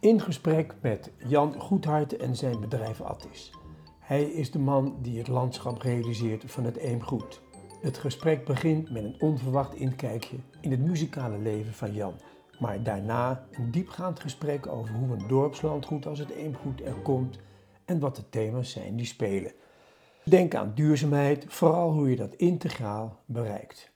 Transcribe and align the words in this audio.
In 0.00 0.20
gesprek 0.20 0.74
met 0.80 1.10
Jan 1.26 1.54
Goedhart 1.60 2.16
en 2.16 2.36
zijn 2.36 2.60
bedrijf 2.60 3.00
Attis. 3.00 3.50
Hij 3.98 4.22
is 4.22 4.50
de 4.50 4.58
man 4.58 4.96
die 5.02 5.18
het 5.18 5.28
landschap 5.28 5.82
realiseert 5.82 6.44
van 6.46 6.64
het 6.64 6.76
Eemgoed. 6.76 7.40
Het 7.80 7.98
gesprek 7.98 8.44
begint 8.44 8.90
met 8.90 9.04
een 9.04 9.20
onverwacht 9.20 9.74
inkijkje 9.74 10.36
in 10.60 10.70
het 10.70 10.80
muzikale 10.80 11.38
leven 11.38 11.72
van 11.72 11.92
Jan. 11.92 12.14
Maar 12.58 12.82
daarna 12.82 13.46
een 13.50 13.70
diepgaand 13.70 14.20
gesprek 14.20 14.66
over 14.66 14.94
hoe 14.94 15.12
een 15.12 15.28
dorpslandgoed 15.28 16.06
als 16.06 16.18
het 16.18 16.30
Eemgoed 16.30 16.80
er 16.82 16.96
komt 17.02 17.38
en 17.84 17.98
wat 17.98 18.16
de 18.16 18.28
thema's 18.28 18.70
zijn 18.70 18.96
die 18.96 19.06
spelen. 19.06 19.52
Denk 20.24 20.54
aan 20.54 20.72
duurzaamheid, 20.74 21.44
vooral 21.48 21.92
hoe 21.92 22.10
je 22.10 22.16
dat 22.16 22.34
integraal 22.34 23.20
bereikt. 23.24 23.89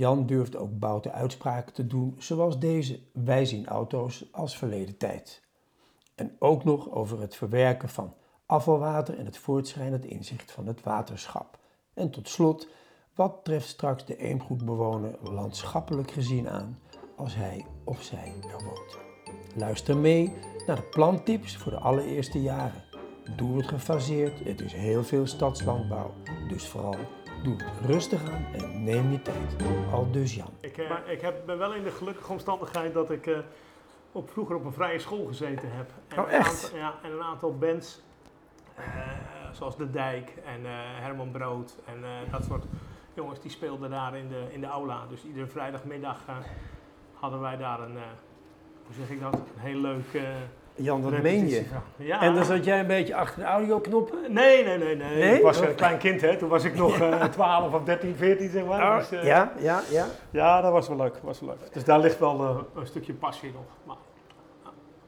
Jan 0.00 0.26
durft 0.26 0.56
ook 0.56 0.78
boute 0.78 1.12
uitspraken 1.12 1.72
te 1.72 1.86
doen, 1.86 2.14
zoals 2.18 2.58
deze: 2.58 3.00
wij 3.12 3.44
zien 3.44 3.66
auto's 3.66 4.28
als 4.32 4.56
verleden 4.56 4.96
tijd. 4.96 5.42
En 6.14 6.36
ook 6.38 6.64
nog 6.64 6.90
over 6.90 7.20
het 7.20 7.36
verwerken 7.36 7.88
van 7.88 8.14
afvalwater 8.46 9.18
en 9.18 9.24
het 9.24 9.38
voortschrijdend 9.38 10.04
inzicht 10.04 10.52
van 10.52 10.66
het 10.66 10.82
waterschap. 10.82 11.58
En 11.94 12.10
tot 12.10 12.28
slot, 12.28 12.68
wat 13.14 13.44
treft 13.44 13.68
straks 13.68 14.04
de 14.04 14.16
Eemgoedbewoner 14.16 15.18
landschappelijk 15.22 16.10
gezien 16.10 16.48
aan 16.48 16.78
als 17.16 17.34
hij 17.34 17.66
of 17.84 18.02
zij 18.02 18.32
er 18.42 18.64
woont? 18.64 18.98
Luister 19.56 19.96
mee 19.96 20.32
naar 20.66 20.76
de 20.76 20.88
plantips 20.90 21.56
voor 21.56 21.72
de 21.72 21.78
allereerste 21.78 22.42
jaren. 22.42 22.84
Doe 23.36 23.56
het 23.56 23.68
gefaseerd, 23.68 24.44
het 24.44 24.60
is 24.60 24.72
heel 24.72 25.04
veel 25.04 25.26
stadslandbouw, 25.26 26.14
dus 26.48 26.68
vooral 26.68 26.96
Doe 27.42 27.56
rustig 27.86 28.30
aan 28.30 28.46
en 28.52 28.84
neem 28.84 29.10
je 29.10 29.22
tijd. 29.22 29.56
Al 29.92 30.10
dus 30.10 30.34
Jan. 30.34 30.50
Ik, 30.60 30.76
uh, 30.76 30.90
ik 31.06 31.20
heb, 31.20 31.46
ben 31.46 31.58
wel 31.58 31.74
in 31.74 31.82
de 31.82 31.90
gelukkige 31.90 32.32
omstandigheid 32.32 32.94
dat 32.94 33.10
ik 33.10 33.26
uh, 33.26 33.38
op, 34.12 34.30
vroeger 34.30 34.56
op 34.56 34.64
een 34.64 34.72
vrije 34.72 34.98
school 34.98 35.26
gezeten 35.26 35.72
heb. 35.72 35.90
En 36.08 36.18
oh, 36.18 36.32
echt? 36.32 36.64
Aantal, 36.64 36.78
ja, 36.78 36.94
en 37.02 37.12
een 37.12 37.22
aantal 37.22 37.58
bands, 37.58 38.02
uh, 38.78 38.84
zoals 39.52 39.76
De 39.76 39.90
Dijk 39.90 40.32
en 40.44 40.60
Herman 41.00 41.30
Brood 41.30 41.76
en 41.86 42.04
dat 42.30 42.44
soort 42.44 42.64
jongens, 43.14 43.40
die 43.40 43.50
speelden 43.50 43.90
daar 43.90 44.16
in 44.16 44.28
de, 44.28 44.46
in 44.50 44.60
de 44.60 44.66
aula. 44.66 45.06
Dus 45.06 45.24
iedere 45.24 45.46
vrijdagmiddag 45.46 46.24
hadden 47.14 47.40
wij 47.40 47.56
daar 47.56 47.80
een, 47.80 47.96
hoe 48.86 48.94
zeg 48.94 49.10
ik 49.10 49.20
dat, 49.20 49.34
een 49.34 49.60
heel 49.60 49.80
leuk 49.80 50.20
Jan, 50.74 51.02
dat 51.02 51.22
meen 51.22 51.48
je? 51.48 51.64
Ja. 51.96 52.20
En 52.20 52.34
dan 52.34 52.44
zat 52.44 52.64
jij 52.64 52.80
een 52.80 52.86
beetje 52.86 53.14
achter 53.14 53.42
de 53.42 53.48
audioknop? 53.48 54.16
Nee, 54.28 54.64
nee, 54.64 54.78
nee, 54.78 54.96
nee. 54.96 55.16
nee? 55.16 55.36
Ik 55.36 55.42
was 55.42 55.60
een 55.60 55.74
klein 55.74 55.98
kind, 55.98 56.20
hè. 56.20 56.36
Toen 56.36 56.48
was 56.48 56.64
ik 56.64 56.74
nog 56.74 57.00
uh, 57.00 57.24
12 57.24 57.74
of 57.74 57.82
13, 57.82 58.16
14, 58.16 58.50
zeg 58.50 58.64
maar. 58.64 58.82
Oh, 58.82 58.98
dus, 58.98 59.12
uh, 59.12 59.24
ja, 59.24 59.52
ja, 59.58 59.82
ja. 59.90 60.06
Ja, 60.30 60.60
dat 60.60 60.72
was 60.72 60.88
wel 60.88 60.96
leuk. 60.96 61.18
Was 61.22 61.40
wel 61.40 61.48
leuk. 61.48 61.72
Dus 61.72 61.84
daar 61.84 62.00
ligt 62.00 62.18
wel 62.18 62.40
uh, 62.40 62.56
een 62.74 62.86
stukje 62.86 63.12
passie 63.12 63.52
nog. 63.52 63.62
Maar, 63.84 63.96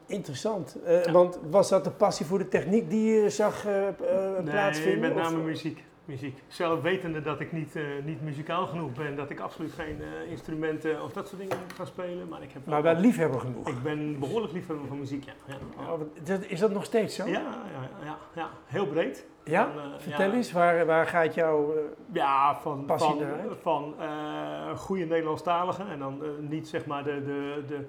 Interessant. 0.06 0.76
Ja. 0.86 1.12
Want 1.12 1.38
was 1.50 1.68
dat 1.68 1.84
de 1.84 1.90
passie 1.90 2.26
voor 2.26 2.38
de 2.38 2.48
techniek 2.48 2.90
die 2.90 3.12
je 3.12 3.30
zag 3.30 3.64
nee, 3.64 4.42
plaatsvinden? 4.44 5.00
met 5.00 5.14
name 5.14 5.36
of? 5.36 5.42
muziek 5.42 5.84
muziek. 6.04 6.42
Zelf 6.48 6.80
wetende 6.80 7.22
dat 7.22 7.40
ik 7.40 7.52
niet, 7.52 7.76
uh, 7.76 7.84
niet 8.04 8.22
muzikaal 8.22 8.66
genoeg 8.66 8.92
ben, 8.92 9.16
dat 9.16 9.30
ik 9.30 9.40
absoluut 9.40 9.72
geen 9.72 10.00
uh, 10.00 10.30
instrumenten 10.30 11.02
of 11.02 11.12
dat 11.12 11.28
soort 11.28 11.40
dingen 11.40 11.56
ga 11.74 11.84
spelen. 11.84 12.28
Maar, 12.28 12.42
ik 12.42 12.52
heb 12.52 12.66
maar 12.66 12.82
wel 12.82 12.94
liefhebber 12.94 13.40
genoeg? 13.40 13.68
Ik 13.68 13.82
ben 13.82 14.18
behoorlijk 14.18 14.52
liefhebber 14.52 14.86
van 14.86 14.98
muziek, 14.98 15.24
ja. 15.24 15.32
ja, 15.46 15.54
ja. 15.78 15.92
Oh, 15.92 16.50
is 16.50 16.60
dat 16.60 16.72
nog 16.72 16.84
steeds 16.84 17.14
zo? 17.14 17.26
Ja, 17.26 17.32
ja, 17.32 17.88
ja, 18.04 18.18
ja. 18.34 18.48
heel 18.66 18.86
breed. 18.86 19.26
Ja? 19.44 19.72
Van, 19.72 19.76
uh, 19.76 19.98
Vertel 19.98 20.32
eens, 20.32 20.52
waar, 20.52 20.86
waar 20.86 21.06
gaat 21.06 21.34
jouw 21.34 21.74
ja, 22.12 22.54
van, 22.60 22.84
passie 22.84 23.14
van, 23.62 23.94
van 23.94 24.76
goede 24.76 25.04
Nederlandstaligen 25.04 25.88
en 25.88 25.98
dan 25.98 26.22
niet 26.40 26.68
zeg 26.68 26.86
maar 26.86 27.04
de, 27.04 27.22
de, 27.24 27.64
de, 27.66 27.86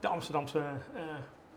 de 0.00 0.08
Amsterdamse 0.08 0.60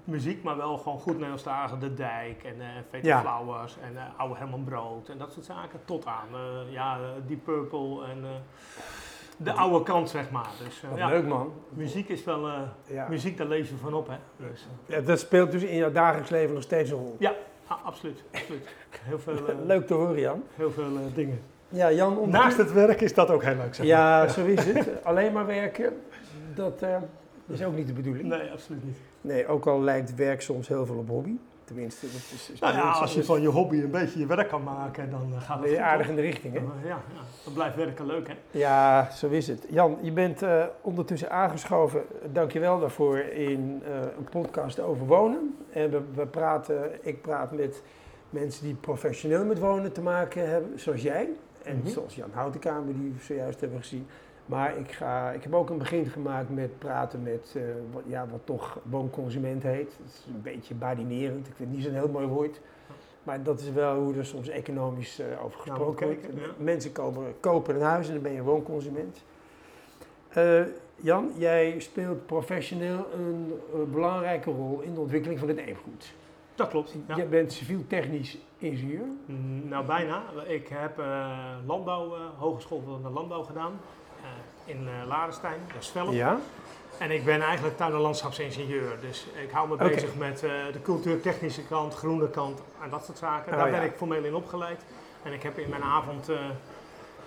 muziek, 0.08 0.44
maar 0.44 0.58
wel 0.58 0.78
gewoon 0.78 1.00
goed 1.00 1.14
Nederlandstalige 1.14 1.78
De 1.78 1.94
Dijk 1.94 2.44
en 2.44 2.56
uh, 2.94 3.02
ja. 3.02 3.22
Flowers 3.22 3.78
en 3.82 3.94
uh, 3.94 4.02
oude 4.18 4.36
Herman 4.36 4.64
Brood 4.64 5.10
en 5.10 5.18
dat 5.18 5.32
soort 5.32 5.46
zaken. 5.46 5.80
Tot 5.86 6.06
aan 6.06 6.28
uh, 6.34 6.74
ja, 6.74 7.00
Deep 7.28 7.44
Purple 7.44 8.06
en 8.06 8.26
de 9.38 9.52
oude 9.52 9.84
kant, 9.84 10.10
zeg 10.10 10.32
maar. 10.32 10.50
Dus, 10.64 10.84
ja, 10.96 11.10
leuk 11.10 11.28
man. 11.28 11.54
Muziek 11.70 12.10
is 12.10 12.24
wel, 12.24 12.50
ja. 12.86 13.08
muziek 13.10 13.38
daar 13.38 13.48
lees 13.48 13.70
je 13.70 13.76
van 13.76 13.94
op 13.94 14.08
hè. 14.08 14.48
Dus, 14.48 14.68
ja, 14.86 15.02
dat 15.02 15.20
speelt 15.20 15.52
dus 15.52 15.64
in 15.64 15.76
jouw 15.76 15.92
dagelijks 15.92 16.30
leven 16.30 16.54
nog 16.54 16.64
steeds 16.64 16.90
een 16.90 16.98
rol? 16.98 17.16
Ja, 17.20 17.34
absoluut. 17.84 18.24
absoluut. 18.32 18.68
Heel 19.02 19.20
veel, 19.20 19.36
leuk 19.66 19.88
te 19.88 19.94
horen 19.94 20.20
Jan. 20.20 20.44
Heel 20.56 20.72
veel 20.72 21.14
dingen. 21.14 21.42
Ja, 21.70 21.92
Jan, 21.92 22.30
Naast 22.30 22.58
het 22.58 22.74
werk 22.74 23.02
is 23.02 23.14
dat 23.14 23.30
ook 23.30 23.44
heel 23.44 23.56
leuk. 23.56 23.76
Zeg 23.76 23.86
maar. 23.86 23.96
ja, 23.96 24.28
zo 24.28 24.46
is 24.46 24.66
het. 24.66 25.04
Alleen 25.04 25.34
maar 25.34 25.46
werken, 25.46 26.02
dat 26.56 26.84
is 27.48 27.64
ook 27.64 27.76
niet 27.76 27.88
de 27.88 27.94
bedoeling. 27.94 28.28
Nee, 28.28 28.52
absoluut 28.52 28.84
niet. 28.84 28.98
Nee, 29.22 29.48
ook 29.48 29.66
al 29.66 29.82
lijkt 29.82 30.16
werk 30.16 30.42
soms 30.42 30.68
heel 30.68 30.86
veel 30.86 30.98
op 30.98 31.08
hobby. 31.08 31.36
Tenminste, 31.68 32.06
dat 32.06 32.22
is, 32.34 32.50
is 32.54 32.60
nou 32.60 32.74
ja, 32.74 32.92
als 32.92 33.14
je 33.14 33.24
van 33.24 33.42
je 33.42 33.48
hobby 33.48 33.78
een 33.78 33.92
beetje 33.92 34.20
je 34.20 34.26
werk 34.26 34.48
kan 34.48 34.64
maken, 34.64 35.10
dan 35.10 35.30
uh, 35.34 35.42
gaat 35.42 35.60
het 35.62 35.70
je 35.70 35.82
aardig 35.82 36.10
in 36.10 36.16
de 36.16 36.22
richting, 36.22 36.54
hè? 36.54 36.60
ja, 36.60 36.88
ja, 36.88 37.02
dan 37.44 37.54
blijft 37.54 37.76
werken 37.76 38.06
leuk, 38.06 38.28
hè? 38.28 38.34
Ja, 38.52 39.10
zo 39.12 39.28
is 39.28 39.48
het. 39.48 39.66
Jan, 39.70 39.98
je 40.02 40.12
bent 40.12 40.44
uh, 40.44 40.64
ondertussen 40.82 41.32
aangeschoven, 41.32 42.04
dankjewel 42.32 42.80
daarvoor, 42.80 43.18
in 43.18 43.84
uh, 43.88 43.96
een 44.18 44.30
podcast 44.30 44.80
over 44.80 45.06
wonen. 45.06 45.58
En 45.70 45.90
we, 45.90 46.02
we, 46.16 46.26
praten, 46.26 46.92
ik 47.02 47.22
praat 47.22 47.52
met 47.52 47.82
mensen 48.30 48.64
die 48.64 48.76
professioneel 48.76 49.46
met 49.46 49.60
wonen 49.60 49.92
te 49.92 50.02
maken 50.02 50.50
hebben, 50.50 50.80
zoals 50.80 51.02
jij. 51.02 51.30
En 51.64 51.76
mm 51.76 51.82
-hmm. 51.82 51.92
zoals 51.92 52.16
Jan 52.16 52.32
Houtenkamer, 52.32 52.94
die 52.94 53.14
we 53.18 53.24
zojuist 53.24 53.60
hebben 53.60 53.80
gezien. 53.80 54.08
Maar 54.48 54.78
ik, 54.78 54.92
ga, 54.92 55.32
ik 55.32 55.44
heb 55.44 55.54
ook 55.54 55.70
een 55.70 55.78
begin 55.78 56.06
gemaakt 56.06 56.50
met 56.50 56.80
praten 56.80 57.24
met 57.24 57.54
uh, 57.58 57.64
wat, 57.92 58.04
ja, 58.06 58.28
wat 58.32 58.40
toch 58.44 58.80
woonconsument 58.84 59.64
heet. 59.64 59.96
Dat 60.00 60.08
is 60.08 60.26
een 60.34 60.42
beetje 60.42 60.74
badinerend, 60.74 61.48
ik 61.48 61.54
vind 61.56 61.70
het 61.70 61.78
niet 61.78 61.86
zo'n 61.86 61.94
heel 61.94 62.10
mooi 62.10 62.28
woord. 62.28 62.60
Maar 63.24 63.44
dat 63.44 63.60
is 63.60 63.72
wel 63.72 63.96
hoe 63.96 64.16
er 64.16 64.26
soms 64.26 64.48
economisch 64.48 65.20
uh, 65.20 65.44
over 65.44 65.60
gesproken 65.60 66.08
wordt. 66.08 66.26
Ja. 66.26 66.48
Mensen 66.58 66.92
kopen, 66.92 67.34
kopen 67.40 67.76
een 67.76 67.82
huis 67.82 68.08
en 68.08 68.14
dan 68.14 68.24
ben 68.24 68.32
je 68.32 68.38
een 68.38 68.44
woonconsument. 68.44 69.24
Uh, 70.38 70.62
Jan, 70.96 71.32
jij 71.38 71.80
speelt 71.80 72.26
professioneel 72.26 73.06
een, 73.14 73.54
een, 73.74 73.92
belangrijke 73.92 74.52
rol 74.52 74.80
in 74.82 74.94
de 74.94 75.00
ontwikkeling 75.00 75.40
van 75.40 75.48
het 75.48 75.58
eemgoed. 75.58 76.14
Dat 76.56 76.68
klopt. 76.68 76.96
Ja. 77.08 77.16
Je 77.16 77.26
bent 77.26 77.54
civiel-technisch 77.54 78.38
ingenieur. 78.58 79.06
Mm, 79.26 79.68
nou, 79.68 79.86
bijna. 79.86 80.24
Ik 80.46 80.68
heb 80.68 81.02
landbouw, 81.66 82.16
Hogeschool 82.38 82.82
van 82.86 83.02
de 83.04 83.10
Landbouw 83.10 83.44
gedaan 83.44 83.80
in 84.66 84.84
uh, 84.84 85.08
Ladenstein, 85.08 85.60
dat 85.74 85.82
is. 85.82 86.16
Ja. 86.16 86.38
En 86.98 87.12
ik 87.12 87.26
ben 87.26 87.42
eigenlijk 87.42 87.78
tuin- 87.78 87.94
en 87.94 88.00
landschapsingenieur. 88.00 89.00
Dus 89.02 89.26
ik 89.44 89.52
hou 89.52 89.68
me 89.68 89.74
okay. 89.74 89.94
bezig 89.94 90.16
met 90.16 90.44
uh, 90.44 90.52
de 90.72 90.82
cultuurtechnische 90.82 91.64
kant, 91.64 91.94
groene 91.94 92.30
kant 92.30 92.62
en 92.84 92.90
dat 92.90 93.06
soort 93.06 93.18
zaken. 93.18 93.54
Oh, 93.54 93.60
Daar 93.60 93.72
ben 93.72 93.84
ik 93.84 93.94
formeel 93.96 94.24
in 94.24 94.36
opgeleid. 94.36 94.82
En 95.24 95.34
ik 95.34 95.44
heb 95.44 95.58
in 95.58 95.70
mijn 95.70 95.84
avond 95.84 96.30
uh, 96.30 96.38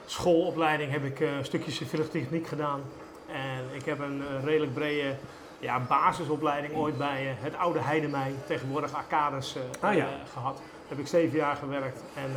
schoolopleiding 0.06 0.91
heb 0.93 1.05
ik 1.05 1.21
een 1.21 1.44
stukje 1.44 1.71
civiele 1.71 2.09
techniek 2.09 2.47
gedaan. 2.47 2.83
En 3.27 3.65
ik 3.72 3.84
heb 3.84 3.99
een 3.99 4.22
redelijk 4.44 4.75
brede 4.75 5.15
ja, 5.59 5.81
basisopleiding 5.89 6.75
ooit 6.75 6.99
bij 6.99 7.37
het 7.41 7.56
oude 7.56 7.78
Heidemij, 7.78 8.34
tegenwoordig 8.47 8.94
Arcades, 8.94 9.56
ja. 9.81 10.09
gehad. 10.33 10.56
Daar 10.56 10.89
heb 10.89 10.99
ik 10.99 11.06
zeven 11.06 11.37
jaar 11.39 11.56
gewerkt. 11.56 12.03
En, 12.15 12.31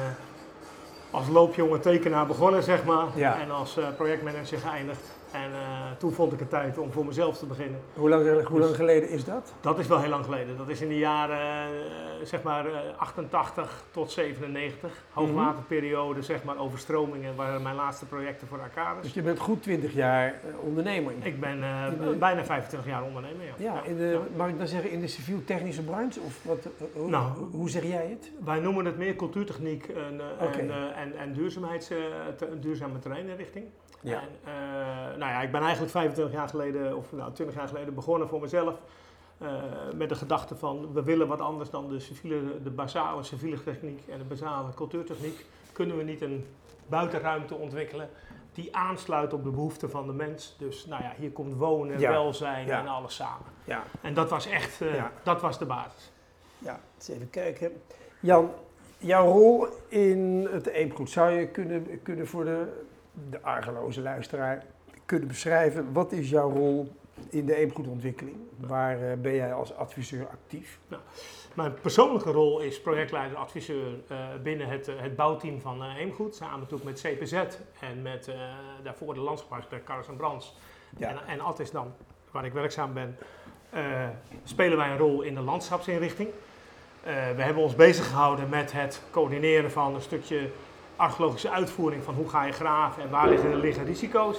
als 1.13 1.27
loopjonge 1.27 1.79
tekenaar 1.79 2.27
begonnen, 2.27 2.63
zeg 2.63 2.83
maar. 2.83 3.07
Ja. 3.15 3.39
En 3.39 3.51
als 3.51 3.77
uh, 3.77 3.85
projectmanager 3.97 4.57
geëindigd. 4.57 5.01
En 5.33 5.51
uh, 5.51 5.91
toen 5.97 6.11
vond 6.11 6.33
ik 6.33 6.39
het 6.39 6.49
tijd 6.49 6.77
om 6.77 6.91
voor 6.91 7.05
mezelf 7.05 7.37
te 7.37 7.45
beginnen. 7.45 7.79
Hoe 7.93 8.09
lang, 8.09 8.45
hoe 8.47 8.59
lang 8.59 8.75
geleden 8.75 9.09
is 9.09 9.23
dat? 9.23 9.53
Dat 9.61 9.79
is 9.79 9.87
wel 9.87 9.99
heel 9.99 10.09
lang 10.09 10.25
geleden. 10.25 10.57
Dat 10.57 10.69
is 10.69 10.81
in 10.81 10.87
de 10.87 10.97
jaren 10.97 11.73
uh, 11.73 12.25
zeg 12.25 12.43
maar 12.43 12.65
88 12.97 13.83
tot 13.91 14.11
97. 14.11 15.03
Hoogwaterperiode, 15.11 16.21
zeg 16.21 16.43
maar 16.43 16.57
overstromingen 16.57 17.35
waren 17.35 17.61
mijn 17.61 17.75
laatste 17.75 18.05
projecten 18.05 18.47
voor 18.47 18.59
Arcades. 18.61 19.03
Dus 19.03 19.13
je 19.13 19.21
bent 19.21 19.39
goed 19.39 19.63
20 19.63 19.93
jaar 19.93 20.39
ondernemer? 20.61 21.13
Ik 21.21 21.39
ben 21.39 21.59
de... 21.59 22.15
bijna 22.19 22.45
25 22.45 22.89
jaar 22.89 23.03
ondernemer, 23.03 23.45
ja. 23.45 23.53
Ja, 23.57 23.83
in 23.83 23.97
de, 23.97 24.03
ja. 24.03 24.37
mag 24.37 24.47
ik 24.47 24.57
dan 24.57 24.67
zeggen 24.67 24.91
in 24.91 24.99
de 25.01 25.07
civiel-technische 25.07 25.83
branche? 25.83 26.19
Of 26.19 26.43
wat, 26.43 26.67
hoe, 26.93 27.09
nou, 27.09 27.31
hoe 27.51 27.69
zeg 27.69 27.83
jij 27.83 28.07
het? 28.09 28.31
Wij 28.45 28.59
noemen 28.59 28.85
het 28.85 28.97
meer 28.97 29.15
cultuurtechniek 29.15 29.87
en, 29.87 30.21
okay. 30.39 30.59
en, 30.59 30.95
en, 30.95 31.17
en 31.17 31.33
duurzaamheids, 31.33 31.89
duurzame 32.59 32.99
terreinrichting. 32.99 33.65
Ja. 34.03 34.21
En, 34.21 34.29
uh, 34.45 35.17
nou 35.17 35.31
ja, 35.31 35.41
ik 35.41 35.51
ben 35.51 35.61
eigenlijk 35.61 35.91
25 35.91 36.33
jaar 36.35 36.49
geleden, 36.49 36.97
of 36.97 37.11
nou 37.11 37.33
20 37.33 37.55
jaar 37.55 37.67
geleden 37.67 37.93
begonnen 37.93 38.27
voor 38.27 38.41
mezelf. 38.41 38.75
Uh, 39.41 39.49
met 39.95 40.09
de 40.09 40.15
gedachte 40.15 40.55
van, 40.55 40.93
we 40.93 41.03
willen 41.03 41.27
wat 41.27 41.39
anders 41.39 41.69
dan 41.69 41.89
de, 41.89 41.99
civiele, 41.99 42.61
de 42.63 42.69
basale 42.69 43.23
civiele 43.23 43.63
techniek 43.63 44.01
en 44.07 44.17
de 44.17 44.23
basale 44.23 44.73
cultuurtechniek. 44.75 45.45
Kunnen 45.71 45.97
we 45.97 46.03
niet 46.03 46.21
een 46.21 46.45
buitenruimte 46.87 47.55
ontwikkelen 47.55 48.09
die 48.53 48.75
aansluit 48.75 49.33
op 49.33 49.43
de 49.43 49.49
behoeften 49.49 49.89
van 49.89 50.07
de 50.07 50.13
mens. 50.13 50.55
Dus 50.57 50.85
nou 50.85 51.03
ja, 51.03 51.13
hier 51.17 51.31
komt 51.31 51.55
wonen, 51.55 51.99
ja. 51.99 52.09
welzijn 52.09 52.67
ja. 52.67 52.79
en 52.79 52.87
alles 52.87 53.15
samen. 53.15 53.45
Ja. 53.63 53.83
En 54.01 54.13
dat 54.13 54.29
was 54.29 54.47
echt, 54.47 54.81
uh, 54.81 55.03
dat 55.23 55.41
was 55.41 55.59
de 55.59 55.65
basis. 55.65 56.11
Ja, 56.57 56.79
eens 56.95 57.07
even 57.07 57.29
kijken. 57.29 57.81
Jan, 58.19 58.51
jouw 58.97 59.31
rol 59.31 59.67
in 59.87 60.47
het 60.51 60.67
Eemgoed, 60.67 61.09
zou 61.09 61.31
je 61.31 61.47
kunnen, 61.47 62.01
kunnen 62.03 62.27
voor 62.27 62.45
de 62.45 62.83
de 63.29 63.41
argeloze 63.41 64.01
luisteraar 64.01 64.63
kunnen 65.05 65.27
beschrijven. 65.27 65.93
Wat 65.93 66.11
is 66.11 66.29
jouw 66.29 66.51
rol 66.51 66.91
in 67.29 67.45
de 67.45 67.55
eemgoedontwikkeling. 67.55 68.37
Waar 68.57 69.01
uh, 69.01 69.13
ben 69.21 69.35
jij 69.35 69.53
als 69.53 69.75
adviseur 69.75 70.27
actief? 70.27 70.79
Nou, 70.87 71.01
mijn 71.53 71.73
persoonlijke 71.73 72.31
rol 72.31 72.59
is 72.59 72.81
projectleider, 72.81 73.37
adviseur 73.37 73.87
uh, 74.11 74.17
binnen 74.43 74.67
het, 74.67 74.89
het 74.97 75.15
bouwteam 75.15 75.61
van 75.61 75.83
uh, 75.83 75.95
Eemgoed. 75.97 76.35
Samen 76.35 76.59
natuurlijk 76.59 76.83
met 76.83 77.01
CPZ 77.01 77.33
en 77.79 78.01
met 78.01 78.31
daarvoor 78.83 79.13
de 79.13 79.19
landschapsarchitect 79.19 79.83
Carlos 79.83 80.07
en 80.07 80.15
Brands. 80.15 80.55
Ja. 80.97 81.09
En, 81.09 81.17
en 81.27 81.39
Altis 81.39 81.71
dan, 81.71 81.93
waar 82.31 82.45
ik 82.45 82.53
werkzaam 82.53 82.93
ben, 82.93 83.17
spelen 84.43 84.77
wij 84.77 84.89
een 84.89 84.97
rol 84.97 85.21
in 85.21 85.35
de 85.35 85.41
landschapsinrichting. 85.41 86.29
we 87.03 87.41
hebben 87.41 87.63
ons 87.63 87.75
bezig 87.75 88.07
gehouden 88.07 88.49
met 88.49 88.71
het 88.71 89.01
coördineren 89.11 89.71
van 89.71 89.95
een 89.95 90.01
stukje 90.01 90.49
archeologische 90.95 91.49
uitvoering 91.49 92.03
van 92.03 92.15
hoe 92.15 92.29
ga 92.29 92.43
je 92.43 92.51
graven 92.51 93.03
en 93.03 93.09
waar 93.09 93.29
liggen, 93.29 93.55
liggen 93.55 93.85
risico's. 93.85 94.37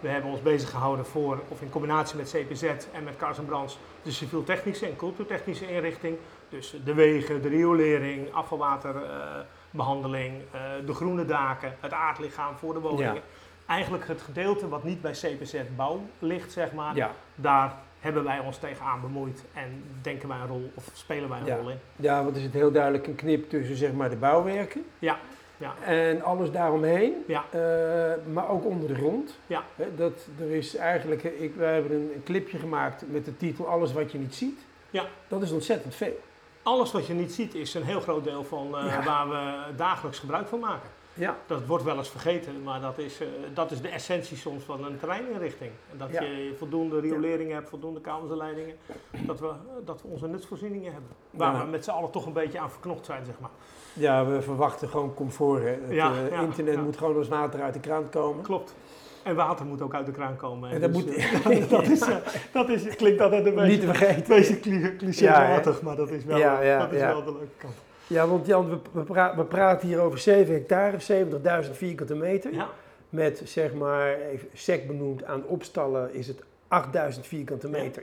We 0.00 0.08
hebben 0.08 0.30
ons 0.30 0.42
bezig 0.42 0.70
gehouden 0.70 1.06
voor, 1.06 1.42
of 1.48 1.60
in 1.60 1.70
combinatie 1.70 2.16
met 2.16 2.30
CPZ 2.30 2.62
en 2.92 3.04
met 3.04 3.16
Kars 3.16 3.38
en 3.38 3.44
Brands, 3.44 3.78
de 4.02 4.12
civiel-technische 4.12 4.86
en 4.86 4.96
cultuurtechnische 4.96 5.70
inrichting. 5.70 6.16
Dus 6.48 6.74
de 6.84 6.94
wegen, 6.94 7.42
de 7.42 7.48
riolering, 7.48 8.32
afvalwaterbehandeling, 8.32 10.34
uh, 10.34 10.42
de 10.86 10.94
groene 10.94 11.24
daken, 11.24 11.76
het 11.80 11.92
aardlichaam 11.92 12.56
voor 12.56 12.74
de 12.74 12.80
woningen. 12.80 13.22
Eigenlijk 13.66 14.06
het 14.06 14.22
gedeelte 14.22 14.68
wat 14.68 14.84
niet 14.84 15.00
bij 15.00 15.12
CPZ 15.12 15.54
bouw 15.76 16.00
ligt, 16.18 16.52
zeg 16.52 16.72
maar, 16.72 16.96
ja. 16.96 17.10
daar 17.34 17.74
hebben 18.00 18.24
wij 18.24 18.38
ons 18.38 18.58
tegenaan 18.58 19.00
bemoeid 19.00 19.44
en 19.54 19.84
denken 20.02 20.28
wij 20.28 20.38
een 20.38 20.46
rol 20.46 20.72
of 20.74 20.90
spelen 20.92 21.28
wij 21.28 21.38
een 21.38 21.56
rol 21.56 21.70
in. 21.70 21.78
Ja, 21.96 22.24
want 22.24 22.36
er 22.36 22.42
zit 22.42 22.52
heel 22.52 22.72
duidelijk 22.72 23.06
een 23.06 23.14
knip 23.14 23.50
tussen 23.50 23.76
zeg 23.76 23.92
maar 23.92 24.10
de 24.10 24.16
bouwwerken. 24.16 24.84
Ja. 24.98 25.18
Ja. 25.56 25.74
En 25.84 26.22
alles 26.22 26.50
daaromheen, 26.50 27.24
ja. 27.26 27.44
Uh, 27.54 28.32
maar 28.32 28.48
ook 28.48 28.64
onder 28.64 28.88
de 28.88 28.94
grond. 28.94 29.38
Ja. 29.46 29.62
dat, 29.96 30.26
er 30.40 30.50
is 30.50 30.76
eigenlijk, 30.76 31.22
ik, 31.22 31.54
wij 31.54 31.74
hebben 31.74 31.92
een, 31.92 32.10
een, 32.14 32.22
clipje 32.24 32.58
gemaakt 32.58 33.04
met 33.06 33.24
de 33.24 33.36
titel 33.36 33.68
Alles 33.68 33.92
wat 33.92 34.12
je 34.12 34.18
niet 34.18 34.34
ziet. 34.34 34.60
Ja. 34.90 35.04
Dat 35.28 35.42
is 35.42 35.50
ontzettend 35.50 35.94
veel. 35.94 36.20
Alles 36.62 36.92
wat 36.92 37.06
je 37.06 37.14
niet 37.14 37.32
ziet 37.32 37.54
is 37.54 37.74
een 37.74 37.84
heel 37.84 38.00
groot 38.00 38.24
deel 38.24 38.44
van 38.44 38.66
uh, 38.66 39.06
waar 39.06 39.28
we 39.28 39.74
dagelijks 39.76 40.18
gebruik 40.18 40.48
van 40.48 40.58
maken. 40.58 40.90
Ja. 41.14 41.36
Dat 41.46 41.66
wordt 41.66 41.84
wel 41.84 41.96
eens 41.96 42.08
vergeten, 42.08 42.62
maar 42.62 42.80
dat 42.80 42.98
is, 42.98 43.20
uh, 43.20 43.28
dat 43.54 43.70
is 43.70 43.80
de 43.80 43.88
essentie 43.88 44.36
soms 44.36 44.64
van 44.64 44.84
een 44.84 44.98
terreininrichting. 44.98 45.70
Dat 45.96 46.10
je 46.10 46.54
voldoende 46.58 47.00
riolering 47.00 47.52
hebt, 47.52 47.68
voldoende 47.68 48.00
kabelleidingen, 48.00 48.74
dat 49.10 49.40
we, 49.40 49.50
dat 49.84 50.02
we 50.02 50.08
onze 50.08 50.26
nutsvoorzieningen 50.26 50.92
hebben. 50.92 51.10
Waar 51.30 51.64
we 51.64 51.70
met 51.70 51.84
z'n 51.84 51.90
allen 51.90 52.10
toch 52.10 52.26
een 52.26 52.32
beetje 52.32 52.58
aan 52.58 52.70
verknocht 52.70 53.04
zijn, 53.04 53.24
zeg 53.24 53.34
maar. 53.40 53.50
Ja, 53.92 54.26
we 54.26 54.42
verwachten 54.42 54.88
gewoon 54.88 55.14
comfort. 55.14 55.62
Hè. 55.62 55.68
Het 55.68 55.80
ja, 55.90 56.12
uh, 56.30 56.42
internet 56.42 56.82
moet 56.82 56.96
gewoon 56.96 57.16
als 57.16 57.28
water 57.28 57.62
uit 57.62 57.74
de 57.74 57.80
kraan 57.80 58.08
komen. 58.08 58.42
Klopt. 58.42 58.74
En 59.22 59.34
water 59.34 59.66
moet 59.66 59.82
ook 59.82 59.94
uit 59.94 60.06
de 60.06 60.12
kraan 60.12 60.36
komen. 60.36 60.70
En 60.70 60.80
dat, 60.80 60.94
dus, 60.94 61.04
moet, 61.04 61.16
uh, 61.16 61.68
dat, 61.70 61.82
is, 61.82 62.04
dat 62.52 62.68
is, 62.68 62.96
klinkt 62.96 63.20
altijd 63.20 63.46
een 63.46 63.54
beetje, 63.54 63.70
Niet 63.70 63.80
te 63.80 63.86
vergeten. 63.86 64.36
beetje 64.36 64.96
clichématig, 64.96 65.82
maar 65.82 65.96
dat 65.96 66.10
is 66.10 66.24
wel, 66.24 66.38
dat 66.78 66.92
is 66.92 67.00
wel 67.00 67.24
de 67.24 67.32
leuke 67.32 67.56
kant. 67.58 67.74
Ja, 68.06 68.26
want 68.26 68.46
Jan, 68.46 68.68
we, 68.92 69.02
we, 69.36 69.44
praten 69.44 69.88
hier 69.88 70.00
over 70.00 70.18
7 70.18 70.54
hectare, 70.54 71.24
70.000 71.64 71.70
vierkante 71.70 72.14
meter. 72.14 72.52
Ja. 72.52 72.68
Met 73.08 73.42
zeg 73.44 73.74
maar, 73.74 74.20
even 74.20 74.48
sec 74.52 74.86
benoemd, 74.86 75.24
aan 75.24 75.46
opstallen 75.46 76.14
is 76.14 76.26
het 76.26 76.42
8000 76.68 77.26
vierkante 77.26 77.68
meter 77.68 78.02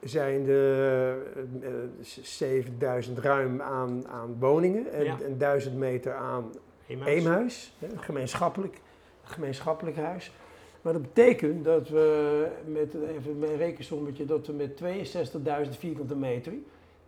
zijn 0.00 0.48
uh, 0.48 1.12
7000 2.22 3.18
ruim 3.18 3.62
aan, 3.62 4.08
aan 4.08 4.36
woningen 4.38 4.92
en, 4.92 5.04
ja. 5.04 5.16
1000 5.38 5.76
meter 5.76 6.14
aan 6.14 6.50
Eemhuis, 6.86 7.14
Eemhuis 7.14 7.72
gemeenschappelijk, 7.96 8.80
gemeenschappelijk 9.22 9.96
huis. 9.96 10.32
Maar 10.82 10.92
dat 10.92 11.02
betekent 11.02 11.64
dat 11.64 11.88
we 11.88 12.46
met 12.66 12.94
even 12.94 13.38
mijn 13.38 13.56
rekensommetje 13.56 14.24
dat 14.24 14.46
we 14.46 14.52
met 14.52 14.80
62.000 15.66 15.78
vierkante 15.78 16.16
meter 16.16 16.52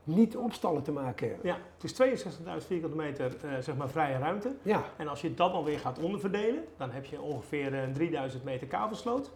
niet 0.05 0.37
opstallen 0.37 0.83
te 0.83 0.93
maken 0.93 1.29
hebben. 1.29 1.47
Ja, 1.47 1.57
het 1.79 1.85
is 1.85 2.25
62.000 2.25 2.67
vierkante 2.67 2.97
meter 2.97 3.33
uh, 3.45 3.51
zeg 3.61 3.77
maar 3.77 3.89
vrije 3.89 4.19
ruimte. 4.19 4.55
Ja. 4.63 4.85
En 4.97 5.09
als 5.09 5.21
je 5.21 5.35
dat 5.35 5.53
alweer 5.53 5.79
gaat 5.79 5.99
onderverdelen, 5.99 6.65
dan 6.77 6.91
heb 6.91 7.05
je 7.05 7.21
ongeveer 7.21 7.73
uh, 7.73 7.95
3000 7.95 8.45
meter 8.45 8.67
kabelsloot 8.67 9.31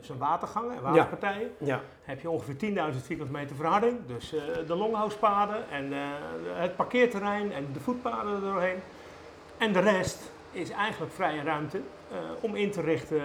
zijn 0.00 0.18
watergangen 0.18 0.76
en 0.76 0.82
waterpartijen. 0.82 1.50
Ja. 1.58 1.80
Heb 2.02 2.20
je 2.20 2.30
ongeveer 2.30 2.54
10.000 2.54 3.00
vierkante 3.02 3.32
meter 3.32 3.56
verharding. 3.56 3.98
Dus 4.06 4.34
uh, 4.34 4.40
de 4.66 4.74
longhousepaden 4.74 5.70
en 5.70 5.92
uh, 5.92 5.98
het 6.54 6.76
parkeerterrein 6.76 7.52
en 7.52 7.66
de 7.72 7.80
voetpaden 7.80 8.34
erdoorheen. 8.34 8.78
En 9.58 9.72
de 9.72 9.80
rest 9.80 10.32
is 10.50 10.70
eigenlijk 10.70 11.12
vrije 11.12 11.42
ruimte 11.42 11.80
om 12.40 12.54
in 12.54 12.70
te 12.70 12.80
richten 12.80 13.20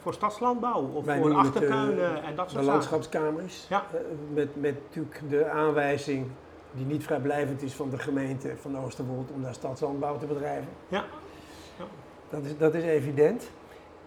voor 0.00 0.14
stadslandbouw 0.14 0.90
of 0.94 1.04
Wij 1.04 1.18
voor 1.18 1.34
achtertuinen 1.34 2.22
en 2.24 2.36
dat 2.36 2.50
soort 2.50 2.64
De 2.64 2.70
landschapskamers. 2.70 3.66
Ja. 3.68 3.84
met, 4.32 4.60
met 4.60 4.74
natuurlijk 4.86 5.20
de 5.28 5.48
aanwijzing 5.48 6.26
die 6.72 6.86
niet 6.86 7.04
vrijblijvend 7.04 7.62
is 7.62 7.72
van 7.72 7.90
de 7.90 7.98
gemeente 7.98 8.52
van 8.60 8.78
Oosterwold 8.78 9.30
om 9.34 9.42
daar 9.42 9.54
stadslandbouw 9.54 10.18
te 10.18 10.26
bedrijven. 10.26 10.68
Ja. 10.88 11.04
ja. 11.78 11.84
Dat, 12.28 12.44
is, 12.44 12.58
dat 12.58 12.74
is 12.74 12.82
evident. 12.82 13.50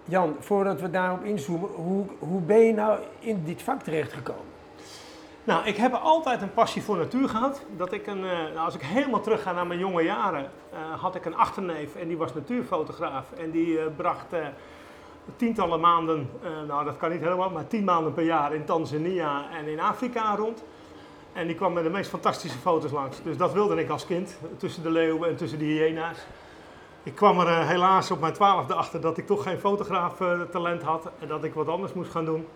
Jan, 0.06 0.36
voordat 0.40 0.82
we 0.82 0.90
daarop 0.90 1.24
inzoomen, 1.24 1.70
hoe, 1.70 2.06
hoe 2.20 2.42
ben 2.42 2.60
je 2.60 2.74
nou 2.74 3.00
in 3.20 3.44
dit 3.44 3.62
vak 3.62 3.84
terechtgekomen? 3.84 4.47
Nou, 5.48 5.66
ik 5.66 5.78
heb 5.78 5.94
altijd 5.94 6.42
een 6.42 6.54
passie 6.54 6.84
voor 6.84 6.98
natuur 6.98 7.30
gehad. 7.30 7.62
Dat 7.78 7.92
ik 7.92 8.08
een, 8.08 8.24
uh, 8.24 8.66
als 8.66 8.76
ik 8.76 8.82
helemaal 8.82 9.22
terug 9.22 9.42
ga 9.42 9.52
naar 9.52 9.68
mijn 9.68 9.80
jonge 9.80 10.04
jaren, 10.04 10.52
uh, 10.74 11.02
had 11.02 11.16
ik 11.16 11.26
een 11.26 11.36
achterneef 11.36 11.96
en 11.96 12.08
die 12.08 12.18
was 12.18 12.34
natuurfotograaf. 12.34 13.32
En 13.32 13.52
die 13.52 13.68
uh, 13.68 13.84
bracht 13.96 14.26
tientallen 15.36 15.80
maanden, 15.80 16.30
nou 16.68 16.86
dat 16.86 16.98
kan 16.98 17.12
niet 17.12 17.22
helemaal, 17.22 17.50
maar 17.50 17.68
tien 17.68 17.84
maanden 17.84 18.14
per 18.14 18.24
jaar 18.24 18.54
in 18.54 18.66
Tanzania 18.66 19.46
en 19.52 19.68
in 19.68 19.80
Afrika 19.80 20.36
rond. 20.36 20.64
En 21.34 21.48
die 21.48 21.56
kwam 21.56 21.74
met 21.74 21.84
de 21.84 21.90
meest 21.90 22.10
fantastische 22.10 22.58
foto's 22.58 22.92
langs. 22.92 23.22
Dus 23.24 23.38
dat 23.38 23.54
wilde 23.54 23.76
ik 23.76 23.90
als 23.90 24.06
kind, 24.06 24.38
tussen 24.58 24.84
de 24.84 24.92
leeuwen 24.92 25.30
en 25.30 25.36
tussen 25.36 25.60
de 25.60 25.66
hyena's. 25.66 26.18
Ik 27.04 27.16
kwam 27.16 27.40
er 27.40 27.68
helaas 27.68 28.12
op 28.12 28.20
mijn 28.20 28.34
twaalfde 28.34 28.74
achter 28.74 29.02
dat 29.02 29.18
ik 29.18 29.26
toch 29.26 29.44
geen 29.44 29.60
fotograaf 29.60 30.20
uh, 30.20 30.42
talent 30.42 30.82
had 30.82 31.12
en 31.20 31.28
dat 31.28 31.44
ik 31.44 31.54
wat 31.54 31.68
anders 31.68 31.94
moest 31.94 32.12
gaan 32.12 32.26
doen. 32.26 32.48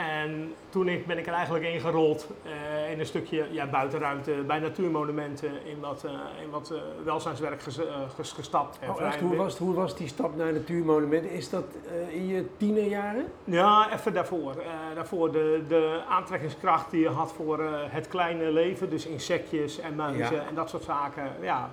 En 0.00 0.54
toen 0.68 0.88
ik, 0.88 1.06
ben 1.06 1.18
ik 1.18 1.26
er 1.26 1.32
eigenlijk 1.32 1.64
ingerold 1.64 2.26
uh, 2.46 2.90
in 2.90 3.00
een 3.00 3.06
stukje 3.06 3.46
ja, 3.50 3.66
buitenruimte 3.66 4.32
bij 4.46 4.58
natuurmonumenten, 4.58 5.50
in 5.64 5.80
wat, 5.80 6.04
in 6.42 6.50
wat 6.50 6.74
welzijnswerk 7.04 7.62
ges, 7.62 7.78
ges, 8.14 8.32
gestapt. 8.32 8.78
Oh, 8.88 9.02
echt? 9.02 9.20
Hoe, 9.20 9.36
was, 9.36 9.58
hoe 9.58 9.74
was 9.74 9.96
die 9.96 10.08
stap 10.08 10.36
naar 10.36 10.52
natuurmonumenten? 10.52 11.30
Is 11.30 11.50
dat 11.50 11.64
in 12.10 12.26
je 12.26 12.44
tienerjaren? 12.56 13.24
Ja, 13.44 13.92
even 13.92 14.12
daarvoor. 14.12 14.54
daarvoor 14.94 15.32
de, 15.32 15.62
de 15.68 16.00
aantrekkingskracht 16.08 16.90
die 16.90 17.00
je 17.00 17.08
had 17.08 17.32
voor 17.32 17.62
het 17.88 18.08
kleine 18.08 18.50
leven, 18.50 18.90
dus 18.90 19.06
insectjes 19.06 19.78
en 19.78 19.94
muizen 19.94 20.46
en 20.46 20.54
dat 20.54 20.70
soort 20.70 20.82
zaken. 20.82 21.32
Ja, 21.40 21.70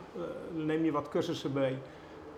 neem 0.52 0.84
je 0.84 0.92
wat 0.92 1.10
cursussen 1.10 1.54
bij. 1.54 1.78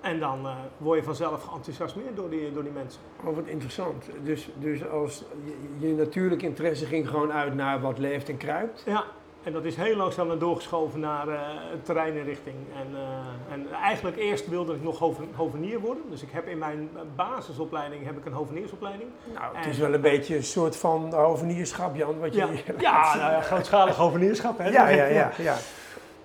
En 0.01 0.19
dan 0.19 0.45
uh, 0.45 0.51
word 0.77 0.99
je 0.99 1.05
vanzelf 1.05 1.43
geenthousiasmeerd 1.43 2.15
door 2.15 2.29
die, 2.29 2.53
door 2.53 2.63
die 2.63 2.71
mensen. 2.71 3.01
Oh, 3.23 3.35
wat 3.35 3.45
interessant. 3.45 4.05
Dus, 4.23 4.49
dus 4.59 4.87
als 4.89 5.23
je, 5.43 5.87
je 5.87 5.93
natuurlijk 5.93 6.41
interesse 6.41 6.85
ging 6.85 7.09
gewoon 7.09 7.31
uit 7.31 7.55
naar 7.55 7.81
wat 7.81 7.97
leeft 7.97 8.29
en 8.29 8.37
kruipt? 8.37 8.83
Ja, 8.85 9.03
en 9.43 9.53
dat 9.53 9.65
is 9.65 9.75
heel 9.75 9.95
langzaam 9.95 10.39
doorgeschoven 10.39 10.99
naar 10.99 11.27
uh, 11.27 11.39
terreininrichting. 11.83 12.55
En, 12.75 12.87
uh, 12.93 13.53
en 13.53 13.71
eigenlijk 13.83 14.17
eerst 14.17 14.47
wilde 14.47 14.73
ik 14.73 14.83
nog 14.83 14.99
hovenier 15.35 15.79
worden. 15.79 16.03
Dus 16.09 16.21
ik 16.21 16.29
heb 16.31 16.47
in 16.47 16.57
mijn 16.57 16.89
basisopleiding 17.15 18.05
heb 18.05 18.17
ik 18.17 18.25
een 18.25 18.31
hoveniersopleiding. 18.33 19.09
Nou, 19.33 19.57
het 19.57 19.65
is 19.65 19.77
wel 19.77 19.93
een 19.93 20.01
beetje 20.01 20.35
een 20.35 20.43
soort 20.43 20.75
van 20.75 21.13
hovenierschap, 21.13 21.95
Jan. 21.95 22.19
Wat 22.19 22.33
je 22.33 22.39
ja, 22.39 22.47
ja, 22.79 23.15
nou 23.15 23.31
ja, 23.31 23.41
grootschalig 23.41 23.95
hovenierschap. 23.95 24.57
Hè? 24.57 24.69
Ja, 24.69 24.89
ja, 24.89 25.05
ja, 25.05 25.31
ja. 25.37 25.55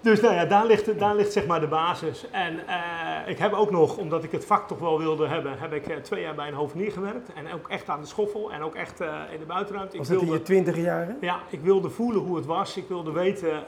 Dus 0.04 0.20
nou 0.20 0.34
ja, 0.34 0.44
daar 0.44 0.66
ligt, 0.66 0.98
daar 0.98 1.14
ligt 1.14 1.32
zeg 1.32 1.46
maar 1.46 1.60
de 1.60 1.66
basis. 1.66 2.30
En 2.30 2.54
uh, 2.54 3.28
ik 3.28 3.38
heb 3.38 3.52
ook 3.52 3.70
nog, 3.70 3.96
omdat 3.96 4.24
ik 4.24 4.32
het 4.32 4.44
vak 4.44 4.68
toch 4.68 4.78
wel 4.78 4.98
wilde 4.98 5.26
hebben, 5.26 5.58
heb 5.58 5.72
ik 5.72 5.88
uh, 5.88 5.96
twee 5.96 6.22
jaar 6.22 6.34
bij 6.34 6.48
een 6.48 6.54
hovenier 6.54 6.92
gewerkt. 6.92 7.32
En 7.32 7.52
ook 7.52 7.68
echt 7.68 7.88
aan 7.88 8.00
de 8.00 8.06
schoffel 8.06 8.52
en 8.52 8.62
ook 8.62 8.74
echt 8.74 9.00
uh, 9.00 9.08
in 9.32 9.38
de 9.38 9.44
buitenruimte. 9.44 9.96
Was 9.98 10.08
dat 10.08 10.22
in 10.22 10.30
je 10.30 10.42
twintig 10.42 10.76
jaren? 10.76 11.16
Ja, 11.20 11.40
ik 11.50 11.60
wilde 11.60 11.90
voelen 11.90 12.22
hoe 12.22 12.36
het 12.36 12.46
was. 12.46 12.76
Ik 12.76 12.88
wilde 12.88 13.12
weten 13.12 13.62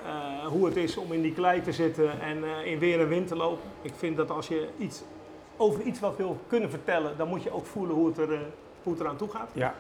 hoe 0.49 0.66
het 0.66 0.76
is 0.76 0.97
om 0.97 1.12
in 1.12 1.23
die 1.23 1.33
klei 1.33 1.62
te 1.62 1.73
zitten 1.73 2.21
en 2.21 2.45
in 2.64 2.78
weer 2.78 3.00
en 3.00 3.09
wind 3.09 3.28
te 3.28 3.37
lopen. 3.37 3.71
Ik 3.83 3.93
vind 3.97 4.16
dat 4.16 4.31
als 4.31 4.49
je 4.49 4.69
iets, 4.78 5.02
over 5.57 5.83
iets 5.83 6.00
wat 6.00 6.16
wil 6.16 6.40
kunnen 6.47 6.71
vertellen, 6.71 7.16
dan 7.16 7.28
moet 7.28 7.43
je 7.43 7.52
ook 7.52 7.66
voelen 7.66 7.95
hoe 7.95 8.07
het, 8.07 8.19
er, 8.19 8.38
hoe 8.83 8.93
het 8.93 9.00
eraan 9.00 9.16
toe 9.16 9.28
gaat. 9.28 9.50
Ja. 9.52 9.75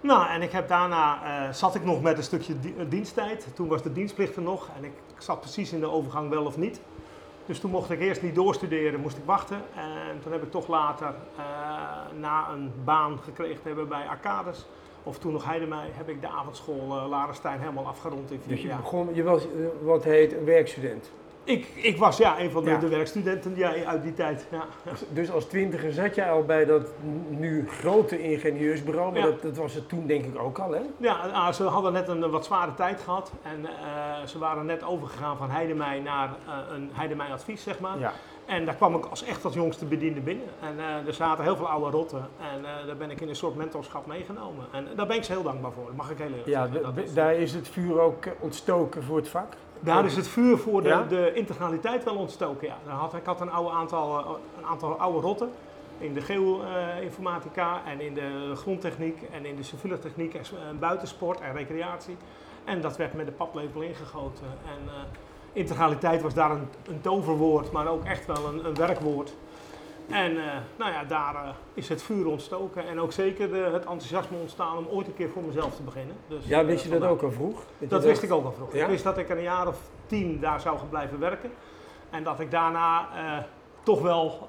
Nou, 0.00 0.28
en 0.28 0.42
ik 0.42 0.50
heb 0.50 0.68
daarna 0.68 1.18
uh, 1.24 1.52
zat 1.52 1.74
ik 1.74 1.84
nog 1.84 2.02
met 2.02 2.16
een 2.16 2.22
stukje 2.22 2.54
diensttijd. 2.88 3.46
Toen 3.54 3.68
was 3.68 3.82
de 3.82 3.92
dienstplicht 3.92 4.36
er 4.36 4.42
nog 4.42 4.68
en 4.76 4.84
ik, 4.84 4.92
ik, 5.16 5.22
zat 5.22 5.40
precies 5.40 5.72
in 5.72 5.80
de 5.80 5.90
overgang 5.90 6.30
wel 6.30 6.44
of 6.44 6.56
niet. 6.56 6.80
Dus 7.46 7.60
toen 7.60 7.70
mocht 7.70 7.90
ik 7.90 8.00
eerst 8.00 8.22
niet 8.22 8.34
doorstuderen, 8.34 9.00
moest 9.00 9.16
ik 9.16 9.24
wachten. 9.24 9.62
En 9.74 10.20
toen 10.22 10.32
heb 10.32 10.42
ik 10.42 10.50
toch 10.50 10.68
later, 10.68 11.14
uh, 11.38 12.18
na 12.20 12.50
een 12.50 12.72
baan 12.84 13.18
gekregen 13.18 13.62
te 13.62 13.68
hebben 13.68 13.88
bij 13.88 14.06
Arcades, 14.06 14.66
of 15.02 15.18
toen 15.18 15.32
nog 15.32 15.44
Heidemij, 15.44 15.88
heb 15.92 16.08
ik 16.08 16.20
de 16.20 16.28
avondschool 16.28 16.96
uh, 16.96 17.08
Larenstein 17.08 17.60
helemaal 17.60 17.86
afgerond 17.86 18.30
in 18.30 18.40
Dus 18.46 18.62
je 18.62 18.76
begon, 18.76 19.14
je 19.14 19.22
was 19.22 19.46
wat 19.82 20.04
heet 20.04 20.32
een 20.32 20.44
werkstudent? 20.44 21.10
Ik, 21.46 21.66
ik 21.74 21.98
was 21.98 22.16
ja, 22.16 22.40
een 22.40 22.50
van 22.50 22.64
de, 22.64 22.78
de 22.78 22.88
werkstudenten 22.88 23.56
ja, 23.56 23.84
uit 23.84 24.02
die 24.02 24.14
tijd. 24.14 24.46
Ja. 24.50 24.64
Dus, 25.08 25.30
als 25.30 25.44
twintiger 25.44 25.92
zat 25.92 26.14
jij 26.14 26.30
al 26.30 26.44
bij 26.44 26.64
dat 26.64 26.88
nu 27.28 27.68
grote 27.68 28.22
ingenieursbureau, 28.22 29.12
maar 29.12 29.22
dat, 29.22 29.42
dat, 29.42 29.56
was 29.56 29.74
het 29.74 29.88
toen 29.88 30.06
denk 30.06 30.24
ik 30.24 30.38
ook 30.38 30.58
al, 30.58 30.72
hè? 30.72 30.80
Ja, 30.96 31.14
ah, 31.14 31.52
ze 31.52 31.62
hadden 31.62 31.92
net 31.92 32.08
een 32.08 32.30
wat 32.30 32.44
zware 32.44 32.74
tijd 32.74 33.00
gehad 33.00 33.32
en 33.42 33.60
uh, 33.60 34.26
ze 34.26 34.38
waren 34.38 34.66
net 34.66 34.84
overgegaan 34.84 35.36
van 35.36 35.50
Heidemij 35.50 36.00
naar 36.00 36.28
uh, 36.46 36.54
een 36.74 36.90
Heidemij 36.92 37.32
advies, 37.32 37.62
zeg 37.62 37.80
maar. 37.80 38.14
En 38.46 38.64
daar 38.64 38.74
kwam 38.74 38.94
ik 38.94 39.04
als 39.04 39.24
echt 39.24 39.44
als 39.44 39.54
jongste 39.54 39.84
bediende 39.84 40.20
binnen. 40.20 40.46
En 40.60 40.74
uh, 40.76 41.06
er 41.06 41.14
zaten 41.14 41.44
heel 41.44 41.56
veel 41.56 41.68
oude 41.68 41.96
rotten. 41.96 42.28
En 42.40 42.60
uh, 42.60 42.86
daar 42.86 42.96
ben 42.96 43.10
ik 43.10 43.20
in 43.20 43.28
een 43.28 43.36
soort 43.36 43.56
mentorschap 43.56 44.06
meegenomen. 44.06 44.66
En 44.72 44.86
daar 44.96 45.06
ben 45.06 45.16
ik 45.16 45.24
ze 45.24 45.32
heel 45.32 45.42
dankbaar 45.42 45.72
voor. 45.72 45.84
Dat 45.86 45.96
mag 45.96 46.10
ik 46.10 46.18
heel 46.18 46.26
eerlijk 46.26 46.46
ja, 46.46 46.68
daar 47.14 47.34
is 47.34 47.54
het 47.54 47.68
vuur 47.68 48.00
ook 48.00 48.24
ontstoken 48.40 49.02
voor 49.02 49.16
het 49.16 49.28
vak? 49.28 49.54
Daar 49.80 50.04
is 50.04 50.16
het 50.16 50.28
vuur 50.28 50.58
voor 50.58 50.82
de, 50.82 51.04
de 51.08 51.32
integraliteit 51.34 52.04
wel 52.04 52.16
ontstoken, 52.16 52.66
ja. 52.66 52.92
Had, 52.92 53.14
ik 53.14 53.24
had 53.24 53.40
een, 53.40 53.50
oude 53.50 53.70
aantal, 53.70 54.18
eh, 54.18 54.30
een 54.58 54.66
aantal 54.66 54.98
oude 54.98 55.20
rotten 55.20 55.50
in 55.98 56.14
de 56.14 56.20
geoinformatica 56.20 57.80
en 57.86 58.00
in 58.00 58.14
de 58.14 58.52
grondtechniek 58.54 59.22
en 59.32 59.44
in 59.44 59.56
de 59.56 59.62
civiele 59.62 59.98
techniek 59.98 60.34
en 60.34 60.78
buitensport 60.78 61.40
en 61.40 61.52
recreatie. 61.52 62.16
En 62.64 62.80
dat 62.80 62.96
werd 62.96 63.14
met 63.14 63.26
de 63.26 63.32
paplepel 63.32 63.80
ingegoten. 63.80 64.46
En 64.46 64.84
uh, 64.84 64.92
integraliteit 65.52 66.22
was 66.22 66.34
daar 66.34 66.50
een, 66.50 66.68
een, 66.88 67.00
toverwoord, 67.00 67.72
maar 67.72 67.86
ook 67.86 68.04
echt 68.04 68.26
wel 68.26 68.46
een, 68.48 68.66
een 68.66 68.74
werkwoord. 68.74 69.36
En 70.10 70.32
uh, 70.32 70.44
nou 70.76 70.92
ja, 70.92 71.04
daar 71.04 71.34
uh, 71.34 71.50
is 71.74 71.88
het 71.88 72.02
vuur 72.02 72.26
ontstoken 72.26 72.88
en 72.88 73.00
ook 73.00 73.12
zeker 73.12 73.48
uh, 73.48 73.72
het 73.72 73.84
enthousiasme 73.84 74.36
ontstaan 74.38 74.76
om 74.76 74.86
ooit 74.86 75.06
een 75.06 75.14
keer 75.14 75.28
voor 75.28 75.42
mezelf 75.42 75.76
te 75.76 75.82
beginnen. 75.82 76.16
Dus, 76.28 76.46
ja, 76.46 76.64
wist 76.64 76.84
je 76.84 76.90
dat 76.90 77.02
ook 77.02 77.22
al 77.22 77.30
vroeg? 77.30 77.62
Dat, 77.78 77.90
dat 77.90 78.04
wist 78.04 78.22
ik 78.22 78.32
ook 78.32 78.44
al 78.44 78.52
vroeg. 78.52 78.74
Ja? 78.74 78.82
Ik 78.82 78.90
wist 78.90 79.04
dat 79.04 79.18
ik 79.18 79.28
een 79.28 79.42
jaar 79.42 79.68
of 79.68 79.78
tien 80.06 80.40
daar 80.40 80.60
zou 80.60 80.78
gaan 80.78 80.88
blijven 80.88 81.18
werken. 81.18 81.50
En 82.10 82.24
dat 82.24 82.40
ik 82.40 82.50
daarna 82.50 83.08
toch 83.82 84.02
wel 84.02 84.48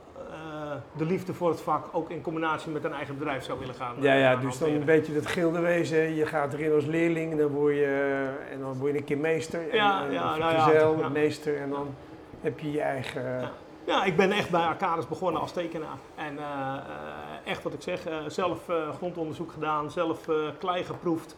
de 0.97 1.05
liefde 1.05 1.33
voor 1.33 1.49
het 1.49 1.61
vak 1.61 1.85
ook 1.91 2.09
in 2.09 2.21
combinatie 2.21 2.71
met 2.71 2.83
een 2.83 2.93
eigen 2.93 3.17
bedrijf 3.17 3.43
zou 3.43 3.59
willen 3.59 3.75
gaan. 3.75 3.95
Ja, 3.99 4.13
ja 4.13 4.35
dus 4.35 4.57
dan 4.57 4.69
een 4.69 4.85
beetje 4.85 5.13
het 5.13 5.25
gilde 5.25 5.59
wezen. 5.59 6.15
Je 6.15 6.25
gaat 6.25 6.53
erin 6.53 6.73
als 6.73 6.85
leerling 6.85 7.31
en 7.31 7.37
dan 7.37 7.47
word 7.47 7.75
je, 7.75 8.27
en 8.51 8.59
dan 8.59 8.77
word 8.77 8.91
je 8.91 8.97
een 8.97 9.03
keer 9.03 9.17
meester. 9.17 9.69
En, 9.69 9.75
ja, 9.75 10.05
ja, 10.09 10.37
nou 10.37 10.99
ja, 10.99 11.09
meester 11.09 11.57
en 11.61 11.69
dan 11.69 11.95
heb 12.41 12.59
je 12.59 12.71
je 12.71 12.81
eigen... 12.81 13.39
Ja. 13.39 13.51
Ja, 13.87 14.03
ik 14.03 14.15
ben 14.15 14.31
echt 14.31 14.49
bij 14.49 14.61
Arcades 14.61 15.07
begonnen 15.07 15.41
als 15.41 15.51
tekenaar. 15.51 15.97
En 16.15 16.33
uh, 16.33 16.77
echt 17.43 17.63
wat 17.63 17.73
ik 17.73 17.81
zeg, 17.81 18.07
uh, 18.07 18.15
zelf 18.27 18.69
grondonderzoek 18.95 19.51
gedaan, 19.51 19.91
zelf 19.91 20.29
klei 20.59 20.83
geproefd, 20.83 21.35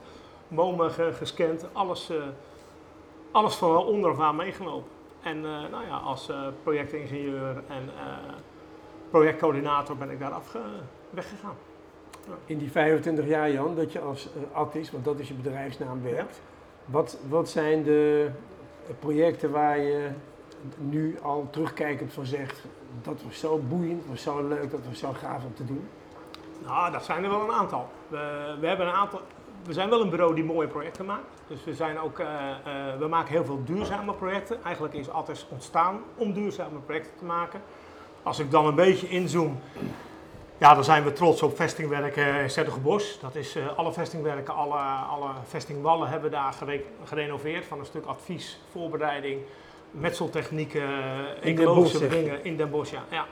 bomen 0.47 0.91
gescand, 0.91 1.65
alles, 1.73 2.11
alles 3.31 3.55
van 3.55 3.77
onderaf 3.77 4.19
aan 4.19 4.35
meegenomen. 4.35 4.87
En 5.23 5.41
nou 5.41 5.85
ja, 5.87 5.95
als 5.95 6.31
projectingenieur 6.63 7.63
en 7.67 7.89
projectcoördinator 9.09 9.97
ben 9.97 10.09
ik 10.09 10.19
daar 10.19 10.31
af 10.31 10.55
weggegaan. 11.09 11.55
Ja. 12.27 12.33
In 12.45 12.57
die 12.57 12.71
25 12.71 13.27
jaar 13.27 13.51
Jan, 13.51 13.75
dat 13.75 13.91
je 13.91 13.99
als 13.99 14.29
Attis, 14.51 14.91
want 14.91 15.05
dat 15.05 15.19
is 15.19 15.27
je 15.27 15.33
bedrijfsnaam, 15.33 16.01
werkt. 16.03 16.41
Wat, 16.85 17.17
wat 17.27 17.49
zijn 17.49 17.83
de 17.83 18.29
projecten 18.99 19.51
waar 19.51 19.79
je 19.79 20.09
nu 20.77 21.19
al 21.21 21.47
terugkijkend 21.51 22.13
van 22.13 22.25
zegt, 22.25 22.61
dat 23.01 23.21
was 23.25 23.39
zo 23.39 23.57
boeiend, 23.57 24.05
was 24.05 24.21
zo 24.21 24.47
leuk, 24.47 24.71
dat 24.71 24.79
was 24.89 24.99
zo 24.99 25.13
gaaf 25.13 25.43
om 25.43 25.53
te 25.55 25.65
doen? 25.65 25.87
Nou, 26.65 26.91
dat 26.91 27.05
zijn 27.05 27.23
er 27.23 27.29
wel 27.29 27.41
een 27.41 27.51
aantal. 27.51 27.89
We, 28.07 28.55
we, 28.59 28.67
hebben 28.67 28.87
een 28.87 28.93
aantal, 28.93 29.21
we 29.63 29.73
zijn 29.73 29.89
wel 29.89 30.01
een 30.01 30.09
bureau 30.09 30.35
die 30.35 30.43
mooie 30.43 30.67
projecten 30.67 31.05
maakt. 31.05 31.41
Dus 31.47 31.63
we, 31.63 31.73
zijn 31.73 31.99
ook, 31.99 32.19
uh, 32.19 32.27
uh, 32.27 32.97
we 32.99 33.07
maken 33.07 33.31
heel 33.31 33.45
veel 33.45 33.63
duurzame 33.65 34.13
projecten. 34.13 34.63
Eigenlijk 34.63 34.93
is 34.93 35.09
altijd 35.09 35.45
ontstaan 35.49 36.01
om 36.15 36.33
duurzame 36.33 36.79
projecten 36.79 37.17
te 37.17 37.25
maken. 37.25 37.61
Als 38.23 38.39
ik 38.39 38.51
dan 38.51 38.65
een 38.65 38.75
beetje 38.75 39.09
inzoom, 39.09 39.59
ja, 40.57 40.73
dan 40.73 40.83
zijn 40.83 41.03
we 41.03 41.13
trots 41.13 41.41
op 41.41 41.55
vestingwerken 41.55 42.25
in 42.55 42.81
Bos. 42.81 43.19
Dat 43.19 43.35
is 43.35 43.55
uh, 43.55 43.77
alle 43.77 43.93
vestingwerken, 43.93 44.53
alle, 44.53 44.77
alle 45.09 45.29
vestingwallen 45.47 46.09
hebben 46.09 46.29
we 46.29 46.35
daar 46.35 46.55
gerenoveerd. 47.03 47.65
Van 47.65 47.79
een 47.79 47.85
stuk 47.85 48.05
advies, 48.05 48.59
voorbereiding, 48.71 49.41
metseltechnieken, 49.91 50.89
ecologische 51.41 52.07
dingen 52.07 52.43
in 52.43 52.57
Den 52.57 52.69
Bosch. 52.69 52.91
Ja. 52.91 53.03
ja. 53.09 53.25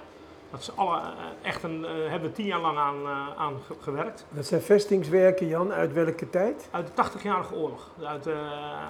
Dat 0.51 0.59
is 0.59 0.75
alle, 0.75 0.97
eh, 0.97 1.03
echt 1.41 1.63
een, 1.63 1.79
uh, 1.79 2.09
hebben 2.09 2.29
we 2.29 2.35
tien 2.35 2.45
jaar 2.45 2.59
lang 2.59 2.77
aan, 2.77 3.07
aan 3.37 3.53
gewerkt. 3.81 4.25
Dat 4.29 4.45
zijn 4.45 4.61
vestingswerken, 4.61 5.47
Jan, 5.47 5.73
uit 5.73 5.93
welke 5.93 6.29
tijd? 6.29 6.69
Uit 6.71 6.87
de 6.87 6.93
80-jarige 6.93 7.55
oorlog. 7.55 7.91
Uit, 8.03 8.27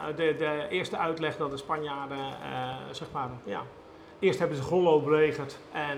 uit 0.04 0.18
de, 0.18 0.36
de, 0.38 0.66
eerste 0.70 0.98
uitleg 0.98 1.38
dat 1.38 1.52
de 1.52 1.58
Spanjaarden, 1.58 2.18
zeg 2.92 3.08
maar, 3.12 3.30
ja. 3.44 3.62
Eerst 4.20 4.40
hebben 4.40 4.58
ze 4.58 4.64
Grollo 4.64 5.02
belegerd 5.02 5.58
en 5.72 5.98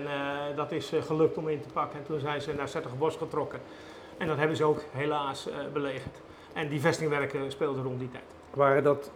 dat 0.56 0.72
is 0.72 0.92
gelukt 1.00 1.36
om 1.36 1.48
in 1.48 1.60
te 1.60 1.68
pakken. 1.68 1.98
En 1.98 2.04
toen 2.04 2.20
zijn 2.20 2.40
ze 2.40 2.54
naar 2.54 2.68
Zettergebos 2.68 3.16
getrokken. 3.16 3.60
En 4.16 4.26
dat 4.26 4.36
hebben 4.36 4.56
ze 4.56 4.64
ook 4.64 4.82
helaas 4.90 5.48
belegerd. 5.72 6.20
En 6.52 6.68
die 6.68 6.80
vestingwerken 6.80 7.50
speelden 7.50 7.82
rond 7.84 7.98
die 7.98 8.10
tijd. 8.10 8.24
Waren 8.54 8.82
dat 8.82 9.10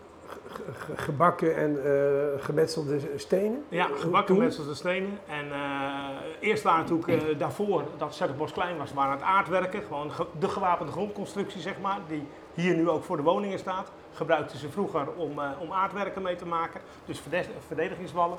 gebakken 0.96 1.56
en 1.56 1.70
uh, 1.70 2.44
gemetselde 2.44 2.98
stenen? 3.16 3.64
Ja, 3.68 3.88
gebakken 3.98 4.34
gemetselde 4.34 4.74
stenen. 4.74 5.18
En 5.26 5.46
uh, 5.46 6.08
eerst 6.40 6.62
waren 6.62 6.80
natuurlijk 6.80 7.22
uh, 7.22 7.38
daarvoor, 7.38 7.82
dat 7.96 8.14
Zetterbos 8.14 8.52
klein 8.52 8.76
was, 8.76 8.92
waren 8.92 9.12
het 9.12 9.22
aardwerken. 9.22 9.82
Gewoon 9.82 10.10
de 10.38 10.48
gewapende 10.48 10.92
grondconstructie, 10.92 11.60
zeg 11.60 11.80
maar, 11.80 11.98
die 12.08 12.26
hier 12.54 12.74
nu 12.74 12.88
ook 12.88 13.04
voor 13.04 13.16
de 13.16 13.22
woningen 13.22 13.58
staat. 13.58 13.90
Gebruikten 14.12 14.58
ze 14.58 14.70
vroeger 14.70 15.12
om, 15.16 15.40
om 15.60 15.72
aardwerken 15.72 16.22
mee 16.22 16.36
te 16.36 16.46
maken, 16.46 16.80
dus 17.04 17.22
verdedigingswallen. 17.66 18.38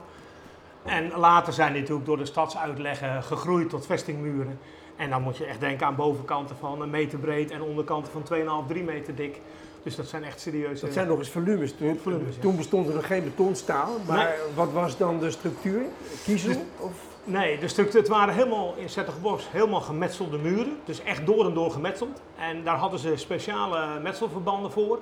En 0.83 1.11
later 1.15 1.53
zijn 1.53 1.71
die 1.71 1.81
natuurlijk 1.81 2.07
door 2.07 2.17
de 2.17 2.25
stadsuitleggen 2.25 3.23
gegroeid 3.23 3.69
tot 3.69 3.85
vestingmuren. 3.85 4.59
En 4.95 5.09
dan 5.09 5.21
moet 5.21 5.37
je 5.37 5.45
echt 5.45 5.59
denken 5.59 5.87
aan 5.87 5.95
bovenkanten 5.95 6.55
van 6.55 6.81
een 6.81 6.89
meter 6.89 7.19
breed 7.19 7.51
en 7.51 7.61
onderkanten 7.61 8.11
van 8.11 8.63
2,5, 8.63 8.67
3 8.67 8.83
meter 8.83 9.15
dik. 9.15 9.41
Dus 9.85 9.95
dat 9.95 10.07
zijn 10.07 10.23
echt 10.23 10.39
serieuze... 10.39 10.85
Dat 10.85 10.93
zijn 10.93 11.07
nog 11.07 11.17
eens 11.17 11.29
volumes. 11.29 11.73
Toen, 11.75 11.99
volumes, 12.01 12.35
toen 12.39 12.55
bestond 12.55 12.87
er 12.87 12.93
nog 12.93 13.07
geen 13.07 13.23
betonstaal. 13.23 13.89
Maar 14.07 14.35
wat 14.55 14.71
was 14.71 14.97
dan 14.97 15.19
de 15.19 15.31
structuur? 15.31 15.81
Kiezel? 16.23 16.49
Dus, 16.49 16.57
of? 16.77 16.91
Nee, 17.23 17.59
de 17.59 17.67
structuur, 17.67 17.99
het 17.99 18.09
waren 18.09 18.33
helemaal 18.33 18.73
in 18.77 18.89
Zetterbos 18.89 19.51
helemaal 19.51 19.81
gemetselde 19.81 20.37
muren. 20.37 20.77
Dus 20.85 21.03
echt 21.03 21.25
door 21.25 21.45
en 21.45 21.53
door 21.53 21.71
gemetseld. 21.71 22.21
En 22.39 22.63
daar 22.63 22.75
hadden 22.75 22.99
ze 22.99 23.15
speciale 23.15 23.99
metselverbanden 23.99 24.71
voor. 24.71 24.99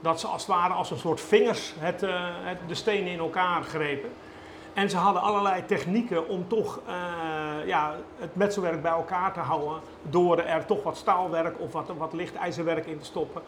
Dat 0.00 0.20
ze 0.20 0.26
als 0.26 0.46
het 0.46 0.50
ware 0.50 0.72
als 0.72 0.90
een 0.90 0.98
soort 0.98 1.20
vingers 1.20 1.74
het, 1.78 2.02
uh, 2.02 2.10
het, 2.22 2.58
de 2.66 2.74
stenen 2.74 3.12
in 3.12 3.18
elkaar 3.18 3.62
grepen. 3.62 4.10
En 4.74 4.90
ze 4.90 4.96
hadden 4.96 5.22
allerlei 5.22 5.64
technieken 5.66 6.28
om 6.28 6.48
toch 6.48 6.80
uh, 6.88 7.66
ja, 7.66 7.94
het 8.18 8.36
metselwerk 8.36 8.82
bij 8.82 8.92
elkaar 8.92 9.32
te 9.32 9.40
houden. 9.40 9.80
Door 10.02 10.38
er 10.38 10.66
toch 10.66 10.82
wat 10.82 10.96
staalwerk 10.96 11.60
of 11.60 11.72
wat, 11.72 11.90
wat 11.98 12.12
licht 12.12 12.34
ijzerwerk 12.34 12.86
in 12.86 12.98
te 12.98 13.04
stoppen. 13.04 13.42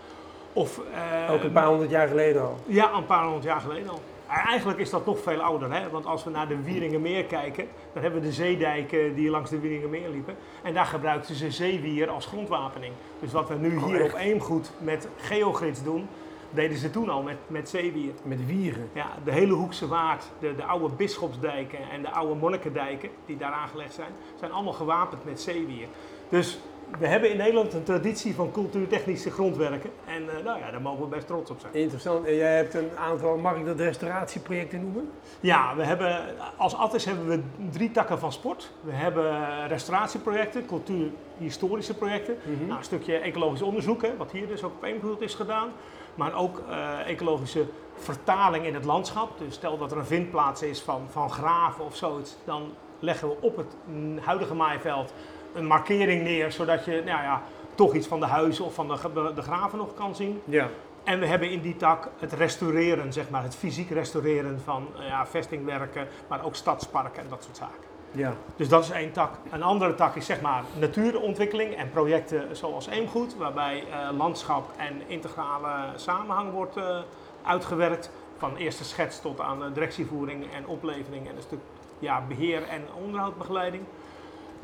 Of, 0.58 0.80
uh, 1.26 1.32
Ook 1.32 1.42
een 1.42 1.52
paar 1.52 1.66
honderd 1.66 1.90
jaar 1.90 2.08
geleden 2.08 2.42
al? 2.42 2.58
Ja, 2.66 2.94
een 2.94 3.06
paar 3.06 3.22
honderd 3.22 3.44
jaar 3.44 3.60
geleden 3.60 3.88
al. 3.88 4.00
Eigenlijk 4.46 4.78
is 4.78 4.90
dat 4.90 5.06
nog 5.06 5.18
veel 5.22 5.40
ouder, 5.40 5.72
hè? 5.72 5.90
want 5.90 6.06
als 6.06 6.24
we 6.24 6.30
naar 6.30 6.48
de 6.48 6.62
Wieringenmeer 6.62 7.24
kijken, 7.24 7.68
dan 7.92 8.02
hebben 8.02 8.20
we 8.20 8.26
de 8.26 8.32
zeedijken 8.32 9.14
die 9.14 9.30
langs 9.30 9.50
de 9.50 9.58
Wieringenmeer 9.58 10.08
liepen. 10.08 10.36
En 10.62 10.74
daar 10.74 10.84
gebruikten 10.84 11.34
ze 11.34 11.50
zeewier 11.50 12.10
als 12.10 12.26
grondwapening. 12.26 12.92
Dus 13.20 13.32
wat 13.32 13.48
we 13.48 13.54
nu 13.54 13.76
oh, 13.76 13.84
hier 13.84 14.02
op 14.02 14.14
Eemgoed 14.14 14.70
met 14.78 15.08
geogrids 15.16 15.82
doen, 15.82 16.08
deden 16.50 16.78
ze 16.78 16.90
toen 16.90 17.08
al 17.08 17.22
met, 17.22 17.36
met 17.46 17.68
zeewier. 17.68 18.12
Met 18.22 18.46
wieren? 18.46 18.88
Ja, 18.92 19.06
de 19.24 19.32
hele 19.32 19.52
Hoekse 19.52 19.88
Waard, 19.88 20.24
de, 20.40 20.54
de 20.54 20.64
oude 20.64 20.94
bisschopsdijken 20.94 21.78
en 21.90 22.02
de 22.02 22.10
oude 22.10 22.34
monnikendijken 22.34 23.08
die 23.26 23.36
daar 23.36 23.52
aangelegd 23.52 23.94
zijn, 23.94 24.12
zijn 24.38 24.52
allemaal 24.52 24.72
gewapend 24.72 25.24
met 25.24 25.40
zeewier. 25.40 25.86
Dus 26.28 26.58
we 26.98 27.06
hebben 27.06 27.30
in 27.30 27.36
Nederland 27.36 27.74
een 27.74 27.82
traditie 27.82 28.34
van 28.34 28.50
cultuurtechnische 28.52 29.30
grondwerken. 29.30 29.90
En 30.06 30.22
uh, 30.22 30.44
nou 30.44 30.58
ja, 30.58 30.70
daar 30.70 30.80
mogen 30.80 31.02
we 31.02 31.08
best 31.08 31.26
trots 31.26 31.50
op 31.50 31.60
zijn. 31.60 31.74
Interessant. 31.74 32.26
En 32.26 32.34
jij 32.34 32.56
hebt 32.56 32.74
een 32.74 32.90
aantal, 32.98 33.36
mag 33.36 33.56
ik 33.56 33.66
dat 33.66 33.80
restauratieprojecten 33.80 34.80
noemen? 34.80 35.10
Ja, 35.40 35.76
we 35.76 35.82
hebben, 35.82 36.20
als 36.56 36.74
Attis 36.74 37.04
hebben 37.04 37.28
we 37.28 37.40
drie 37.70 37.90
takken 37.90 38.18
van 38.18 38.32
sport. 38.32 38.70
We 38.80 38.92
hebben 38.92 39.66
restauratieprojecten, 39.68 40.66
cultuurhistorische 40.66 41.94
projecten. 41.94 42.36
Mhm. 42.42 42.66
nou, 42.66 42.78
een 42.78 42.84
stukje 42.84 43.16
ecologisch 43.16 43.62
onderzoek, 43.62 44.02
hè, 44.02 44.16
wat 44.16 44.32
hier 44.32 44.46
dus 44.46 44.62
ook 44.62 44.72
op 44.72 44.82
Eemgroet 44.82 45.20
is 45.20 45.34
gedaan. 45.34 45.68
Maar 46.14 46.34
ook 46.34 46.62
uh, 46.68 47.08
ecologische 47.08 47.66
vertaling 47.94 48.66
in 48.66 48.74
het 48.74 48.84
landschap. 48.84 49.38
Dus 49.38 49.54
stel 49.54 49.78
dat 49.78 49.92
er 49.92 49.98
een 49.98 50.06
vindplaats 50.06 50.62
is 50.62 50.80
van, 50.80 51.02
van 51.10 51.30
graven 51.30 51.84
of 51.84 51.96
zoiets, 51.96 52.36
dan 52.44 52.72
leggen 52.98 53.28
we 53.28 53.34
op 53.40 53.56
het 53.56 53.76
huidige 54.20 54.54
maaiveld 54.54 55.12
een 55.54 55.66
markering 55.66 56.22
neer, 56.22 56.52
zodat 56.52 56.84
je 56.84 56.92
nou 56.92 57.22
ja, 57.22 57.42
toch 57.74 57.94
iets 57.94 58.06
van 58.06 58.20
de 58.20 58.26
huizen 58.26 58.64
of 58.64 58.74
van 58.74 58.88
de, 58.88 59.32
de 59.34 59.42
graven 59.42 59.78
nog 59.78 59.94
kan 59.94 60.14
zien. 60.14 60.40
Ja. 60.44 60.68
En 61.04 61.20
we 61.20 61.26
hebben 61.26 61.50
in 61.50 61.60
die 61.60 61.76
tak 61.76 62.08
het 62.18 62.32
restaureren, 62.32 63.12
zeg 63.12 63.30
maar, 63.30 63.42
het 63.42 63.56
fysiek 63.56 63.90
restaureren 63.90 64.60
van 64.64 64.88
ja, 64.98 65.26
vestingwerken, 65.26 66.08
maar 66.28 66.44
ook 66.44 66.54
stadsparken 66.54 67.22
en 67.22 67.28
dat 67.28 67.44
soort 67.44 67.56
zaken. 67.56 67.88
Ja. 68.10 68.34
Dus 68.56 68.68
dat 68.68 68.84
is 68.84 68.90
één 68.90 69.12
tak. 69.12 69.30
Een 69.50 69.62
andere 69.62 69.94
tak 69.94 70.16
is 70.16 70.26
zeg 70.26 70.40
maar 70.40 70.62
natuurontwikkeling 70.78 71.74
en 71.74 71.90
projecten 71.90 72.56
zoals 72.56 72.86
Eemgoed, 72.86 73.36
waarbij 73.36 73.84
uh, 73.88 74.18
landschap 74.18 74.70
en 74.76 75.02
integrale 75.06 75.92
samenhang 75.96 76.52
wordt 76.52 76.76
uh, 76.76 76.98
uitgewerkt. 77.42 78.10
van 78.38 78.56
eerste 78.56 78.84
schets 78.84 79.20
tot 79.20 79.40
aan 79.40 79.72
directievoering 79.72 80.52
en 80.54 80.66
oplevering 80.66 81.28
en 81.28 81.36
een 81.36 81.42
stuk 81.42 81.58
ja, 81.98 82.22
beheer 82.28 82.62
en 82.62 82.82
onderhoudbegeleiding. 83.02 83.82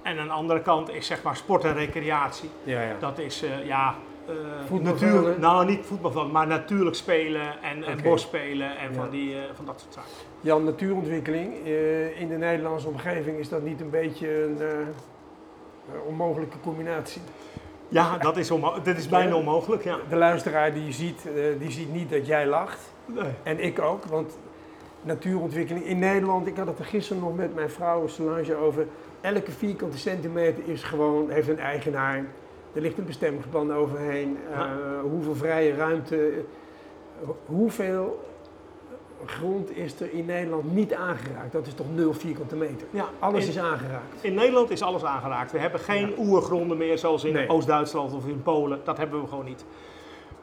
En 0.04 0.18
aan 0.18 0.26
de 0.26 0.32
andere 0.32 0.62
kant 0.62 0.90
is 0.90 1.06
zeg 1.06 1.22
maar 1.22 1.36
sport 1.36 1.64
en 1.64 1.74
recreatie. 1.74 2.50
Ja, 2.64 2.82
ja. 2.82 2.96
Dat 2.98 3.18
is 3.18 3.42
uh, 3.42 3.66
ja, 3.66 3.94
uh, 4.70 4.80
natuurlijk, 4.80 5.38
nou 5.38 5.66
niet 5.66 5.86
voetbal, 5.86 6.28
maar 6.28 6.46
natuurlijk 6.46 6.96
spelen 6.96 7.62
en, 7.62 7.84
en 7.84 8.02
bosspelen 8.02 8.76
en 8.78 8.94
van, 8.94 9.10
die, 9.10 9.34
uh, 9.34 9.40
van 9.54 9.64
dat 9.64 9.80
soort 9.80 9.94
zaken. 9.94 10.10
Jan, 10.40 10.64
natuurontwikkeling 10.64 11.54
in 12.16 12.28
de 12.28 12.36
Nederlandse 12.36 12.88
omgeving, 12.88 13.38
is 13.38 13.48
dat 13.48 13.62
niet 13.62 13.80
een 13.80 13.90
beetje 13.90 14.44
een 14.44 14.58
onmogelijke 16.06 16.60
combinatie? 16.60 17.22
Ja, 17.88 18.18
dat 18.18 18.36
is, 18.36 18.48
dat 18.82 18.96
is 18.96 19.08
bijna 19.08 19.34
onmogelijk, 19.34 19.84
ja. 19.84 19.96
De 20.08 20.16
luisteraar 20.16 20.74
die 20.74 20.92
ziet, 20.92 21.28
die 21.58 21.70
ziet 21.70 21.92
niet 21.92 22.10
dat 22.10 22.26
jij 22.26 22.46
lacht. 22.46 22.92
Nee. 23.06 23.30
En 23.42 23.60
ik 23.60 23.80
ook, 23.80 24.04
want 24.04 24.38
natuurontwikkeling 25.02 25.84
in 25.84 25.98
Nederland, 25.98 26.46
ik 26.46 26.56
had 26.56 26.66
het 26.66 26.78
er 26.78 26.84
gisteren 26.84 27.22
nog 27.22 27.36
met 27.36 27.54
mijn 27.54 27.70
vrouw 27.70 28.06
Solange 28.06 28.54
over 28.54 28.86
elke 29.24 29.50
vierkante 29.50 29.98
centimeter 29.98 30.68
is 30.68 30.82
gewoon, 30.82 31.30
heeft 31.30 31.48
een 31.48 31.58
eigenaar. 31.58 32.26
Er 32.72 32.80
ligt 32.80 32.98
een 32.98 33.04
bestemmingsplan 33.04 33.72
overheen. 33.72 34.38
Uh, 34.50 34.60
hoeveel 35.02 35.34
vrije 35.34 35.74
ruimte, 35.74 36.44
hoeveel 37.46 38.24
grond 39.26 39.76
is 39.76 40.00
er 40.00 40.12
in 40.12 40.24
Nederland 40.24 40.74
niet 40.74 40.94
aangeraakt? 40.94 41.52
Dat 41.52 41.66
is 41.66 41.74
toch 41.74 41.86
nul 41.94 42.12
vierkante 42.12 42.56
meter? 42.56 42.86
Ja, 42.90 43.08
alles 43.18 43.48
is 43.48 43.58
aangeraakt. 43.58 44.14
In 44.20 44.34
Nederland 44.34 44.70
is 44.70 44.82
alles 44.82 45.04
aangeraakt. 45.04 45.52
We 45.52 45.58
hebben 45.58 45.80
geen 45.80 46.08
ja. 46.08 46.16
oergronden 46.18 46.76
meer 46.76 46.98
zoals 46.98 47.24
in 47.24 47.48
Oost-Duitsland 47.48 48.12
of 48.12 48.26
in 48.26 48.42
Polen. 48.42 48.80
Dat 48.84 48.96
hebben 48.96 49.20
we 49.20 49.28
gewoon 49.28 49.44
niet. 49.44 49.64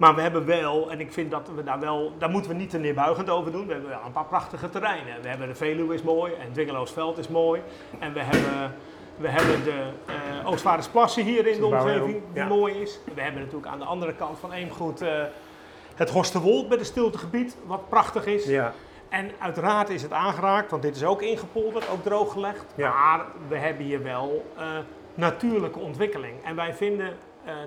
Maar 0.01 0.15
we 0.15 0.22
hebben 0.22 0.46
wel, 0.46 0.91
en 0.91 1.00
ik 1.00 1.13
vind 1.13 1.31
dat 1.31 1.50
we 1.55 1.63
daar 1.63 1.79
wel, 1.79 2.13
daar 2.17 2.29
moeten 2.29 2.51
we 2.51 2.58
niet 2.58 2.70
te 2.70 2.77
neerbuigend 2.77 3.29
over 3.29 3.51
doen. 3.51 3.65
We 3.65 3.72
hebben 3.72 3.89
wel 3.89 4.00
een 4.05 4.12
paar 4.12 4.25
prachtige 4.25 4.70
terreinen. 4.70 5.22
We 5.22 5.27
hebben 5.27 5.48
de 5.48 5.55
Veluwe 5.55 5.93
is 5.93 6.01
mooi 6.01 6.34
en 6.34 6.51
Dwingeloosveld 6.51 7.17
is 7.17 7.27
mooi. 7.27 7.62
En 8.00 8.13
we 8.13 8.20
hebben, 8.20 8.75
we 9.17 9.27
hebben 9.27 9.63
de 9.63 9.89
uh, 10.10 10.50
Oostvaardersplassen 10.50 11.24
hier 11.24 11.48
in 11.48 11.60
de 11.60 11.65
omgeving, 11.65 12.22
die 12.34 12.43
mooi 12.43 12.81
is. 12.81 13.00
we 13.13 13.22
hebben 13.22 13.41
natuurlijk 13.41 13.72
aan 13.72 13.79
de 13.79 13.86
andere 13.86 14.13
kant 14.13 14.39
van 14.39 14.51
Eemgoed 14.51 15.01
uh, 15.01 15.10
het 15.96 16.10
Horsterwold 16.10 16.70
met 16.70 16.79
een 16.79 16.86
stiltegebied, 16.86 17.58
wat 17.65 17.89
prachtig 17.89 18.25
is. 18.25 18.46
Ja. 18.46 18.74
En 19.10 19.31
uiteraard 19.39 19.89
is 19.89 20.01
het 20.01 20.13
aangeraakt, 20.13 20.72
want 20.72 20.81
dit 20.81 20.96
is 20.96 21.03
ook 21.03 21.22
ingepolderd, 21.22 21.89
ook 21.89 22.03
drooggelegd. 22.03 22.65
Ja. 22.75 22.89
Maar 22.89 23.25
we 23.48 23.58
hebben 23.58 23.86
hier 23.86 24.03
wel 24.03 24.46
uh, 24.58 24.63
natuurlijke 25.13 25.79
ontwikkeling. 25.79 26.43
En 26.43 26.55
wij 26.55 26.74
vinden 26.74 27.13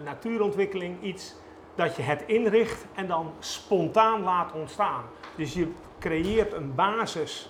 natuurontwikkeling 0.04 1.02
iets 1.02 1.34
dat 1.74 1.96
je 1.96 2.02
het 2.02 2.22
inricht 2.26 2.84
en 2.94 3.06
dan 3.06 3.32
spontaan 3.38 4.22
laat 4.22 4.52
ontstaan. 4.52 5.02
Dus 5.36 5.54
je 5.54 5.72
creëert 5.98 6.52
een 6.52 6.74
basis, 6.74 7.48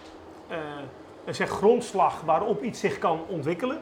uh, 0.51 0.57
een 1.25 1.35
zeg 1.35 1.49
grondslag 1.49 2.21
waarop 2.21 2.63
iets 2.63 2.81
zich 2.81 2.99
kan 2.99 3.21
ontwikkelen. 3.29 3.81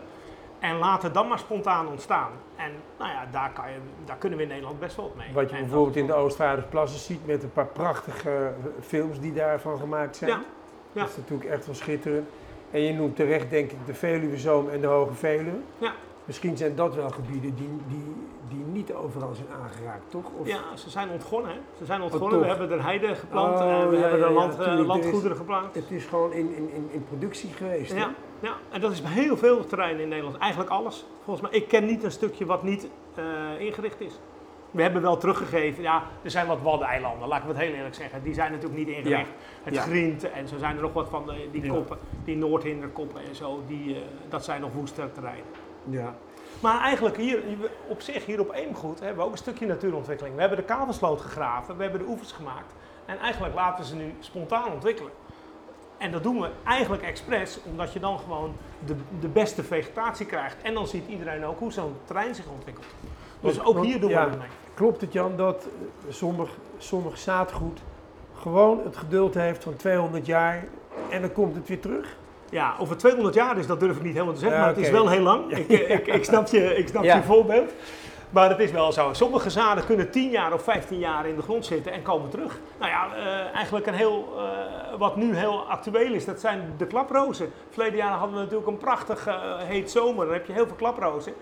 En 0.59 0.77
laat 0.77 1.03
het 1.03 1.15
dan 1.15 1.29
maar 1.29 1.39
spontaan 1.39 1.89
ontstaan. 1.89 2.31
En 2.57 2.71
nou 2.99 3.11
ja, 3.11 3.27
daar, 3.31 3.53
kan 3.53 3.71
je, 3.71 3.77
daar 4.05 4.17
kunnen 4.17 4.39
we 4.39 4.45
in 4.45 4.51
Nederland 4.51 4.81
best 4.81 4.97
wel 4.97 5.13
mee. 5.17 5.33
Wat 5.33 5.51
je 5.51 5.57
bijvoorbeeld 5.57 5.97
in 5.97 6.07
de 6.07 6.15
Oostvaardersplassen 6.15 7.01
ziet 7.01 7.27
met 7.27 7.43
een 7.43 7.53
paar 7.53 7.67
prachtige 7.67 8.53
films 8.81 9.21
die 9.21 9.33
daarvan 9.33 9.79
gemaakt 9.79 10.17
zijn. 10.17 10.31
Ja. 10.31 10.43
ja. 10.93 11.01
Dat 11.01 11.11
is 11.11 11.17
natuurlijk 11.17 11.51
echt 11.51 11.67
wel 11.67 11.75
schitterend. 11.75 12.29
En 12.71 12.81
je 12.81 12.93
noemt 12.93 13.17
terecht 13.17 13.51
denk 13.51 13.71
ik 13.71 13.87
de 13.87 13.95
Veluwezoom 13.95 14.71
en 14.71 14.81
de 14.81 14.87
Hoge 14.87 15.15
Veluwe. 15.15 15.59
Ja. 15.79 15.93
Misschien 16.33 16.57
zijn 16.57 16.77
dat 16.77 16.95
wel 16.95 17.11
gebieden 17.11 17.55
die, 17.55 17.69
die, 17.89 18.15
die 18.49 18.65
niet 18.65 18.93
overal 18.93 19.35
zijn 19.35 19.49
aangeraakt, 19.63 20.11
toch? 20.11 20.25
Of? 20.39 20.47
Ja, 20.47 20.77
ze 20.77 20.91
zijn 20.91 21.11
ontgonnen. 21.11 21.51
Hè? 21.51 21.57
Ze 21.79 21.85
zijn 21.85 22.03
ontgonnen. 22.03 22.39
Oh, 22.39 22.43
we 22.43 22.49
hebben 22.49 22.71
er 22.71 22.83
heide 22.83 23.15
geplant 23.15 23.55
oh, 23.55 23.71
en 23.71 23.91
we 23.91 23.97
hebben 23.97 24.23
er 24.23 24.31
land, 24.31 24.61
uh, 24.61 24.87
landgoederen 24.87 25.37
geplant. 25.37 25.75
Het 25.75 25.91
is 25.91 26.05
gewoon 26.05 26.33
in, 26.33 26.57
in, 26.57 26.89
in, 26.93 27.05
productie 27.05 27.51
geweest. 27.51 27.95
Ja, 27.95 28.15
ja, 28.41 28.57
en 28.71 28.81
dat 28.81 28.93
is 28.93 29.03
bij 29.03 29.11
heel 29.11 29.37
veel 29.37 29.67
terreinen 29.67 30.03
in 30.03 30.09
Nederland. 30.09 30.37
Eigenlijk 30.37 30.71
alles. 30.71 31.07
Volgens 31.25 31.51
mij, 31.51 31.61
ik 31.61 31.69
ken 31.69 31.87
niet 31.87 32.05
een 32.05 32.11
stukje 32.11 32.47
wat 32.47 32.63
niet 32.63 32.89
uh, 33.19 33.61
ingericht 33.61 34.01
is. 34.01 34.19
We 34.71 34.83
hebben 34.83 35.03
wel 35.03 35.17
teruggegeven, 35.17 35.83
ja, 35.83 36.03
er 36.23 36.31
zijn 36.31 36.47
wat 36.47 36.61
waddeneilanden, 36.63 37.29
laat 37.29 37.43
ik 37.43 37.49
het 37.49 37.59
heel 37.59 37.73
eerlijk 37.73 37.95
zeggen. 37.95 38.23
Die 38.23 38.35
zijn 38.35 38.53
natuurlijk 38.53 38.79
niet 38.79 38.97
ingericht. 38.97 39.31
Het 39.63 39.75
ja. 39.75 39.83
Grient 39.83 40.31
en 40.31 40.49
zo 40.49 40.59
zijn 40.59 40.77
er 40.77 40.83
nog 40.83 40.93
wat 40.93 41.09
van 41.09 41.27
de, 41.27 41.49
die 41.53 41.71
koppen, 41.71 41.99
die 42.25 42.37
Noordhinderkoppen 42.37 43.21
en 43.29 43.35
zo, 43.35 43.63
die, 43.67 43.95
uh, 43.95 44.01
dat 44.29 44.45
zijn 44.45 44.61
nog 44.61 44.73
woester 44.73 45.13
terreinen. 45.13 45.47
Ja. 45.91 46.15
Maar 46.63 46.81
eigenlijk 46.81 47.17
hier, 47.17 47.43
op 47.87 48.01
zich, 48.01 48.27
hier 48.27 48.41
op 48.41 48.53
Eemgoed, 48.53 49.01
hebben 49.01 49.19
we 49.19 49.25
ook 49.25 49.33
een 49.33 49.39
stukje 49.39 49.67
natuurontwikkeling. 49.67 50.35
We 50.35 50.41
hebben 50.41 50.59
de 50.59 50.65
kavelsloot 50.65 51.21
gegraven, 51.21 51.77
we 51.77 51.83
hebben 51.83 52.01
de 52.01 52.09
oevers 52.09 52.33
gemaakt. 52.33 52.75
En 53.05 53.19
eigenlijk 53.19 53.55
laten 53.55 53.85
we 53.85 53.91
ze 53.91 53.97
nu 53.97 54.15
spontaan 54.21 54.73
ontwikkelen. 54.73 55.13
En 55.99 56.11
dat 56.11 56.23
doen 56.23 56.41
we 56.41 56.51
eigenlijk 56.65 57.03
expres, 57.03 57.59
omdat 57.65 57.93
je 57.93 58.01
dan 58.01 58.19
gewoon 58.19 58.55
de, 58.87 58.97
de 59.21 59.29
beste 59.29 59.63
vegetatie 59.63 60.27
krijgt. 60.27 60.57
En 60.63 60.75
dan 60.75 60.87
ziet 60.87 61.09
iedereen 61.09 61.45
ook 61.45 61.59
hoe 61.59 61.73
zo'n 61.73 61.97
terrein 62.05 62.35
zich 62.35 62.47
ontwikkelt. 62.47 62.87
Dus 63.41 63.65
ook 63.65 63.85
hier 63.85 64.01
doen 64.01 64.11
we 64.11 64.19
het 64.19 64.39
mee. 64.39 64.49
Klopt 64.75 65.01
het 65.01 65.13
Jan 65.13 65.37
dat 65.37 65.69
sommig, 66.09 66.51
sommig 66.79 67.19
zaadgoed 67.19 67.81
gewoon 68.43 68.81
het 68.85 68.97
geduld 68.97 69.35
heeft 69.35 69.63
van 69.63 69.77
200 69.77 70.27
jaar 70.27 70.65
en 71.11 71.21
dan 71.21 71.33
komt 71.33 71.55
het 71.55 71.69
weer 71.69 71.81
terug? 71.81 72.17
Ja, 72.53 72.75
over 72.79 72.97
200 72.97 73.35
jaar 73.35 73.59
is 73.59 73.67
dat 73.67 73.81
durf 73.81 73.97
ik 73.97 74.03
niet 74.03 74.13
helemaal 74.13 74.35
te 74.35 74.41
zeggen, 74.41 74.59
maar 74.59 74.69
het 74.69 74.79
is 74.79 74.91
wel 74.91 75.09
heel 75.09 75.21
lang. 75.21 75.57
Ik, 75.57 75.69
ik, 75.69 76.07
ik 76.07 76.25
snap 76.25 76.47
je, 76.47 76.77
ik 76.77 76.89
snap 76.89 77.05
je 77.05 77.23
voorbeeld. 77.23 77.73
Maar 78.31 78.49
het 78.51 78.59
is 78.59 78.71
wel 78.71 78.93
zo. 78.93 79.13
Sommige 79.13 79.51
zaden 79.51 79.87
kunnen 79.87 80.11
10 80.11 80.31
jaar 80.31 80.53
of 80.53 80.63
15 80.63 80.99
jaar 80.99 81.27
in 81.27 81.37
de 81.37 81.43
grond 81.43 81.67
zitten 81.67 81.93
en 81.93 82.03
komen 82.03 82.31
terug. 82.31 82.61
Nou 82.79 82.91
ja, 82.91 83.09
uh, 83.17 83.55
eigenlijk 83.55 83.87
een 83.87 83.95
heel, 83.95 84.35
uh, 84.37 84.99
wat 84.99 85.17
nu 85.17 85.37
heel 85.37 85.69
actueel 85.69 86.13
is, 86.13 86.25
dat 86.25 86.41
zijn 86.41 86.75
de 86.77 86.87
klaprozen. 86.87 87.53
Verleden 87.71 87.97
jaar 87.97 88.13
hadden 88.13 88.37
we 88.37 88.43
natuurlijk 88.43 88.69
een 88.69 88.79
prachtig 88.79 89.29
uh, 89.29 89.35
heet 89.59 89.91
zomer, 89.91 90.25
dan 90.25 90.35
heb 90.35 90.47
je 90.47 90.53
heel 90.53 90.67
veel 90.67 90.77
klaprozen. 90.77 91.33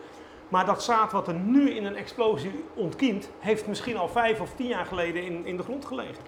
Maar 0.48 0.66
dat 0.66 0.82
zaad 0.82 1.12
wat 1.12 1.28
er 1.28 1.34
nu 1.34 1.70
in 1.70 1.84
een 1.84 1.96
explosie 1.96 2.64
ontkiemt, 2.74 3.30
heeft 3.38 3.66
misschien 3.66 3.96
al 3.96 4.08
5 4.08 4.40
of 4.40 4.50
10 4.54 4.66
jaar 4.66 4.86
geleden 4.86 5.22
in, 5.22 5.46
in 5.46 5.56
de 5.56 5.62
grond 5.62 5.84
gelegen. 5.84 6.22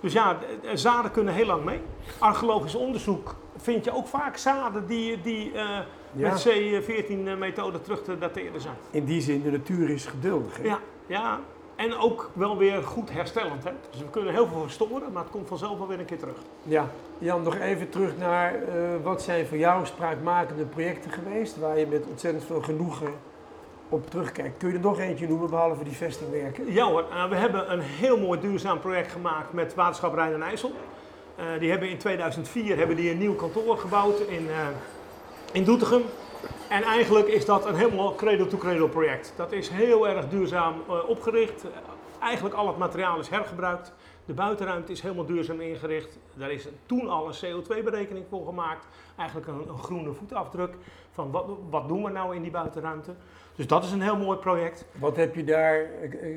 Dus 0.00 0.12
ja, 0.12 0.38
zaden 0.74 1.10
kunnen 1.10 1.34
heel 1.34 1.46
lang 1.46 1.64
mee. 1.64 1.80
Archeologisch 2.18 2.74
onderzoek 2.74 3.34
vind 3.56 3.84
je 3.84 3.94
ook 3.94 4.06
vaak 4.06 4.36
zaden 4.36 4.86
die, 4.86 5.20
die 5.20 5.52
uh, 5.52 5.78
met 6.12 6.48
C14-methode 6.48 7.80
terug 7.82 8.02
te 8.02 8.18
dateren 8.18 8.60
zijn. 8.60 8.74
In 8.90 9.04
die 9.04 9.20
zin, 9.20 9.42
de 9.42 9.50
natuur 9.50 9.90
is 9.90 10.06
geduldig. 10.06 10.56
Hè? 10.56 10.62
Ja, 10.62 10.78
ja, 11.06 11.40
en 11.76 11.96
ook 11.96 12.30
wel 12.32 12.56
weer 12.56 12.82
goed 12.82 13.12
herstellend. 13.12 13.64
Hè? 13.64 13.70
Dus 13.90 14.00
we 14.00 14.10
kunnen 14.10 14.32
heel 14.32 14.46
veel 14.46 14.60
verstoren, 14.60 15.12
maar 15.12 15.22
het 15.22 15.32
komt 15.32 15.48
vanzelf 15.48 15.78
wel 15.78 15.86
weer 15.86 15.98
een 15.98 16.04
keer 16.04 16.18
terug. 16.18 16.36
Ja, 16.62 16.88
Jan, 17.18 17.42
nog 17.42 17.56
even 17.56 17.88
terug 17.88 18.16
naar 18.16 18.54
uh, 18.54 18.64
wat 19.02 19.22
zijn 19.22 19.46
voor 19.46 19.58
jou 19.58 19.86
spraakmakende 19.86 20.64
projecten 20.64 21.10
geweest, 21.10 21.56
waar 21.56 21.78
je 21.78 21.86
met 21.86 22.06
ontzettend 22.06 22.44
veel 22.44 22.62
genoegen 22.62 23.14
op 23.90 24.10
terugkijkt. 24.10 24.58
Kun 24.58 24.68
je 24.68 24.74
er 24.74 24.80
nog 24.80 24.98
eentje 24.98 25.28
noemen, 25.28 25.50
behalve 25.50 25.84
die 25.84 25.96
vestingwerken? 25.96 26.72
Ja 26.72 26.84
hoor, 26.84 27.04
uh, 27.10 27.28
we 27.28 27.36
hebben 27.36 27.72
een 27.72 27.80
heel 27.80 28.18
mooi 28.18 28.40
duurzaam 28.40 28.80
project 28.80 29.12
gemaakt 29.12 29.52
met 29.52 29.74
Waterschap 29.74 30.14
Rijn 30.14 30.32
en 30.32 30.42
IJssel. 30.42 30.72
Uh, 31.38 31.44
die 31.58 31.70
hebben 31.70 31.88
in 31.88 31.98
2004 31.98 32.76
hebben 32.76 32.96
die 32.96 33.10
een 33.10 33.18
nieuw 33.18 33.34
kantoor 33.34 33.78
gebouwd 33.78 34.20
in, 34.20 34.44
uh, 34.44 34.66
in 35.52 35.64
Doetinchem. 35.64 36.02
En 36.68 36.82
eigenlijk 36.82 37.28
is 37.28 37.44
dat 37.44 37.66
een 37.66 37.74
helemaal 37.74 38.14
cradle-to-cradle 38.14 38.88
project. 38.88 39.32
Dat 39.36 39.52
is 39.52 39.68
heel 39.68 40.08
erg 40.08 40.28
duurzaam 40.28 40.74
opgericht. 41.06 41.64
Eigenlijk 42.20 42.54
al 42.54 42.66
het 42.66 42.76
materiaal 42.78 43.18
is 43.18 43.28
hergebruikt. 43.28 43.92
De 44.30 44.36
buitenruimte 44.36 44.92
is 44.92 45.00
helemaal 45.00 45.26
duurzaam 45.26 45.60
ingericht. 45.60 46.18
Daar 46.34 46.50
is 46.50 46.68
toen 46.86 47.08
al 47.08 47.28
een 47.28 47.34
CO2-berekening 47.34 48.24
voor 48.28 48.46
gemaakt. 48.46 48.86
Eigenlijk 49.16 49.48
een, 49.48 49.68
een, 49.68 49.78
groene 49.78 50.12
voetafdruk 50.12 50.74
van 51.10 51.30
wat, 51.30 51.46
wat 51.70 51.88
doen 51.88 52.02
we 52.04 52.10
nou 52.10 52.34
in 52.34 52.42
die 52.42 52.50
buitenruimte. 52.50 53.14
Dus 53.54 53.66
dat 53.66 53.84
is 53.84 53.92
een 53.92 54.02
heel 54.02 54.16
mooi 54.16 54.38
project. 54.38 54.84
Wat 54.98 55.16
heb 55.16 55.34
je 55.34 55.44
daar 55.44 55.86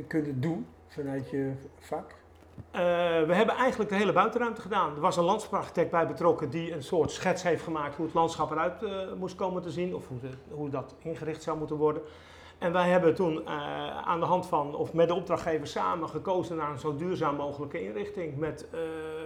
kunnen 0.07 0.41
doen 0.41 0.67
vanuit 0.87 1.29
je 1.29 1.51
vak? 1.79 2.09
Uh, 2.09 2.79
we 3.27 3.33
hebben 3.33 3.55
eigenlijk 3.55 3.89
de 3.89 3.97
hele 3.97 4.13
buitenruimte 4.13 4.61
gedaan. 4.61 4.95
Er 4.95 5.01
was 5.01 5.17
een 5.17 5.23
landschaparchitect 5.23 5.91
bij 5.91 6.07
betrokken 6.07 6.49
die 6.49 6.73
een 6.73 6.83
soort 6.83 7.11
schets 7.11 7.43
heeft 7.43 7.63
gemaakt 7.63 7.95
hoe 7.95 8.05
het 8.05 8.13
landschap 8.13 8.51
eruit 8.51 8.83
uh, 8.83 8.91
moest 9.17 9.35
komen 9.35 9.61
te 9.61 9.71
zien 9.71 9.95
of 9.95 10.07
hoe, 10.07 10.19
de, 10.19 10.29
hoe, 10.49 10.69
dat 10.69 10.95
ingericht 10.99 11.43
zou 11.43 11.57
moeten 11.57 11.75
worden. 11.75 12.01
En 12.63 12.71
wij 12.71 12.89
hebben 12.89 13.15
toen 13.15 13.33
uh, 13.33 13.97
aan 13.97 14.19
de 14.19 14.25
hand 14.25 14.45
van, 14.45 14.75
of 14.75 14.93
met 14.93 15.07
de 15.07 15.13
opdrachtgever 15.13 15.67
samen, 15.67 16.09
gekozen 16.09 16.57
naar 16.57 16.71
een 16.71 16.79
zo 16.79 16.95
duurzaam 16.95 17.35
mogelijke 17.35 17.83
inrichting. 17.83 18.37
Met 18.37 18.67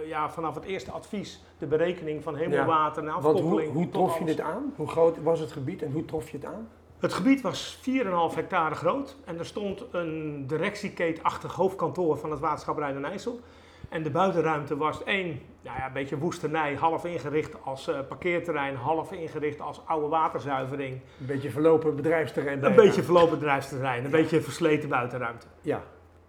ja, 0.06 0.30
vanaf 0.30 0.54
het 0.54 0.64
eerste 0.64 0.90
advies 0.90 1.42
de 1.58 1.66
berekening 1.66 2.22
van 2.22 2.36
hemelwater 2.36 3.02
ja, 3.02 3.08
en 3.08 3.14
afkoppeling. 3.14 3.72
hoe, 3.72 3.82
hoe 3.82 3.88
trof 3.88 4.18
je 4.18 4.24
dit 4.24 4.40
aan? 4.40 4.72
Hoe 4.76 4.88
groot 4.88 5.22
was 5.22 5.40
het 5.40 5.52
gebied 5.52 5.82
en 5.82 5.92
hoe 5.92 6.04
trof 6.04 6.30
je 6.30 6.36
het 6.36 6.46
aan? 6.46 6.68
Het 6.98 7.12
gebied 7.12 7.40
was 7.40 7.78
4,5 7.78 8.34
hectare 8.34 8.74
groot 8.74 9.16
en 9.24 9.38
er 9.38 9.46
stond 9.46 9.84
een 9.90 10.44
directiekeetachtig 10.46 11.54
hoofdkantoor 11.54 12.18
van 12.18 12.30
het 12.30 12.40
waterschap 12.40 12.78
Rijn 12.78 12.96
en 12.96 13.04
IJssel. 13.04 13.40
En 13.88 14.02
de 14.02 14.10
buitenruimte 14.10 14.76
was 14.76 15.04
één, 15.04 15.40
nou 15.62 15.78
ja, 15.78 15.86
een 15.86 15.92
beetje 15.92 16.18
woestenij, 16.18 16.74
half 16.74 17.04
ingericht 17.04 17.56
als 17.64 17.88
uh, 17.88 17.98
parkeerterrein, 18.08 18.74
half 18.74 19.12
ingericht 19.12 19.60
als 19.60 19.80
oude 19.86 20.08
waterzuivering. 20.08 21.00
Een 21.20 21.26
beetje 21.26 21.50
verlopen 21.50 21.96
bedrijfsterrein. 21.96 22.64
Een 22.64 22.74
beetje 22.74 23.02
verlopen 23.02 23.38
bedrijfsterrein, 23.38 24.04
een 24.04 24.10
beetje 24.10 24.40
versleten 24.40 24.88
buitenruimte. 24.88 25.46
Ja. 25.60 25.82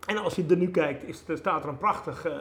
En 0.07 0.17
als 0.17 0.35
je 0.35 0.45
er 0.49 0.57
nu 0.57 0.71
kijkt, 0.71 1.07
is, 1.07 1.23
er 1.27 1.37
staat 1.37 1.63
er 1.63 1.69
een 1.69 1.77
prachtig 1.77 2.25
uh, 2.25 2.33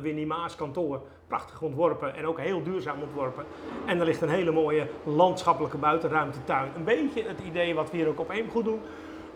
Winnie 0.00 0.26
Maas 0.26 0.56
kantoor. 0.56 1.02
Prachtig 1.26 1.62
ontworpen 1.62 2.14
en 2.14 2.26
ook 2.26 2.40
heel 2.40 2.62
duurzaam 2.62 3.02
ontworpen. 3.02 3.44
En 3.86 3.98
er 3.98 4.04
ligt 4.04 4.20
een 4.20 4.28
hele 4.28 4.52
mooie 4.52 4.86
landschappelijke 5.04 5.76
buitenruimtetuin. 5.76 6.70
Een 6.76 6.84
beetje 6.84 7.22
het 7.22 7.40
idee 7.46 7.74
wat 7.74 7.90
we 7.90 7.96
hier 7.96 8.08
ook 8.08 8.20
op 8.20 8.32
goed 8.50 8.64
doen. 8.64 8.80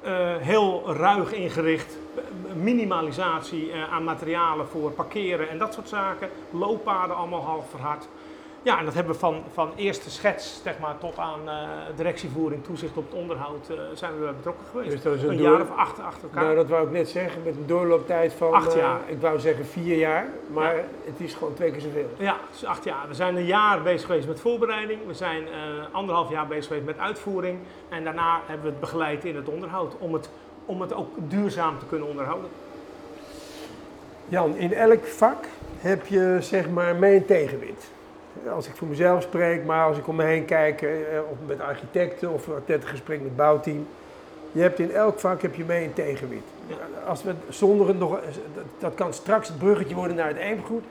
Uh, 0.05 0.37
heel 0.37 0.93
ruig 0.95 1.33
ingericht, 1.33 1.97
minimalisatie 2.55 3.73
uh, 3.73 3.93
aan 3.93 4.05
materialen 4.05 4.67
voor 4.69 4.91
parkeren 4.91 5.49
en 5.49 5.59
dat 5.59 5.75
soort 5.75 5.89
zaken. 5.89 6.29
Looppaden 6.51 7.17
allemaal 7.17 7.45
half 7.45 7.71
verhard. 7.71 8.09
Ja, 8.63 8.79
en 8.79 8.85
dat 8.85 8.95
hebben 8.95 9.13
we 9.13 9.19
van, 9.19 9.43
van 9.53 9.73
eerste 9.77 10.11
schets 10.11 10.61
zeg 10.63 10.79
maar, 10.79 10.99
tot 10.99 11.19
aan 11.19 11.41
uh, 11.45 11.53
directievoering, 11.97 12.65
toezicht 12.65 12.97
op 12.97 13.11
het 13.11 13.21
onderhoud, 13.21 13.69
uh, 13.71 13.77
zijn 13.95 14.21
we 14.21 14.33
betrokken 14.37 14.67
geweest. 14.71 14.91
Dus 14.91 15.03
dat 15.03 15.15
is 15.15 15.23
een, 15.23 15.37
jaar 15.37 15.61
of 15.61 15.77
acht 15.77 16.01
achter 16.01 16.23
elkaar. 16.23 16.45
Nou, 16.45 16.57
dat 16.57 16.69
wou 16.69 16.87
ik 16.87 16.93
net 16.93 17.09
zeggen, 17.09 17.43
met 17.43 17.57
een 17.57 17.67
doorlooptijd 17.67 18.33
van 18.33 18.53
acht 18.53 18.75
jaar. 18.75 19.01
Uh, 19.07 19.13
ik 19.13 19.21
wou 19.21 19.39
zeggen 19.39 19.67
vier 19.67 19.99
jaar, 19.99 20.29
maar 20.47 20.75
het 21.05 21.21
is 21.21 21.35
gewoon 21.35 21.55
twee 21.55 21.71
keer 21.71 21.81
zoveel. 21.81 22.09
Ja, 22.17 22.37
is 22.53 22.65
acht 22.65 22.85
jaar. 22.85 23.09
We 23.09 23.15
zijn 23.15 23.37
een 23.37 23.45
jaar 23.45 23.83
bezig 23.83 24.07
geweest 24.07 24.27
met 24.27 24.41
voorbereiding, 24.41 25.01
we 25.07 25.15
zijn 25.15 25.45
anderhalf 25.93 26.31
jaar 26.31 26.47
bezig 26.47 26.67
geweest 26.67 26.87
met 26.87 26.99
uitvoering 26.99 27.59
en 27.89 28.05
daarna 28.05 28.41
hebben 28.47 28.65
we 28.65 28.71
het 28.71 28.81
begeleid 28.81 29.25
in 29.25 29.37
het 29.37 29.49
onderhoud 29.49 29.95
om 29.99 30.13
het, 30.13 30.31
om 30.67 30.81
het 30.81 30.95
ook 30.95 31.09
duurzaam 31.17 31.79
te 31.79 31.87
kunnen 31.87 32.09
onderhouden. 32.09 32.51
Jan, 34.29 34.57
in 34.57 34.75
elk 34.75 35.07
vak 35.07 35.45
heb 35.79 36.07
je 36.07 36.37
zeg 36.41 36.69
maar 36.69 36.97
mee- 36.97 37.17
en 37.17 37.27
tegenwind 37.27 37.91
als 38.55 38.67
ik 38.67 38.77
voor 38.77 38.89
mezelf 38.89 39.23
spreek, 39.23 39.65
maar 39.65 39.87
als 39.87 39.99
ik 39.99 40.09
om 40.09 40.17
me 40.17 40.25
heen 40.25 40.45
kijk, 40.45 40.83
eh, 40.83 40.91
of 41.31 41.37
met 41.47 41.61
architecten 41.61 42.33
of 42.33 42.47
een 42.47 42.83
gesprek 42.83 43.23
met 43.23 43.37
bouwteam. 43.37 43.87
Je 44.53 44.61
hebt 44.61 44.79
in 44.79 44.93
elk 44.93 45.19
vak 45.19 45.43
heb 45.43 45.55
je 45.55 45.65
mee 45.65 45.85
een 45.85 45.93
tegenwind. 45.93 46.45
Als 47.07 47.23
we 47.23 47.35
zonder 47.49 47.89
het 47.89 47.99
nog, 47.99 48.19
dat 48.79 48.95
kan 48.95 49.13
straks 49.13 49.49
het 49.49 49.59
bruggetje 49.59 49.95
worden 49.95 50.17
naar 50.17 50.29
het 50.29 50.37
eemgoed. 50.37 50.85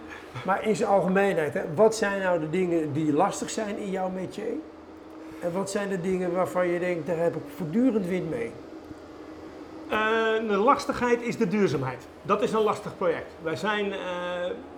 Maar 0.45 0.63
in 0.63 0.75
zijn 0.75 0.89
algemeenheid, 0.89 1.53
hè, 1.53 1.61
wat 1.75 1.95
zijn 1.95 2.21
nou 2.21 2.39
de 2.39 2.49
dingen 2.49 2.93
die 2.93 3.13
lastig 3.13 3.49
zijn 3.49 3.77
in 3.77 3.89
jouw 3.89 4.09
métier? 4.09 4.53
En 5.41 5.51
wat 5.53 5.69
zijn 5.69 5.89
de 5.89 6.01
dingen 6.01 6.33
waarvan 6.33 6.67
je 6.67 6.79
denkt, 6.79 7.07
daar 7.07 7.17
heb 7.17 7.35
ik 7.35 7.41
voortdurend 7.55 8.07
wind 8.07 8.29
mee? 8.29 8.51
De 9.89 10.57
lastigheid 10.63 11.21
is 11.21 11.37
de 11.37 11.47
duurzaamheid. 11.47 12.07
Dat 12.21 12.41
is 12.41 12.51
een 12.51 12.61
lastig 12.61 12.97
project. 12.97 13.33
Wij 13.41 13.55
zijn, 13.55 13.85
uh, 13.85 13.95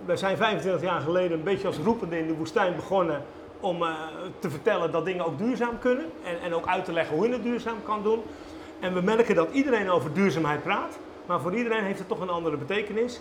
wij 0.04 0.16
zijn 0.16 0.36
25 0.36 0.82
jaar 0.82 1.00
geleden 1.00 1.38
een 1.38 1.44
beetje 1.44 1.66
als 1.66 1.78
roepende 1.78 2.18
in 2.18 2.26
de 2.26 2.34
woestijn 2.34 2.76
begonnen 2.76 3.22
om 3.60 3.82
uh, 3.82 3.94
te 4.38 4.50
vertellen 4.50 4.92
dat 4.92 5.04
dingen 5.04 5.26
ook 5.26 5.38
duurzaam 5.38 5.78
kunnen. 5.78 6.04
En, 6.24 6.40
en 6.40 6.54
ook 6.54 6.66
uit 6.66 6.84
te 6.84 6.92
leggen 6.92 7.16
hoe 7.16 7.26
je 7.26 7.32
het 7.32 7.42
duurzaam 7.42 7.76
kan 7.84 8.02
doen. 8.02 8.22
En 8.80 8.94
we 8.94 9.00
merken 9.00 9.34
dat 9.34 9.52
iedereen 9.52 9.90
over 9.90 10.12
duurzaamheid 10.12 10.62
praat, 10.62 10.98
maar 11.26 11.40
voor 11.40 11.54
iedereen 11.54 11.84
heeft 11.84 11.98
het 11.98 12.08
toch 12.08 12.20
een 12.20 12.30
andere 12.30 12.56
betekenis. 12.56 13.20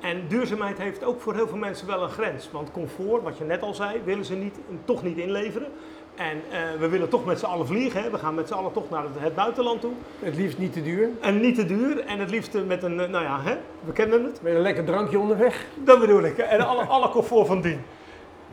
En 0.00 0.28
duurzaamheid 0.28 0.78
heeft 0.78 1.04
ook 1.04 1.20
voor 1.20 1.34
heel 1.34 1.48
veel 1.48 1.56
mensen 1.56 1.86
wel 1.86 2.02
een 2.02 2.10
grens. 2.10 2.50
Want 2.50 2.70
comfort, 2.70 3.22
wat 3.22 3.38
je 3.38 3.44
net 3.44 3.62
al 3.62 3.74
zei, 3.74 4.00
willen 4.04 4.24
ze 4.24 4.34
niet, 4.34 4.58
toch 4.84 5.02
niet 5.02 5.16
inleveren. 5.18 5.68
En 6.16 6.42
uh, 6.50 6.80
we 6.80 6.88
willen 6.88 7.08
toch 7.08 7.24
met 7.24 7.38
z'n 7.38 7.44
allen 7.44 7.66
vliegen. 7.66 8.02
Hè. 8.02 8.10
We 8.10 8.18
gaan 8.18 8.34
met 8.34 8.48
z'n 8.48 8.54
allen 8.54 8.72
toch 8.72 8.90
naar 8.90 9.02
het, 9.02 9.12
het, 9.18 9.34
buitenland 9.34 9.80
toe. 9.80 9.92
Het 10.18 10.36
liefst 10.36 10.58
niet 10.58 10.72
te 10.72 10.82
duur. 10.82 11.08
En 11.20 11.40
niet 11.40 11.54
te 11.54 11.66
duur. 11.66 12.04
En 12.04 12.18
het 12.18 12.30
liefst 12.30 12.58
met 12.66 12.82
een, 12.82 12.94
nou 12.94 13.24
ja, 13.24 13.40
hè, 13.42 13.56
we 13.84 13.92
kennen 13.92 14.24
het. 14.24 14.42
Met 14.42 14.54
een 14.54 14.60
lekker 14.60 14.84
drankje 14.84 15.18
onderweg. 15.18 15.66
Dat 15.74 16.00
bedoel 16.00 16.22
ik. 16.22 16.38
En 16.38 16.60
alle, 16.66 16.82
alle 16.82 17.08
comfort 17.08 17.46
van 17.46 17.60
dien. 17.60 17.84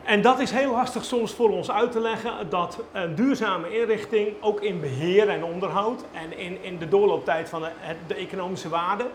En 0.02 0.22
dat 0.22 0.40
is 0.40 0.50
heel 0.50 0.70
lastig 0.70 1.04
soms 1.04 1.34
voor 1.34 1.50
ons 1.50 1.70
uit 1.70 1.92
te 1.92 2.00
leggen. 2.00 2.32
Dat 2.48 2.78
een 2.92 3.14
duurzame 3.14 3.80
inrichting, 3.80 4.28
ook 4.40 4.60
in 4.60 4.80
beheer 4.80 5.28
en 5.28 5.44
onderhoud. 5.44 6.04
En 6.12 6.38
in, 6.38 6.58
in 6.62 6.78
de 6.78 6.88
doorlooptijd 6.88 7.48
van 7.48 7.62
de, 7.62 7.68
de 8.06 8.14
economische 8.14 8.68
waarde. 8.68 9.06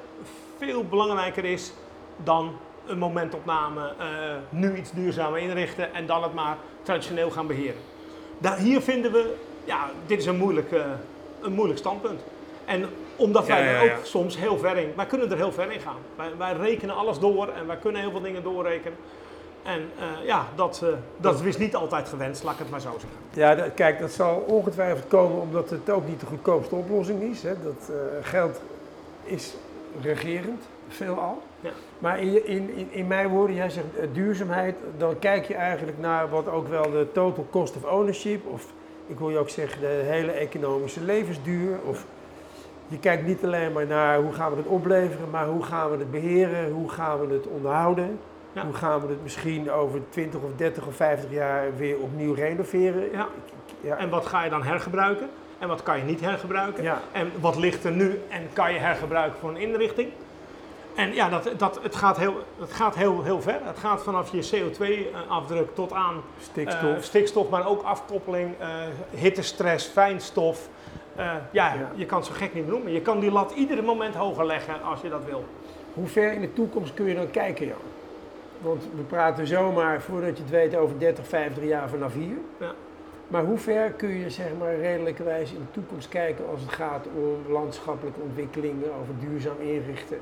Veel 0.57 0.83
belangrijker 0.83 1.45
is 1.45 1.73
dan 2.23 2.51
een 2.85 2.97
momentopname. 2.97 3.93
Uh, 3.99 4.05
nu 4.49 4.75
iets 4.75 4.91
duurzamer 4.91 5.39
inrichten 5.39 5.93
en 5.93 6.05
dan 6.05 6.23
het 6.23 6.33
maar 6.33 6.57
traditioneel 6.83 7.31
gaan 7.31 7.47
beheren. 7.47 7.81
Daar, 8.39 8.58
hier 8.58 8.82
vinden 8.82 9.12
we, 9.12 9.36
ja, 9.63 9.89
dit 10.06 10.19
is 10.19 10.25
een 10.25 10.38
moeilijk, 10.38 10.71
uh, 10.71 10.82
een 11.41 11.54
moeilijk 11.54 11.80
standpunt. 11.80 12.21
En 12.65 12.86
omdat 13.15 13.47
wij 13.47 13.67
er 13.67 13.91
ook 13.91 14.06
soms 14.06 14.38
heel 14.38 14.58
ver 14.58 14.78
in, 14.78 14.93
wij 14.95 15.06
kunnen 15.06 15.32
er 15.32 15.38
heel 15.38 15.52
ver 15.52 15.71
in 15.71 15.80
gaan. 15.80 15.97
Wij, 16.15 16.30
wij, 16.38 16.54
rekenen 16.54 16.95
alles 16.95 17.19
door 17.19 17.47
en 17.47 17.67
wij 17.67 17.78
kunnen 17.78 18.02
heel 18.02 18.12
veel 18.12 18.21
dingen 18.21 18.43
doorrekenen. 18.43 18.97
En 19.63 19.80
uh, 19.80 20.25
ja, 20.25 20.47
dat, 20.56 20.82
uh, 20.84 20.89
dat 21.17 21.41
is 21.43 21.58
niet 21.58 21.75
altijd 21.75 22.10
gewenst, 22.10 22.43
laat 22.43 22.54
ik 22.54 22.60
het 22.60 22.69
maar 22.69 22.82
zo 22.82 22.91
zeggen. 22.91 23.19
Ja, 23.34 23.56
dat, 23.56 23.73
kijk, 23.73 23.99
dat 23.99 24.12
zal 24.12 24.36
ongetwijfeld 24.47 25.08
komen 25.08 25.41
omdat 25.41 25.69
het 25.69 25.89
ook 25.89 26.08
niet 26.08 26.19
de 26.19 26.25
goedkoopste 26.25 26.75
oplossing 26.75 27.21
is. 27.21 27.43
Hè. 27.43 27.54
Dat 27.63 27.91
geld 28.21 28.62
is 29.23 29.54
regerend, 30.02 30.63
veelal. 30.93 31.41
Ja. 31.60 31.69
Maar 31.99 32.19
in, 32.19 32.47
in, 32.47 32.88
in, 32.89 33.08
mijn 33.08 33.28
woorden, 33.28 33.56
jij 33.56 33.69
zegt 33.69 33.86
uh, 33.97 34.04
duurzaamheid, 34.13 34.75
dan 34.97 35.19
kijk 35.19 35.45
je 35.45 35.54
eigenlijk 35.54 35.97
naar 35.99 36.30
wat 36.30 36.47
ook 36.47 36.67
wel 36.67 36.91
de 36.91 37.08
total 37.13 37.47
cost 37.49 37.75
of 37.75 37.91
ownership, 37.91 38.47
of 38.47 38.65
ik 39.08 39.19
wil 39.19 39.30
je 39.30 39.38
ook 39.38 39.49
zeggen 39.49 39.82
de 39.82 40.02
hele 40.04 40.32
economische 40.32 41.02
levensduur. 41.02 41.78
Of 41.86 42.06
je 42.88 42.99
kijkt 42.99 43.25
niet 43.25 43.43
alleen 43.43 43.71
maar 43.71 43.86
naar 43.86 44.19
hoe 44.19 44.34
gaan 44.34 44.52
we 44.52 44.58
het 44.58 44.67
opleveren, 44.67 45.30
maar 45.30 45.47
hoe 45.47 45.63
gaan 45.63 45.91
we 45.91 45.97
het 45.97 46.12
beheren, 46.12 46.71
hoe 46.71 46.89
gaan 46.89 47.28
we 47.28 47.34
het 47.34 47.47
onderhouden. 47.47 48.19
Hoe 48.54 48.73
gaan 48.73 49.02
we 49.02 49.08
het 49.08 49.23
misschien 49.23 49.71
over 49.71 50.02
20 50.10 50.41
of 50.41 50.49
30 50.56 50.88
of 50.88 50.95
50 50.95 51.32
jaar 51.32 51.75
weer 51.78 51.97
opnieuw 51.97 52.34
renoveren? 52.34 53.12
Ja. 53.12 53.28
ja. 53.82 53.97
En 53.97 54.10
wat 54.10 54.25
ga 54.25 54.43
je 54.43 54.49
dan 54.49 54.63
hergebruiken? 54.63 55.30
En 55.60 55.67
wat 55.67 55.84
kan 55.84 55.97
je 55.97 56.04
niet 56.04 56.21
hergebruiken? 56.21 56.84
Ja. 56.84 57.02
En 57.12 57.32
wat 57.39 57.58
ligt 57.58 57.84
er 57.84 57.91
nu 57.91 58.19
en 58.30 58.47
kan 58.54 58.73
je 58.73 58.80
hergebruiken 58.80 59.39
voor 59.39 59.49
een 59.49 59.58
inrichting? 59.58 60.12
En 60.95 61.13
ja, 61.13 61.30
dat, 61.30 61.49
dat, 61.58 61.80
het 61.82 61.95
gaat, 61.95 62.17
heel, 62.17 62.36
het 62.60 62.73
gaat 62.73 62.95
heel, 62.95 63.23
heel 63.23 63.41
ver. 63.41 63.60
Het 63.63 63.78
gaat 63.78 64.04
vanaf 64.04 64.32
je 64.32 64.49
CO2-afdruk 64.54 65.75
tot 65.75 65.93
aan 65.93 66.21
stikstof. 66.41 66.95
Uh, 66.95 67.02
stikstof, 67.02 67.49
maar 67.49 67.67
ook 67.67 67.82
afkoppeling, 67.84 68.56
uh, 68.62 68.67
hittestress, 69.10 69.88
fijnstof. 69.88 70.69
Uh, 71.17 71.25
ja, 71.52 71.73
ja, 71.73 71.91
je 71.95 72.06
kan 72.06 72.17
het 72.17 72.28
zo 72.28 72.34
gek 72.34 72.54
niet 72.54 72.67
noemen. 72.67 72.91
Je 72.91 73.02
kan 73.02 73.19
die 73.19 73.32
lat 73.32 73.52
iedere 73.52 73.82
moment 73.82 74.15
hoger 74.15 74.45
leggen 74.45 74.84
als 74.84 75.02
je 75.02 75.10
dat 75.10 75.25
wil. 75.25 75.45
Hoe 75.93 76.08
ver 76.08 76.34
in 76.34 76.41
de 76.41 76.54
toekomst 76.54 76.93
kun 76.93 77.06
je 77.06 77.15
dan 77.15 77.32
kijken, 77.32 77.67
Jan? 77.67 77.78
Want 78.62 78.84
we 78.95 79.02
praten 79.02 79.47
zomaar, 79.47 80.02
voordat 80.02 80.38
je 80.38 80.43
het 80.43 80.52
weet, 80.52 80.75
over 80.75 80.99
30, 80.99 81.28
50 81.28 81.63
jaar 81.63 81.89
vanaf 81.89 82.13
hier. 82.13 82.38
Ja. 82.60 82.73
Maar 83.28 83.43
hoe 83.43 83.58
ver 83.58 83.91
kun 83.91 84.10
je 84.10 84.30
zeg 84.30 84.47
maar 84.60 84.75
redelijkerwijs 84.75 85.52
in 85.52 85.60
de 85.60 85.71
toekomst 85.71 86.10
kijken 86.10 86.49
als 86.49 86.62
het 86.62 86.71
gaat 86.71 87.06
om 87.15 87.52
landschappelijke 87.54 88.19
ontwikkelingen, 88.19 88.93
over 89.02 89.13
duurzaam 89.19 89.60
inrichten? 89.60 90.17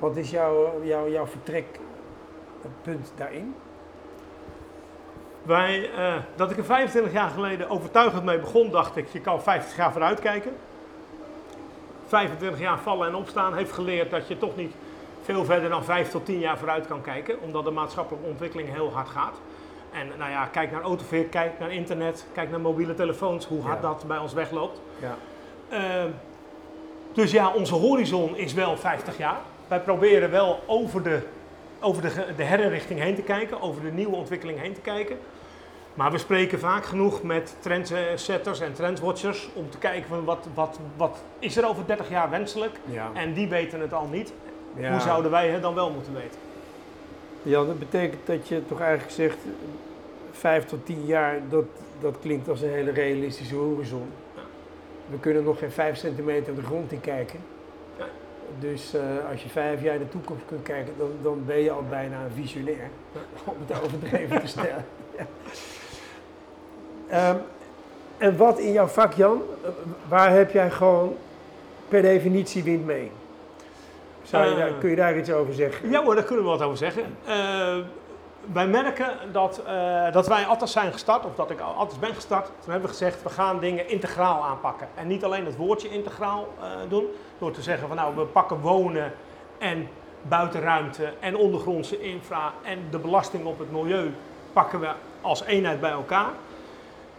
Wat 0.00 0.16
is 0.16 0.30
jouw, 0.30 0.84
jouw, 0.84 1.08
jouw 1.08 1.26
vertrekpunt 1.26 3.12
daarin? 3.16 3.54
Wij, 5.42 5.90
uh, 5.98 6.14
dat 6.36 6.50
ik 6.50 6.56
er 6.56 6.64
25 6.64 7.12
jaar 7.12 7.30
geleden 7.30 7.70
overtuigend 7.70 8.24
mee 8.24 8.38
begon, 8.38 8.70
dacht 8.70 8.96
ik, 8.96 9.08
je 9.08 9.20
kan 9.20 9.42
50 9.42 9.76
jaar 9.76 9.92
vooruit 9.92 10.20
kijken. 10.20 10.56
25 12.06 12.60
jaar 12.60 12.78
vallen 12.78 13.08
en 13.08 13.14
opstaan 13.14 13.54
heeft 13.54 13.72
geleerd 13.72 14.10
dat 14.10 14.28
je 14.28 14.38
toch 14.38 14.56
niet 14.56 14.74
veel 15.22 15.44
verder 15.44 15.68
dan 15.68 15.84
5 15.84 16.10
tot 16.10 16.24
10 16.24 16.38
jaar 16.38 16.58
vooruit 16.58 16.86
kan 16.86 17.00
kijken, 17.00 17.40
omdat 17.40 17.64
de 17.64 17.70
maatschappelijke 17.70 18.28
ontwikkeling 18.28 18.72
heel 18.72 18.92
hard 18.92 19.08
gaat. 19.08 19.40
En 19.92 20.08
nou 20.18 20.30
ja, 20.30 20.46
kijk 20.46 20.70
naar 20.70 20.82
autoveer, 20.82 21.24
kijk 21.24 21.58
naar 21.58 21.72
internet, 21.72 22.26
kijk 22.32 22.50
naar 22.50 22.60
mobiele 22.60 22.94
telefoons, 22.94 23.46
hoe 23.46 23.62
hard 23.62 23.82
dat 23.82 24.04
bij 24.06 24.18
ons 24.18 24.32
wegloopt. 24.32 24.80
Ja. 25.00 25.16
Uh, 25.72 26.10
dus 27.12 27.30
ja, 27.30 27.52
onze 27.52 27.74
horizon 27.74 28.36
is 28.36 28.52
wel 28.52 28.76
50 28.76 29.18
jaar 29.18 29.40
wij 29.70 29.80
proberen 29.80 30.30
wel 30.30 30.60
over 30.66 31.02
de, 31.02 31.18
over 31.80 32.02
de, 32.02 32.10
de 32.36 32.42
herinrichting 32.42 33.00
heen 33.00 33.14
te 33.14 33.22
kijken, 33.22 33.60
over 33.60 33.82
de 33.82 33.92
nieuwe 33.92 34.16
ontwikkeling 34.16 34.60
heen 34.60 34.72
te 34.72 34.80
kijken. 34.80 35.18
Maar 35.94 36.10
we 36.10 36.18
spreken 36.18 36.58
vaak 36.58 36.84
genoeg 36.84 37.22
met 37.22 37.56
trendsetters 37.60 38.60
en 38.60 38.72
trendwatchers 38.72 39.48
om 39.54 39.70
te 39.70 39.78
kijken 39.78 40.08
van 40.08 40.24
wat, 40.24 40.46
wat, 40.54 40.78
wat 40.96 41.18
is 41.38 41.56
er 41.56 41.68
over 41.68 41.86
30 41.86 42.10
jaar 42.10 42.30
wenselijk. 42.30 42.76
Ja. 42.84 43.10
En 43.14 43.32
die 43.32 43.48
weten 43.48 43.80
het 43.80 43.92
al 43.92 44.06
niet. 44.06 44.32
Hoe 44.74 45.00
zouden 45.00 45.30
wij 45.30 45.48
het 45.48 45.62
dan 45.62 45.74
wel 45.74 45.90
moeten 45.90 46.14
weten? 46.14 46.38
Ja, 47.42 47.64
dat 47.64 47.78
betekent 47.78 48.26
dat 48.26 48.48
je 48.48 48.66
toch 48.66 48.80
eigenlijk 48.80 49.12
zegt, 49.12 49.38
5 50.30 50.64
tot 50.64 50.86
10 50.86 51.06
jaar, 51.06 51.40
dat, 51.48 51.64
dat 52.00 52.16
klinkt 52.20 52.48
als 52.48 52.60
een 52.60 52.70
hele 52.70 52.90
realistische 52.90 53.54
horizon. 53.54 54.10
We 55.10 55.18
kunnen 55.18 55.44
nog 55.44 55.58
geen 55.58 55.70
5 55.70 55.96
centimeter 55.96 56.54
de 56.54 56.62
grond 56.62 56.92
in 56.92 57.00
kijken. 57.00 57.40
Dus 58.58 58.94
uh, 58.94 59.00
als 59.30 59.42
je 59.42 59.48
vijf 59.48 59.82
jaar 59.82 59.94
in 59.94 60.00
de 60.00 60.08
toekomst 60.08 60.44
kunt 60.46 60.62
kijken, 60.62 60.94
dan, 60.98 61.10
dan 61.22 61.42
ben 61.46 61.58
je 61.58 61.70
al 61.70 61.84
bijna 61.88 62.16
een 62.24 62.34
visionair. 62.34 62.90
Om 63.44 63.56
het 63.66 63.82
overdreven 63.82 64.40
te 64.40 64.46
stellen. 64.46 64.84
ja. 67.08 67.30
um, 67.30 67.40
en 68.20 68.36
wat 68.36 68.58
in 68.58 68.72
jouw 68.72 68.86
vak, 68.86 69.12
Jan, 69.12 69.42
waar 70.08 70.30
heb 70.30 70.50
jij 70.50 70.70
gewoon 70.70 71.16
per 71.88 72.02
definitie 72.02 72.62
wind 72.62 72.84
mee? 72.84 73.10
Zou 74.22 74.44
je 74.44 74.50
uh, 74.50 74.56
daar, 74.56 74.72
kun 74.72 74.90
je 74.90 74.96
daar 74.96 75.18
iets 75.18 75.30
over 75.30 75.54
zeggen? 75.54 75.90
Ja 75.90 76.02
hoor, 76.02 76.14
daar 76.14 76.24
kunnen 76.24 76.44
we 76.44 76.50
wat 76.50 76.62
over 76.62 76.76
zeggen. 76.76 77.02
Uh, 77.28 77.76
wij 78.52 78.66
merken 78.66 79.08
dat, 79.32 79.62
uh, 79.66 80.12
dat 80.12 80.26
wij 80.26 80.44
altijd 80.44 80.70
zijn 80.70 80.92
gestart, 80.92 81.24
of 81.24 81.34
dat 81.34 81.50
ik 81.50 81.60
altijd 81.60 82.00
ben 82.00 82.14
gestart. 82.14 82.44
Toen 82.46 82.70
hebben 82.70 82.82
we 82.82 82.96
gezegd, 82.96 83.22
we 83.22 83.28
gaan 83.28 83.60
dingen 83.60 83.88
integraal 83.88 84.44
aanpakken. 84.44 84.88
En 84.94 85.06
niet 85.06 85.24
alleen 85.24 85.44
het 85.44 85.56
woordje 85.56 85.88
integraal 85.88 86.48
doen, 86.88 87.04
door 87.40 87.50
te 87.50 87.62
zeggen 87.62 87.88
van 87.88 87.96
nou, 87.96 88.16
we 88.16 88.24
pakken 88.24 88.60
wonen 88.60 89.12
en 89.58 89.88
buitenruimte 90.22 91.12
en 91.20 91.36
ondergrondse 91.36 92.00
infra 92.00 92.52
en 92.62 92.78
de 92.90 92.98
belasting 92.98 93.44
op 93.44 93.58
het 93.58 93.72
milieu 93.72 94.12
pakken 94.52 94.80
we 94.80 94.88
als 95.20 95.44
eenheid 95.44 95.80
bij 95.80 95.90
elkaar. 95.90 96.30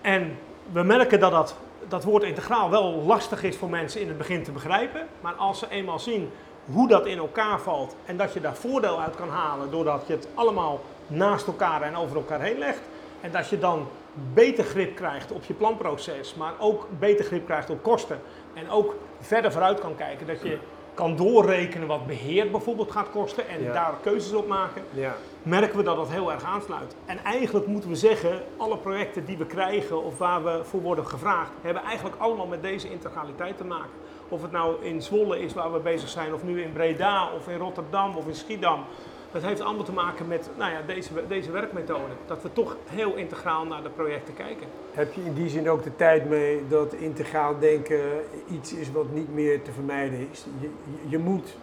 En 0.01 0.37
we 0.71 0.83
merken 0.83 1.19
dat 1.19 1.31
dat, 1.31 1.55
dat 1.87 2.03
woord 2.03 2.23
integraal 2.23 2.69
wel 2.69 2.91
lastig 2.91 3.43
is 3.43 3.57
voor 3.57 3.69
mensen 3.69 4.01
in 4.01 4.07
het 4.07 4.17
begin 4.17 4.43
te 4.43 4.51
begrijpen. 4.51 5.07
Maar 5.21 5.33
als 5.33 5.59
ze 5.59 5.69
eenmaal 5.69 5.99
zien 5.99 6.31
hoe 6.65 6.87
dat 6.87 7.05
in 7.05 7.17
elkaar 7.17 7.59
valt 7.59 7.95
en 8.05 8.17
dat 8.17 8.33
je 8.33 8.41
daar 8.41 8.55
voordeel 8.55 9.01
uit 9.01 9.15
kan 9.15 9.29
halen 9.29 9.71
doordat 9.71 10.03
je 10.07 10.13
het 10.13 10.27
allemaal 10.33 10.81
naast 11.07 11.47
elkaar 11.47 11.81
en 11.81 11.95
over 11.95 12.15
elkaar 12.15 12.41
heen 12.41 12.57
legt. 12.57 12.81
En 13.21 13.31
dat 13.31 13.49
je 13.49 13.59
dan 13.59 13.87
beter 14.33 14.63
grip 14.63 14.95
krijgt 14.95 15.31
op 15.31 15.43
je 15.43 15.53
planproces, 15.53 16.35
maar 16.35 16.53
ook 16.59 16.87
beter 16.99 17.25
grip 17.25 17.45
krijgt 17.45 17.69
op 17.69 17.83
kosten. 17.83 18.21
En 18.53 18.69
ook 18.69 18.95
verder 19.19 19.51
vooruit 19.51 19.79
kan 19.79 19.95
kijken. 19.95 20.27
Dat 20.27 20.41
je 20.41 20.57
kan 20.93 21.15
doorrekenen 21.15 21.87
wat 21.87 22.07
beheer 22.07 22.51
bijvoorbeeld 22.51 22.91
gaat 22.91 23.09
kosten 23.09 23.47
en 23.47 23.63
daar 23.63 23.93
keuzes 24.01 24.33
op 24.33 24.47
maken, 24.47 24.83
ja. 24.93 25.15
merken 25.43 25.77
we 25.77 25.83
dat 25.83 25.95
dat 25.95 26.09
heel 26.09 26.31
erg 26.31 26.43
aansluit. 26.43 26.95
En 27.05 27.23
eigenlijk 27.23 27.67
moeten 27.67 27.89
we 27.89 27.95
zeggen, 27.95 28.43
alle 28.57 28.77
projecten 28.77 29.25
die 29.25 29.37
we 29.37 29.45
krijgen 29.45 30.03
of 30.03 30.17
waar 30.17 30.43
we 30.43 30.59
voor 30.63 30.81
worden 30.81 31.07
gevraagd, 31.07 31.51
hebben 31.61 31.83
eigenlijk 31.83 32.15
allemaal 32.17 32.47
met 32.47 32.61
deze 32.61 32.89
integraliteit 32.89 33.57
te 33.57 33.63
maken. 33.63 33.91
Of 34.29 34.41
het 34.41 34.51
nou 34.51 34.75
in 34.85 35.01
Zwolle 35.01 35.39
is 35.39 35.53
waar 35.53 35.73
we 35.73 35.79
bezig 35.79 36.09
zijn, 36.09 36.33
of 36.33 36.43
nu 36.43 36.61
in 36.61 36.73
Breda, 36.73 37.29
of 37.35 37.47
in 37.47 37.57
Rotterdam, 37.57 38.15
of 38.15 38.27
in 38.27 38.35
Schiedam. 38.35 38.85
Dat 39.31 39.41
heeft 39.41 39.61
allemaal 39.61 39.83
te 39.83 39.91
maken 39.91 40.27
met 40.27 40.49
nou 40.57 40.71
ja, 40.71 40.81
deze, 40.85 41.09
deze 41.27 41.51
werkmethode. 41.51 42.13
Dat 42.25 42.41
we 42.41 42.53
toch 42.53 42.75
heel 42.85 43.15
integraal 43.15 43.65
naar 43.65 43.83
de 43.83 43.89
projecten 43.89 44.33
kijken. 44.33 44.67
Heb 44.91 45.13
je 45.13 45.21
in 45.21 45.33
die 45.33 45.49
zin 45.49 45.69
ook 45.69 45.83
de 45.83 45.95
tijd 45.95 46.29
mee 46.29 46.67
dat 46.67 46.93
integraal 46.93 47.59
denken 47.59 48.01
iets 48.49 48.73
is 48.73 48.91
wat 48.91 49.11
niet 49.11 49.33
meer 49.33 49.61
te 49.61 49.71
vermijden 49.71 50.27
is? 50.31 50.45
Je, 50.59 50.69
je 51.07 51.17
moet, 51.17 51.55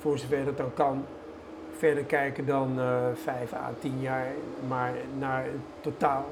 voor 0.00 0.18
zover 0.18 0.44
dat 0.44 0.56
dan 0.56 0.74
kan, 0.74 1.04
verder 1.76 2.04
kijken 2.04 2.46
dan 2.46 2.78
uh, 2.78 2.96
vijf 3.14 3.52
à 3.52 3.70
tien 3.78 4.00
jaar, 4.00 4.26
maar 4.68 4.92
naar 5.18 5.44
het 5.44 5.52
totaal 5.80 6.26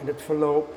en 0.00 0.06
het 0.06 0.22
verloop. 0.22 0.74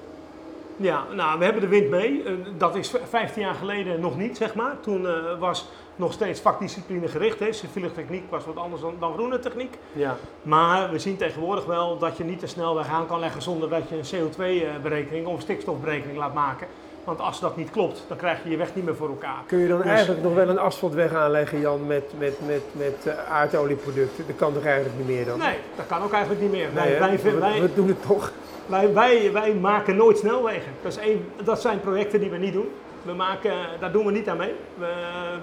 Ja, 0.75 1.03
nou, 1.13 1.39
we 1.39 1.43
hebben 1.43 1.61
de 1.61 1.67
wind 1.67 1.89
mee. 1.89 2.23
Uh, 2.23 2.31
dat 2.57 2.75
is 2.75 2.93
15 3.09 3.41
jaar 3.41 3.53
geleden 3.53 3.99
nog 3.99 4.17
niet, 4.17 4.37
zeg 4.37 4.55
maar. 4.55 4.79
Toen 4.79 5.01
uh, 5.01 5.39
was 5.39 5.69
nog 5.97 6.13
steeds 6.13 6.39
vakdiscipline 6.39 7.07
gericht 7.07 7.41
is. 7.41 7.57
Civiele 7.57 7.91
techniek 7.91 8.23
was 8.29 8.45
wat 8.45 8.57
anders 8.57 8.81
dan, 8.81 8.95
dan 8.99 9.13
groene 9.13 9.39
techniek. 9.39 9.77
Ja. 9.91 10.17
Maar 10.41 10.91
we 10.91 10.99
zien 10.99 11.17
tegenwoordig 11.17 11.65
wel 11.65 11.97
dat 11.97 12.17
je 12.17 12.23
niet 12.23 12.39
te 12.39 12.47
snel 12.47 12.75
weg 12.75 12.87
aan 12.87 13.07
kan 13.07 13.19
leggen 13.19 13.41
zonder 13.41 13.69
dat 13.69 13.81
je 13.89 13.95
een 13.95 14.29
CO2-berekening 14.29 15.27
of 15.27 15.35
een 15.35 15.41
stikstofberekening 15.41 16.17
laat 16.17 16.33
maken. 16.33 16.67
Want 17.03 17.19
als 17.19 17.39
dat 17.39 17.57
niet 17.57 17.71
klopt, 17.71 18.03
dan 18.07 18.17
krijg 18.17 18.43
je 18.43 18.49
je 18.49 18.57
weg 18.57 18.75
niet 18.75 18.85
meer 18.85 18.95
voor 18.95 19.09
elkaar. 19.09 19.43
Kun 19.45 19.57
je 19.57 19.67
dan 19.67 19.77
dus- 19.77 19.87
eigenlijk 19.87 20.23
nog 20.23 20.33
wel 20.33 20.49
een 20.49 20.59
asfaltweg 20.59 21.13
aanleggen, 21.13 21.59
Jan, 21.59 21.87
met, 21.87 22.13
met, 22.17 22.37
met, 22.45 22.61
met 22.71 23.05
uh, 23.07 23.13
aardolieproducten? 23.29 24.23
Dat 24.27 24.35
kan 24.35 24.53
toch 24.53 24.65
eigenlijk 24.65 24.97
niet 24.97 25.07
meer 25.07 25.25
dan? 25.25 25.39
Nee, 25.39 25.57
dat 25.75 25.87
kan 25.87 26.03
ook 26.03 26.11
eigenlijk 26.11 26.41
niet 26.41 26.51
meer. 26.51 26.69
Nee, 26.73 26.99
wij, 26.99 27.19
wij, 27.23 27.39
wij, 27.39 27.61
we 27.61 27.73
doen 27.73 27.87
het 27.87 28.01
toch. 28.07 28.31
Wij, 28.65 28.93
wij, 28.93 29.31
wij 29.33 29.53
maken 29.53 29.95
nooit 29.95 30.17
snelwegen. 30.17 30.71
Dat, 30.81 30.91
is 30.91 31.07
een, 31.07 31.25
dat 31.43 31.61
zijn 31.61 31.79
projecten 31.79 32.19
die 32.19 32.29
we 32.29 32.37
niet 32.37 32.53
doen. 32.53 32.69
We 33.07 33.13
maken, 33.13 33.53
daar 33.79 33.91
doen 33.91 34.05
we 34.05 34.11
niet 34.11 34.29
aan 34.29 34.37
mee. 34.37 34.53
We, 34.77 34.93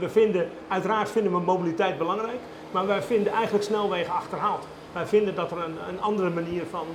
we 0.01 0.09
vinden, 0.09 0.49
uiteraard 0.69 1.11
vinden 1.11 1.33
we 1.33 1.41
mobiliteit 1.41 1.99
belangrijk, 1.99 2.39
maar 2.71 2.87
wij 2.87 3.03
vinden 3.03 3.33
eigenlijk 3.33 3.65
snelwegen 3.65 4.13
achterhaald. 4.13 4.67
Wij 4.93 5.07
vinden 5.07 5.35
dat 5.35 5.51
er 5.51 5.57
een, 5.57 5.77
een 5.89 6.01
andere 6.01 6.31
manier 6.31 6.63
van, 6.71 6.87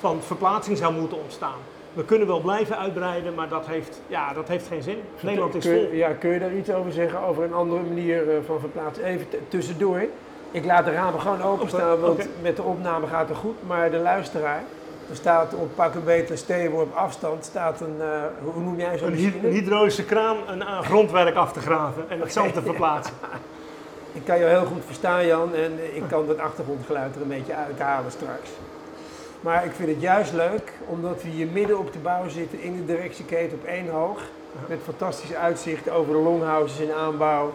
van 0.00 0.22
verplaatsing 0.22 0.76
zou 0.78 0.94
moeten 0.94 1.22
ontstaan. 1.22 1.58
We 1.92 2.04
kunnen 2.04 2.26
wel 2.26 2.40
blijven 2.40 2.78
uitbreiden, 2.78 3.34
maar 3.34 3.48
dat 3.48 3.66
heeft, 3.66 4.00
ja, 4.06 4.32
dat 4.32 4.48
heeft 4.48 4.66
geen 4.66 4.82
zin. 4.82 5.00
Nederland 5.20 5.54
is 5.54 5.64
vol. 5.64 5.88
Ja, 5.92 6.12
kun 6.12 6.30
je 6.30 6.38
daar 6.38 6.54
iets 6.54 6.70
over 6.70 6.92
zeggen, 6.92 7.20
over 7.20 7.44
een 7.44 7.54
andere 7.54 7.82
manier 7.82 8.30
eh, 8.30 8.36
van 8.46 8.60
verplaatsen? 8.60 9.04
Even 9.04 9.26
tussendoor. 9.48 10.04
Ik 10.50 10.64
laat 10.64 10.84
de 10.84 10.92
ramen 10.92 11.20
gewoon 11.20 11.42
openstaan, 11.42 12.00
want 12.00 12.28
met 12.42 12.56
de 12.56 12.62
opname 12.62 13.06
gaat 13.06 13.28
het 13.28 13.38
goed. 13.38 13.56
Maar 13.66 13.90
de 13.90 13.98
luisteraar, 13.98 14.62
er 15.10 15.16
staat 15.16 15.54
op 15.54 15.74
pak 15.74 15.94
een 15.94 16.04
beter 16.04 16.38
steenworp 16.38 16.90
op 16.90 16.96
afstand, 16.96 17.44
staat 17.44 17.80
een, 17.80 17.96
uh, 17.98 18.22
hoe 18.52 18.62
noem 18.62 18.78
jij 18.78 18.98
zo'n 18.98 19.12
Een 19.12 19.52
hydraulische 19.52 20.04
kraan, 20.04 20.36
een 20.46 20.58
uh, 20.58 20.80
grondwerk 20.80 21.34
af 21.34 21.52
te 21.52 21.60
graven 21.60 22.04
en 22.08 22.20
het 22.20 22.32
zand 22.32 22.54
te 22.54 22.62
verplaatsen. 22.70 23.14
ik 24.12 24.24
kan 24.24 24.38
je 24.38 24.44
heel 24.44 24.64
goed 24.64 24.82
verstaan 24.86 25.26
Jan 25.26 25.54
en 25.54 25.96
ik 25.96 26.02
kan 26.08 26.26
dat 26.26 26.38
achtergrondgeluid 26.38 27.14
er 27.14 27.22
een 27.22 27.28
beetje 27.28 27.54
uithalen 27.54 28.10
straks. 28.10 28.50
Maar 29.40 29.64
ik 29.64 29.72
vind 29.72 29.88
het 29.88 30.00
juist 30.00 30.32
leuk, 30.32 30.72
omdat 30.86 31.22
we 31.22 31.28
hier 31.28 31.46
midden 31.46 31.78
op 31.78 31.92
de 31.92 31.98
bouw 31.98 32.28
zitten 32.28 32.60
in 32.60 32.76
de 32.76 32.84
directieketen 32.84 33.58
op 33.58 33.64
één 33.64 33.88
hoog. 33.88 34.22
Met 34.68 34.78
fantastische 34.84 35.36
uitzicht 35.36 35.90
over 35.90 36.12
de 36.12 36.18
longhouses 36.18 36.78
in 36.78 36.92
aanbouw 36.92 37.52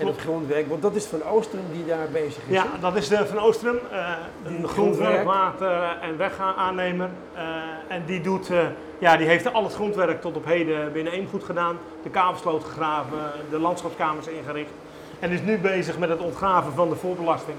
en 0.00 0.06
het 0.06 0.20
grondwerk. 0.20 0.68
Want 0.68 0.82
dat 0.82 0.94
is 0.94 1.04
Van 1.04 1.22
Oostrum 1.22 1.64
die 1.72 1.86
daar 1.86 2.08
bezig 2.12 2.42
is. 2.46 2.54
Ja, 2.54 2.66
dat 2.80 2.96
is 2.96 3.08
de 3.08 3.26
Van 3.26 3.38
Oostrum, 3.38 3.78
uh, 3.92 4.08
een 4.44 4.68
grondwerkmaat 4.68 5.60
en 6.00 6.16
wegaannemer. 6.16 7.08
Uh, 7.34 7.42
en 7.88 8.02
die, 8.06 8.20
doet, 8.20 8.50
uh, 8.50 8.58
ja, 8.98 9.16
die 9.16 9.26
heeft 9.26 9.52
al 9.52 9.64
het 9.64 9.74
grondwerk 9.74 10.20
tot 10.20 10.36
op 10.36 10.44
heden 10.44 10.92
binnen 10.92 11.12
één 11.12 11.28
goed 11.28 11.44
gedaan. 11.44 11.78
De 12.02 12.10
kavelsloot 12.10 12.64
gegraven, 12.64 13.18
de 13.50 13.58
landschapskamers 13.58 14.26
ingericht. 14.26 14.70
En 15.18 15.30
is 15.30 15.42
nu 15.42 15.58
bezig 15.58 15.98
met 15.98 16.08
het 16.08 16.20
ontgraven 16.20 16.72
van 16.72 16.88
de 16.88 16.96
voorbelasting. 16.96 17.56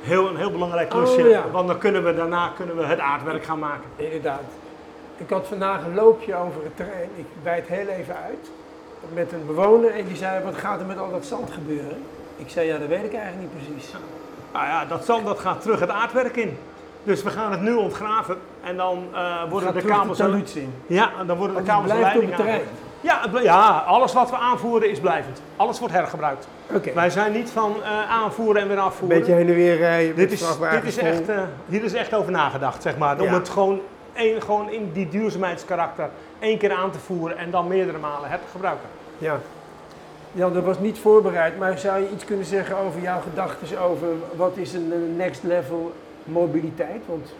Heel, 0.00 0.28
een 0.28 0.36
heel 0.36 0.50
belangrijk 0.50 0.88
klusje, 0.88 1.22
oh, 1.22 1.30
ja. 1.30 1.50
want 1.50 1.68
dan 1.68 1.78
kunnen 1.78 2.04
we 2.04 2.14
daarna 2.14 2.52
kunnen 2.56 2.76
we 2.76 2.84
het 2.84 2.98
aardwerk 2.98 3.44
gaan 3.44 3.58
maken. 3.58 3.90
Inderdaad. 3.96 4.42
Ik 5.16 5.30
had 5.30 5.46
vandaag 5.46 5.84
een 5.84 5.94
loopje 5.94 6.34
over 6.34 6.62
het 6.62 6.76
terrein. 6.76 7.10
Ik 7.16 7.26
wijd 7.42 7.66
heel 7.66 7.86
even 7.86 8.16
uit 8.16 8.50
met 9.14 9.32
een 9.32 9.46
bewoner 9.46 9.90
en 9.90 10.06
die 10.06 10.16
zei, 10.16 10.44
wat 10.44 10.56
gaat 10.56 10.80
er 10.80 10.86
met 10.86 10.98
al 10.98 11.10
dat 11.10 11.24
zand 11.24 11.50
gebeuren? 11.52 12.02
Ik 12.36 12.48
zei, 12.48 12.66
ja, 12.66 12.78
dat 12.78 12.88
weet 12.88 13.04
ik 13.04 13.14
eigenlijk 13.14 13.40
niet 13.40 13.66
precies. 13.66 13.92
Nou 14.52 14.66
ja, 14.66 14.84
dat 14.84 15.04
zand 15.04 15.26
dat 15.26 15.38
gaat 15.38 15.62
terug 15.62 15.80
het 15.80 15.90
aardwerk 15.90 16.36
in. 16.36 16.58
Dus 17.02 17.22
we 17.22 17.30
gaan 17.30 17.50
het 17.50 17.60
nu 17.60 17.74
ontgraven 17.74 18.36
en 18.64 18.76
dan 18.76 19.04
uh, 19.12 19.50
worden 19.50 19.74
de 19.74 19.82
kabels... 19.82 20.18
De 20.18 20.42
in. 20.54 20.74
Ja, 20.86 21.10
en 21.20 21.26
dan 21.26 21.36
worden 21.36 21.56
de 21.56 21.62
kabels 21.62 21.92
blijft 21.92 22.16
op 22.16 22.22
het 22.22 22.36
terrein. 22.36 22.62
Ja, 23.00 23.20
ja, 23.42 23.84
alles 23.86 24.12
wat 24.12 24.30
we 24.30 24.36
aanvoeren 24.36 24.90
is 24.90 25.00
blijvend. 25.00 25.42
Alles 25.56 25.78
wordt 25.78 25.94
hergebruikt. 25.94 26.48
Okay. 26.72 26.94
Wij 26.94 27.10
zijn 27.10 27.32
niet 27.32 27.50
van 27.50 27.74
uh, 27.80 28.10
aanvoeren 28.10 28.62
en 28.62 28.68
weer 28.68 28.78
afvoeren. 28.78 29.18
Beetje 29.18 29.32
heen 29.32 29.48
en 29.48 29.54
weer 29.54 29.76
rijden. 29.76 30.16
Dit 30.16 30.32
is, 30.32 30.44
dit 30.70 30.84
is 30.84 30.98
echt, 30.98 31.28
uh, 31.28 31.38
hier 31.68 31.84
is 31.84 31.92
echt 31.92 32.14
over 32.14 32.32
nagedacht, 32.32 32.82
zeg 32.82 32.96
maar. 32.96 33.20
Om 33.20 33.28
het 33.28 33.48
gewoon, 33.48 33.80
een, 34.14 34.42
gewoon 34.42 34.70
in 34.70 34.90
die 34.92 35.08
duurzaamheidskarakter 35.08 36.08
één 36.38 36.58
keer 36.58 36.72
aan 36.72 36.90
te 36.90 36.98
voeren 36.98 37.38
en 37.38 37.50
dan 37.50 37.68
meerdere 37.68 37.98
malen 37.98 38.30
het 38.30 38.40
gebruiken. 38.52 38.88
Ja. 39.18 39.40
Jan, 40.32 40.52
dat 40.52 40.64
was 40.64 40.78
niet 40.78 40.98
voorbereid, 40.98 41.58
maar 41.58 41.78
zou 41.78 42.00
je 42.00 42.10
iets 42.10 42.24
kunnen 42.24 42.44
zeggen 42.44 42.76
over 42.76 43.00
jouw 43.00 43.20
gedachten 43.20 43.80
over 43.80 44.08
wat 44.36 44.56
is 44.56 44.72
een 44.72 45.16
next 45.16 45.42
level 45.42 45.92
mobiliteit? 46.24 47.02
Want 47.06 47.34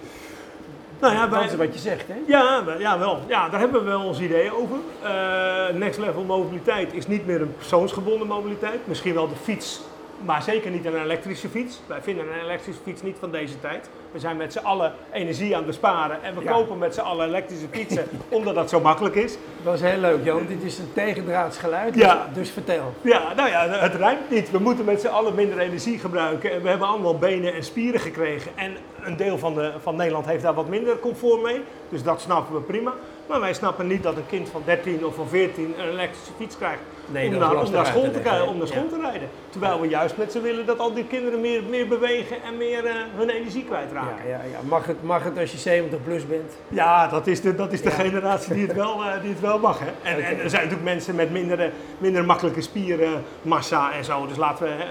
nou 1.00 1.14
ja, 1.14 1.26
dat 1.26 1.44
is 1.44 1.54
wat 1.54 1.74
je 1.74 1.80
zegt, 1.80 2.08
hè? 2.08 2.14
Ja, 2.26 2.62
ja, 2.78 2.98
wel. 2.98 3.20
Ja, 3.26 3.48
daar 3.48 3.60
hebben 3.60 3.84
we 3.84 3.88
wel 3.88 4.04
ons 4.04 4.20
ideeën 4.20 4.52
over. 4.52 4.76
Uh, 5.04 5.78
next 5.78 5.98
level 5.98 6.22
mobiliteit 6.22 6.92
is 6.92 7.06
niet 7.06 7.26
meer 7.26 7.40
een 7.40 7.54
persoonsgebonden 7.56 8.26
mobiliteit. 8.26 8.86
Misschien 8.86 9.14
wel 9.14 9.28
de 9.28 9.36
fiets 9.42 9.80
maar 10.24 10.42
zeker 10.42 10.70
niet 10.70 10.84
een 10.84 11.02
elektrische 11.02 11.48
fiets. 11.48 11.80
Wij 11.86 12.00
vinden 12.02 12.26
een 12.32 12.40
elektrische 12.40 12.82
fiets 12.82 13.02
niet 13.02 13.16
van 13.20 13.30
deze 13.30 13.60
tijd. 13.60 13.88
We 14.16 14.22
zijn 14.22 14.36
met 14.36 14.52
z'n 14.52 14.58
allen 14.58 14.92
energie 15.12 15.52
aan 15.52 15.56
het 15.56 15.66
besparen 15.66 16.22
en 16.22 16.34
we 16.34 16.44
kopen 16.44 16.78
met 16.78 16.94
z'n 16.94 17.00
allen 17.00 17.26
elektrische 17.26 17.66
fietsen 17.70 18.04
omdat 18.28 18.54
dat 18.54 18.70
zo 18.70 18.80
makkelijk 18.80 19.14
is. 19.14 19.36
Dat 19.62 19.74
is 19.74 19.80
heel 19.80 19.98
leuk, 19.98 20.24
Jan. 20.24 20.46
Dit 20.46 20.62
is 20.62 20.78
een 20.78 20.92
tegendraads 20.92 21.58
geluid, 21.58 21.94
ja. 21.94 22.28
dus 22.34 22.50
vertel. 22.50 22.94
Ja, 23.00 23.32
nou 23.36 23.48
ja, 23.48 23.68
het 23.68 23.94
ruimt 23.94 24.30
niet. 24.30 24.50
We 24.50 24.58
moeten 24.58 24.84
met 24.84 25.00
z'n 25.00 25.06
allen 25.06 25.34
minder 25.34 25.58
energie 25.58 25.98
gebruiken 25.98 26.52
en 26.52 26.62
we 26.62 26.68
hebben 26.68 26.88
allemaal 26.88 27.18
benen 27.18 27.54
en 27.54 27.64
spieren 27.64 28.00
gekregen. 28.00 28.50
En 28.54 28.76
een 29.02 29.16
deel 29.16 29.38
van, 29.38 29.54
de, 29.54 29.72
van 29.82 29.96
Nederland 29.96 30.26
heeft 30.26 30.42
daar 30.42 30.54
wat 30.54 30.68
minder 30.68 30.98
comfort 30.98 31.42
mee, 31.42 31.60
dus 31.88 32.02
dat 32.02 32.20
snappen 32.20 32.54
we 32.54 32.60
prima. 32.60 32.92
Maar 33.28 33.40
wij 33.40 33.54
snappen 33.54 33.86
niet 33.86 34.02
dat 34.02 34.16
een 34.16 34.26
kind 34.26 34.48
van 34.48 34.62
13 34.64 35.06
of 35.06 35.14
van 35.14 35.28
14 35.28 35.74
een 35.78 35.88
elektrische 35.88 36.32
fiets 36.36 36.56
krijgt 36.56 36.80
nee, 37.06 37.26
om, 37.28 37.38
naar, 37.38 37.64
om, 37.64 37.70
naar, 37.70 37.86
school 37.86 38.10
te, 38.10 38.20
rijden, 38.20 38.48
om 38.48 38.58
naar 38.58 38.66
school 38.66 38.88
te 38.88 39.00
rijden. 39.00 39.28
Terwijl 39.50 39.80
we 39.80 39.88
juist 39.88 40.16
met 40.16 40.32
ze 40.32 40.40
willen 40.40 40.66
dat 40.66 40.78
al 40.78 40.94
die 40.94 41.04
kinderen 41.04 41.40
meer, 41.40 41.62
meer 41.62 41.88
bewegen 41.88 42.42
en 42.42 42.56
meer 42.56 42.84
uh, 42.84 42.92
hun 43.16 43.30
energie 43.30 43.64
kwijtraken. 43.64 44.28
Ja, 44.28 44.36
ja, 44.36 44.40
ja. 44.50 44.58
Mag, 44.68 44.86
het, 44.86 45.02
mag 45.02 45.24
het 45.24 45.38
als 45.38 45.52
je 45.52 45.58
70 45.58 46.02
plus 46.04 46.26
bent? 46.26 46.52
Ja, 46.68 47.08
dat 47.08 47.26
is 47.26 47.40
de, 47.40 47.54
dat 47.54 47.72
is 47.72 47.82
de 47.82 47.90
generatie 47.90 48.54
die 48.54 48.66
het 48.66 48.76
wel, 48.76 49.02
uh, 49.02 49.20
die 49.20 49.30
het 49.30 49.40
wel 49.40 49.58
mag. 49.58 49.78
Hè. 49.78 50.10
En, 50.10 50.16
okay. 50.16 50.30
en, 50.30 50.40
er 50.40 50.50
zijn 50.50 50.62
natuurlijk 50.62 50.90
mensen 50.90 51.14
met 51.14 51.30
minder, 51.30 51.70
minder 51.98 52.24
makkelijke 52.24 52.60
spiermassa 52.60 53.92
en 53.92 54.04
zo. 54.04 54.26
Dus 54.26 54.36
laten 54.36 54.64
we, 54.64 54.70
uh, 54.70 54.84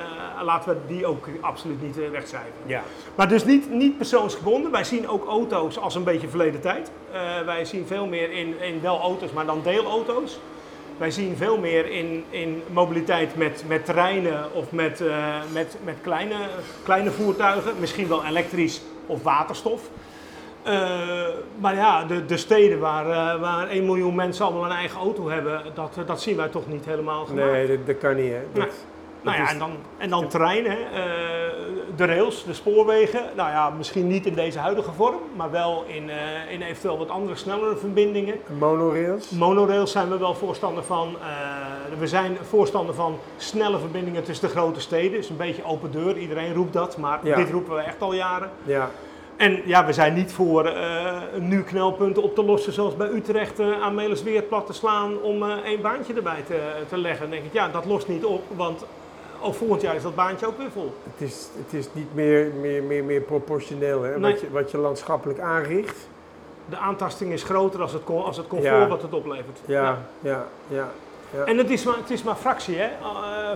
laten 0.44 0.70
we 0.70 0.94
die 0.94 1.06
ook 1.06 1.28
absoluut 1.42 1.82
niet 1.82 1.96
wegcijferen. 1.96 2.54
Ja. 2.66 2.84
Maar 3.16 3.28
dus 3.28 3.46
niet, 3.46 3.70
niet 3.70 3.98
persoonsgebonden. 3.98 4.72
Wij 4.72 4.84
zien 4.84 5.08
ook 5.08 5.28
auto's 5.28 5.80
als 5.80 5.96
een 5.96 6.04
beetje 6.04 6.28
verleden 6.28 6.62
tijd. 6.62 6.92
wij 7.46 7.66
zien 7.66 7.86
veel 7.88 8.06
meer 8.06 8.32
in, 8.32 8.62
in 8.62 8.82
wel 8.82 9.00
auto's, 9.00 9.32
maar 9.32 9.46
dan 9.46 9.60
deelauto's. 9.64 10.40
Wij 10.98 11.12
zien 11.12 11.36
veel 11.38 11.58
meer 11.58 11.90
in, 11.90 12.24
in 12.30 12.64
mobiliteit 12.72 13.36
met, 13.36 13.64
met 13.68 13.86
treinen 13.86 14.54
of 14.54 14.72
met, 14.72 15.02
uh, 15.02 15.36
met, 15.54 15.78
met 15.84 15.96
kleine, 16.02 16.36
kleine 16.84 17.12
voertuigen, 17.12 17.74
misschien 17.80 18.08
wel 18.08 18.26
elektrisch 18.26 18.82
of 19.06 19.24
waterstof. 19.24 19.90
Uh, 20.68 20.72
maar 21.60 21.76
ja, 21.76 22.06
de, 22.06 22.26
de 22.26 22.38
steden 22.38 22.80
waar, 22.80 23.06
uh, 23.06 23.42
waar 23.42 23.68
1 23.68 23.86
miljoen 23.86 24.16
mensen 24.16 24.46
allemaal 24.46 24.66
een 24.66 24.78
eigen 24.78 25.00
auto 25.00 25.30
hebben, 25.30 25.62
dat, 25.74 25.98
dat 26.06 26.22
zien 26.22 26.36
wij 26.36 26.48
toch 26.48 26.68
niet 26.68 26.86
helemaal 26.86 27.26
gemaakt. 27.26 27.52
Nee, 27.52 27.68
dat, 27.68 27.88
dat 27.88 27.98
kan 27.98 28.16
niet. 28.16 28.32
Hè? 28.32 28.42
Dat, 28.54 28.86
Nou 29.26 29.38
ja, 29.38 29.50
en 29.50 29.60
dan, 29.60 29.72
en 29.98 30.10
dan 30.10 30.28
terrein, 30.28 30.66
hè. 30.66 30.78
de 31.96 32.06
rails, 32.06 32.44
de 32.44 32.54
spoorwegen. 32.54 33.22
Nou 33.36 33.50
ja, 33.50 33.70
misschien 33.70 34.08
niet 34.08 34.26
in 34.26 34.34
deze 34.34 34.60
huidige 34.60 34.92
vorm, 34.92 35.20
maar 35.36 35.52
wel 35.52 35.84
in, 35.88 36.10
in 36.50 36.62
eventueel 36.62 36.98
wat 36.98 37.10
andere, 37.10 37.36
snellere 37.36 37.78
verbindingen. 37.78 38.36
Monorails? 38.60 39.30
Monorails 39.30 39.92
zijn 39.92 40.10
we 40.10 40.18
wel 40.18 40.36
voorstander 40.36 40.84
van. 40.84 41.16
we 42.00 42.08
zijn 42.08 42.38
voorstander 42.50 42.96
van 42.96 43.20
snelle 43.38 43.80
verbindingen 43.80 44.24
tussen 44.24 44.48
de 44.48 44.56
grote 44.56 44.80
steden. 44.80 45.12
Dus 45.12 45.30
een 45.30 45.38
beetje 45.38 45.66
open 45.66 45.92
deur, 45.92 46.18
iedereen 46.18 46.54
roept 46.54 46.74
dat, 46.74 46.98
maar 46.98 47.20
dit 47.24 47.50
roepen 47.50 47.76
we 47.76 47.82
echt 47.82 48.02
al 48.02 48.14
jaren. 48.14 48.50
Ja. 48.64 48.90
En 49.38 49.62
ja, 49.66 49.86
we 49.86 49.94
zijn 49.94 50.14
niet 50.14 50.34
voor 50.34 50.66
uh, 50.66 51.14
nu 51.40 51.64
knelpunten 51.64 52.24
op 52.24 52.36
te 52.36 52.44
lossen 52.44 52.74
zoals 52.74 52.96
bij 52.96 53.10
Utrecht 53.10 53.60
uh, 53.60 53.82
aan 53.82 53.96
Melisweer 53.96 54.42
plat 54.42 54.66
te 54.66 54.74
slaan 54.74 55.22
om 55.22 55.44
uh, 55.44 55.54
één 55.66 55.82
baantje 55.82 56.14
erbij 56.14 56.42
te, 56.48 56.60
te 56.90 56.98
leggen. 56.98 57.22
Dan 57.22 57.30
denk 57.30 57.46
ik, 57.46 57.54
ja, 57.54 57.68
dat 57.68 57.86
lost 57.86 58.08
niet 58.08 58.26
op, 58.26 58.44
want 58.56 58.86
ook 59.46 59.56
volgend 59.56 59.82
jaar 59.82 59.96
is 59.96 60.04
dat 60.04 60.16
baantje 60.16 60.48
ook 60.48 60.58
weer 60.58 60.72
vol. 60.72 60.94
Het 61.04 61.30
is, 61.30 61.48
het 61.58 61.74
is 61.74 61.88
niet 61.92 62.14
meer, 62.14 62.52
meer, 62.60 62.84
meer, 62.84 63.04
meer 63.04 63.22
proportioneel 63.22 64.02
hè, 64.02 64.20
wat, 64.20 64.40
je, 64.40 64.52
wat 64.52 64.72
je 64.72 64.78
landschappelijk 64.78 65.40
aanricht. 65.40 66.08
De 66.70 66.78
aantasting 66.78 67.32
is 67.32 67.44
groter 67.44 67.82
als 67.82 67.94
het, 67.94 68.02
als 68.08 68.38
het 68.38 68.48
comfort 68.48 68.88
wat 68.88 69.02
het 69.02 69.14
oplevert. 69.14 69.60
Ja, 69.66 70.02
ja, 70.20 70.46
ja. 70.68 70.90
ja, 71.34 71.44
En 71.44 71.58
het 71.58 71.70
is 71.70 71.84
maar, 71.84 71.96
het 71.96 72.10
is 72.10 72.24
maar 72.24 72.36
fractie, 72.36 72.78
hè. 72.78 72.90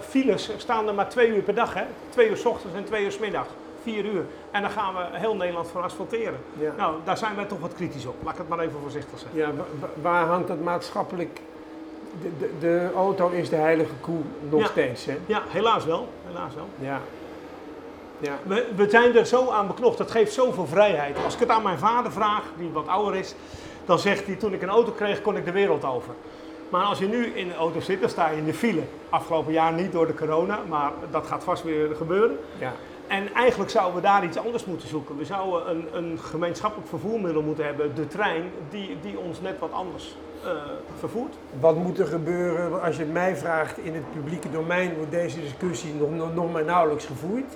files 0.02 0.52
staan 0.58 0.88
er 0.88 0.94
maar 0.94 1.10
twee 1.10 1.28
uur 1.36 1.42
per 1.42 1.56
dag, 1.56 1.74
hè. 1.74 1.84
Twee 2.10 2.30
uur 2.30 2.38
s 2.38 2.46
ochtends 2.46 2.76
en 2.78 2.84
twee 2.84 3.04
uur 3.04 3.12
s 3.12 3.20
middags 3.20 3.50
vier 3.84 4.06
uur. 4.06 4.26
En 4.52 4.62
dan 4.62 4.72
gaan 4.72 4.94
we 4.94 5.18
heel 5.18 5.36
Nederland 5.36 5.68
voor 5.68 5.82
asfalteren. 5.82 6.40
Nou, 6.78 6.96
daar 7.04 7.18
zijn 7.18 7.36
wij 7.36 7.46
toch 7.46 7.60
wat 7.60 7.74
kritisch 7.74 8.06
op. 8.06 8.16
Laat 8.24 8.34
ik 8.34 8.40
het 8.40 8.48
maar 8.48 8.60
even 8.60 8.80
voorzichtig 8.82 9.20
zeggen. 9.20 9.40
Ja, 9.40 9.52
waar 10.02 10.26
hangt 10.26 10.48
dat 10.48 10.62
maatschappelijk... 10.62 11.40
De, 12.22 12.30
de, 12.40 12.50
de, 12.60 12.90
auto 12.96 13.30
is 13.30 13.50
de 13.50 13.56
heilige 13.56 13.94
koe 14.02 14.20
nog 14.50 14.68
steeds, 14.68 15.06
hè? 15.06 15.18
Ja, 15.26 15.42
helaas 15.48 15.86
wel. 15.86 16.08
Helaas 16.28 16.56
wel. 16.56 16.68
Ja. 16.80 17.02
Ja. 18.20 18.38
We, 18.44 18.68
we 18.76 18.90
zijn 18.90 19.16
er 19.16 19.26
zo 19.26 19.50
aan 19.50 19.68
beknocht. 19.68 19.98
Dat 19.98 20.12
geeft 20.12 20.34
zoveel 20.34 20.68
vrijheid. 20.68 21.18
Als 21.26 21.34
ik 21.34 21.40
het 21.40 21.50
aan 21.50 21.64
mijn 21.64 21.78
vader 21.78 22.12
vraag, 22.12 22.44
die 22.58 22.70
wat 22.70 22.88
ouder 22.88 23.16
is, 23.16 23.36
dan 23.86 24.00
zegt 24.00 24.26
hij: 24.26 24.36
Toen 24.36 24.54
ik 24.54 24.62
een 24.62 24.70
auto 24.70 24.92
kreeg, 24.92 25.22
kon 25.22 25.38
ik 25.38 25.46
de 25.46 25.52
wereld 25.52 25.86
over. 25.86 26.14
Maar 26.70 26.84
als 26.84 27.00
je 27.00 27.08
nu 27.08 27.26
in 27.26 27.48
de 27.48 27.56
auto 27.56 27.80
zit, 27.80 28.02
dan 28.02 28.10
sta 28.10 28.30
je 28.30 28.38
in 28.38 28.46
de 28.46 28.54
file. 28.54 28.82
Afgelopen 29.10 29.54
jaar 29.54 29.74
niet 29.74 29.92
door 29.92 30.08
de 30.08 30.14
corona, 30.14 30.60
maar 30.68 30.92
dat 31.12 31.28
gaat 31.28 31.44
vast 31.44 31.64
weer 31.64 31.96
gebeuren. 31.96 32.40
Ja. 32.60 32.74
En 33.10 33.34
eigenlijk 33.34 33.72
zouden 33.72 33.96
we 33.96 34.02
daar 34.02 34.24
iets 34.24 34.38
anders 34.38 34.66
moeten 34.66 34.88
zoeken. 34.88 35.18
We 35.18 35.26
zouden 35.26 35.70
een, 35.70 35.88
een 35.92 36.20
gemeenschappelijk 36.20 36.90
vervoermiddel 36.90 37.42
moeten 37.42 37.66
hebben, 37.66 37.96
de 37.96 38.08
trein, 38.08 38.44
die, 38.70 38.98
die 39.02 39.20
ons 39.20 39.42
net 39.42 39.60
wat 39.60 39.72
anders 39.72 40.16
uh, 40.46 40.52
vervoert. 41.00 41.36
Wat 41.60 41.76
moet 41.76 42.00
er 42.00 42.08
gebeuren, 42.08 42.82
als 42.82 42.96
je 42.96 43.02
het 43.02 43.12
mij 43.12 43.36
vraagt, 43.36 43.78
in 43.78 43.94
het 43.94 44.12
publieke 44.12 44.52
domein 44.52 44.96
wordt 44.96 45.12
deze 45.12 45.42
discussie 45.42 45.94
nog, 45.94 46.34
nog, 46.34 46.52
maar 46.52 46.64
nauwelijks 46.64 47.06
gevoerd. 47.06 47.54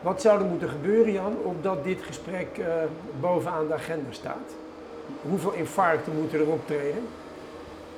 Wat 0.00 0.20
zou 0.20 0.40
er 0.40 0.46
moeten 0.46 0.68
gebeuren, 0.68 1.12
Jan, 1.12 1.36
opdat 1.42 1.84
dit 1.84 2.02
gesprek 2.02 2.58
uh, 2.58 2.66
bovenaan 3.20 3.66
de 3.66 3.74
agenda 3.74 4.12
staat? 4.12 4.54
Hoeveel 5.22 5.52
infarcten 5.52 6.12
moeten 6.20 6.40
er 6.40 6.46
optreden? 6.46 7.06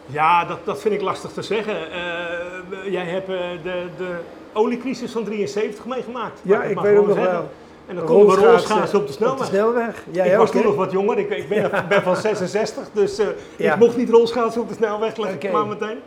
Ja, 0.06 0.44
dat, 0.44 0.58
dat 0.64 0.80
vind 0.80 0.94
ik 0.94 1.00
lastig 1.00 1.32
te 1.32 1.42
zeggen. 1.42 1.76
Uh, 1.76 2.92
jij 2.92 3.04
hebt 3.04 3.26
de, 3.26 3.86
de 3.96 4.16
oliecrisis 4.58 5.12
van 5.12 5.24
73 5.24 5.86
meegemaakt. 5.86 6.40
Ja, 6.42 6.62
ik, 6.62 6.78
weet 6.78 6.98
ook 6.98 7.06
nog 7.06 7.16
wel. 7.16 7.50
En 7.86 7.94
dan 7.94 8.04
komen 8.04 8.36
we 8.36 8.46
rolschaatsen 8.46 8.98
op 8.98 9.06
de 9.06 9.12
snelweg. 9.12 9.38
Op 9.38 9.44
de 9.44 9.56
snelweg. 9.56 10.04
Jij 10.10 10.30
ik 10.30 10.36
was 10.36 10.50
toen 10.50 10.62
nog 10.62 10.74
wat 10.74 10.90
jonger, 10.92 11.18
ik, 11.18 11.30
ik 11.30 11.48
ben, 11.48 11.70
ben, 11.88 12.02
van 12.02 12.16
66, 12.16 12.88
dus 12.92 13.20
uh, 13.20 13.26
ik 13.56 13.76
mocht 13.76 13.96
niet 13.96 14.10
rolschaatsen 14.10 14.60
op 14.60 14.68
de 14.68 14.74
snelweg, 14.74 15.16
leg 15.16 15.34
okay. 15.34 15.52
maar 15.52 15.66
meteen. 15.66 15.98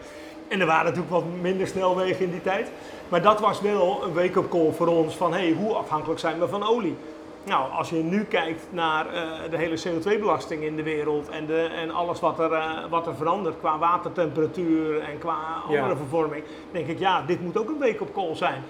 En 0.48 0.60
er 0.60 0.66
waren 0.66 0.86
natuurlijk 0.86 1.12
wat 1.12 1.24
minder 1.42 1.68
snelwegen 1.68 2.26
in 2.26 2.32
die 2.32 2.42
tijd. 2.42 2.68
Maar 3.10 3.22
dat 3.22 3.40
was 3.40 3.62
wel 3.62 4.04
een 4.04 4.14
wake-up 4.14 4.50
call 4.50 4.72
voor 4.72 4.88
ons 4.88 5.16
van 5.16 5.34
hey, 5.34 5.56
hoe 5.58 5.74
afhankelijk 5.74 6.20
zijn 6.20 6.40
we 6.40 6.48
van 6.48 6.68
olie? 6.68 6.96
Nou, 7.44 7.72
als 7.72 7.90
je 7.90 7.96
nu 7.96 8.24
kijkt 8.24 8.68
naar 8.70 9.06
uh, 9.06 9.22
de 9.50 9.58
hele 9.58 9.80
CO2-belasting 9.80 10.64
in 10.64 10.76
de 10.76 10.84
wereld 10.84 11.30
en, 11.30 11.46
de, 11.46 11.70
en 11.82 11.92
alles 11.92 12.20
wat 12.20 12.40
er, 12.40 12.52
uh, 12.52 12.72
wat 12.90 13.08
er 13.08 13.16
verandert 13.16 13.56
qua 13.60 13.78
watertemperatuur 13.78 15.00
en 15.00 15.18
qua 15.18 15.38
andere 15.66 15.90
ja. 15.90 15.96
vervorming, 15.96 16.44
denk 16.72 16.88
ik 16.88 17.00
ja, 17.00 17.22
dit 17.22 17.42
moet 17.42 17.58
ook 17.58 17.70
een 17.70 17.80
week 17.80 18.02
op 18.02 18.14
kool 18.14 18.36
zijn. 18.36 18.64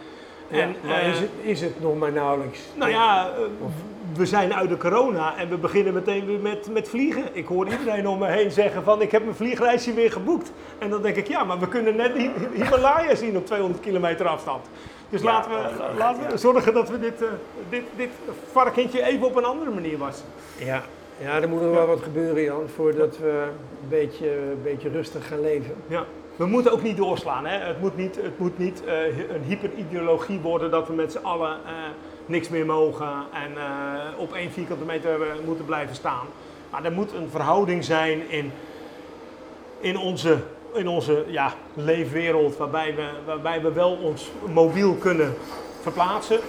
Ja, 0.47 0.59
en, 0.59 0.75
maar 0.87 1.01
uh, 1.01 1.07
is, 1.07 1.19
het, 1.19 1.29
is 1.41 1.61
het 1.61 1.81
nog 1.81 1.97
maar 1.97 2.11
nauwelijks? 2.11 2.59
Nou 2.75 2.91
ja, 2.91 3.29
we 4.13 4.25
zijn 4.25 4.53
uit 4.53 4.69
de 4.69 4.77
corona 4.77 5.37
en 5.37 5.49
we 5.49 5.57
beginnen 5.57 5.93
meteen 5.93 6.25
weer 6.25 6.39
met, 6.39 6.69
met 6.71 6.89
vliegen. 6.89 7.23
Ik 7.31 7.45
hoor 7.45 7.67
iedereen 7.67 8.07
om 8.07 8.19
me 8.19 8.27
heen 8.27 8.51
zeggen 8.51 8.83
van 8.83 9.01
ik 9.01 9.11
heb 9.11 9.23
mijn 9.23 9.35
vliegreisje 9.35 9.93
weer 9.93 10.11
geboekt. 10.11 10.51
En 10.79 10.89
dan 10.89 11.01
denk 11.01 11.15
ik 11.15 11.27
ja, 11.27 11.43
maar 11.43 11.59
we 11.59 11.67
kunnen 11.67 11.95
net 11.95 12.15
die 12.15 12.31
Himalaya 12.53 13.15
zien 13.15 13.37
op 13.37 13.45
200 13.45 13.83
kilometer 13.83 14.27
afstand. 14.27 14.69
Dus 15.11 15.21
laten, 15.21 15.51
we, 15.51 15.97
laten 15.97 16.29
we 16.29 16.37
zorgen 16.37 16.73
dat 16.73 16.89
we 16.89 16.99
dit, 16.99 17.21
uh, 17.21 17.27
dit, 17.69 17.83
dit 17.95 18.09
varkentje 18.51 19.03
even 19.03 19.27
op 19.27 19.35
een 19.35 19.45
andere 19.45 19.71
manier 19.71 19.97
wassen. 19.97 20.25
Ja, 20.57 20.83
ja 21.17 21.41
er 21.41 21.49
moet 21.49 21.61
nog 21.61 21.73
wel 21.73 21.87
wat 21.87 22.01
gebeuren 22.01 22.43
Jan, 22.43 22.67
voordat 22.75 23.17
we 23.17 23.47
een 23.81 23.89
beetje, 23.89 24.31
een 24.35 24.61
beetje 24.63 24.89
rustig 24.89 25.27
gaan 25.27 25.41
leven. 25.41 25.75
Ja. 25.87 26.05
We 26.35 26.45
moeten 26.45 26.71
ook 26.71 26.81
niet 26.81 26.97
doorslaan. 26.97 27.45
Hè? 27.45 27.57
Het 27.57 27.81
moet 27.81 27.97
niet, 27.97 28.15
het 28.15 28.39
moet 28.39 28.57
niet 28.57 28.81
uh, 28.85 29.05
een 29.29 29.43
hyperideologie 29.47 30.39
worden 30.39 30.71
dat 30.71 30.87
we 30.87 30.93
met 30.93 31.11
z'n 31.11 31.25
allen 31.25 31.57
uh, 31.65 31.71
niks 32.25 32.49
meer 32.49 32.65
mogen 32.65 33.11
en 33.33 33.51
op 34.17 34.33
één 34.33 34.51
vierkante 34.51 34.85
meter 34.85 35.19
moeten 35.45 35.65
blijven 35.65 35.95
staan. 35.95 36.25
Maar 36.69 36.83
er 36.83 36.91
moet 36.91 37.13
een 37.13 37.29
verhouding 37.29 37.83
zijn 37.83 38.29
in, 38.29 38.51
in 39.79 39.97
onze 39.97 40.37
in 40.73 40.87
onze 40.87 41.23
ja, 41.27 41.53
leefwereld, 41.73 42.57
waarbij 42.57 42.95
we, 42.95 43.09
waarbij 43.25 43.61
we 43.61 43.71
wel 43.71 43.91
ons 43.91 44.31
mobiel 44.45 44.93
kunnen 44.93 45.33
verplaatsen, 45.81 46.39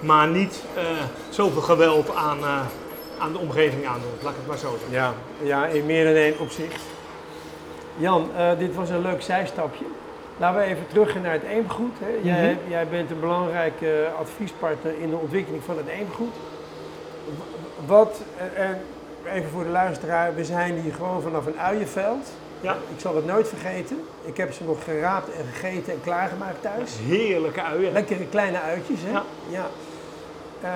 maar 0.00 0.28
niet 0.28 0.62
uh, 0.76 0.82
zoveel 1.28 1.62
geweld 1.62 2.14
aan, 2.14 2.38
uh, 2.38 2.60
aan 3.18 3.32
de 3.32 3.38
omgeving 3.38 3.86
aandoen. 3.86 4.10
Laat 4.22 4.32
ik 4.32 4.38
het 4.38 4.46
maar 4.46 4.58
zo 4.58 4.70
zeggen. 4.70 4.90
Ja, 4.90 5.12
ja 5.42 5.66
in 5.66 5.86
meer 5.86 6.04
dan 6.04 6.14
één 6.14 6.38
opzicht. 6.38 6.82
Jan, 7.96 8.30
uh, 8.36 8.58
dit 8.58 8.74
was 8.74 8.90
een 8.90 9.02
leuk 9.02 9.22
zijstapje. 9.22 9.84
Laten 10.36 10.60
we 10.60 10.66
even 10.66 10.86
terug 10.88 11.22
naar 11.22 11.32
het 11.32 11.42
eemgoed. 11.42 11.94
Hè. 11.98 12.10
Mm 12.10 12.14
-hmm. 12.14 12.24
jij, 12.24 12.58
jij, 12.68 12.86
bent 12.88 13.10
een 13.10 13.20
belangrijke 13.20 14.10
adviespartner 14.18 14.94
in 14.98 15.10
de 15.10 15.16
ontwikkeling 15.16 15.62
van 15.64 15.76
het 15.76 15.86
eemgoed. 15.86 16.34
Wat, 17.86 18.22
en 18.54 18.80
even 19.32 19.50
voor 19.50 19.64
de 19.64 19.70
luisteraar, 19.70 20.34
we 20.34 20.44
zijn 20.44 20.78
hier 20.78 20.94
gewoon 20.94 21.22
vanaf 21.22 21.46
een 21.46 21.58
uienveld. 21.58 22.32
Ja. 22.62 22.76
Ik 22.94 23.00
zal 23.00 23.16
het 23.16 23.26
nooit 23.26 23.48
vergeten. 23.48 24.04
Ik 24.24 24.36
heb 24.36 24.52
ze 24.52 24.64
nog 24.64 24.84
geraapt 24.84 25.30
en 25.32 25.44
gegeten 25.52 25.92
en 25.92 26.00
klaargemaakt 26.02 26.62
thuis. 26.62 26.98
Heerlijke 27.06 27.62
uien. 27.62 27.92
Lekkere 27.92 28.26
kleine 28.26 28.60
uitjes, 28.60 29.00
hè? 29.02 29.10
Ja. 29.10 29.24
ja. 29.48 29.66
Uh, 30.62 30.68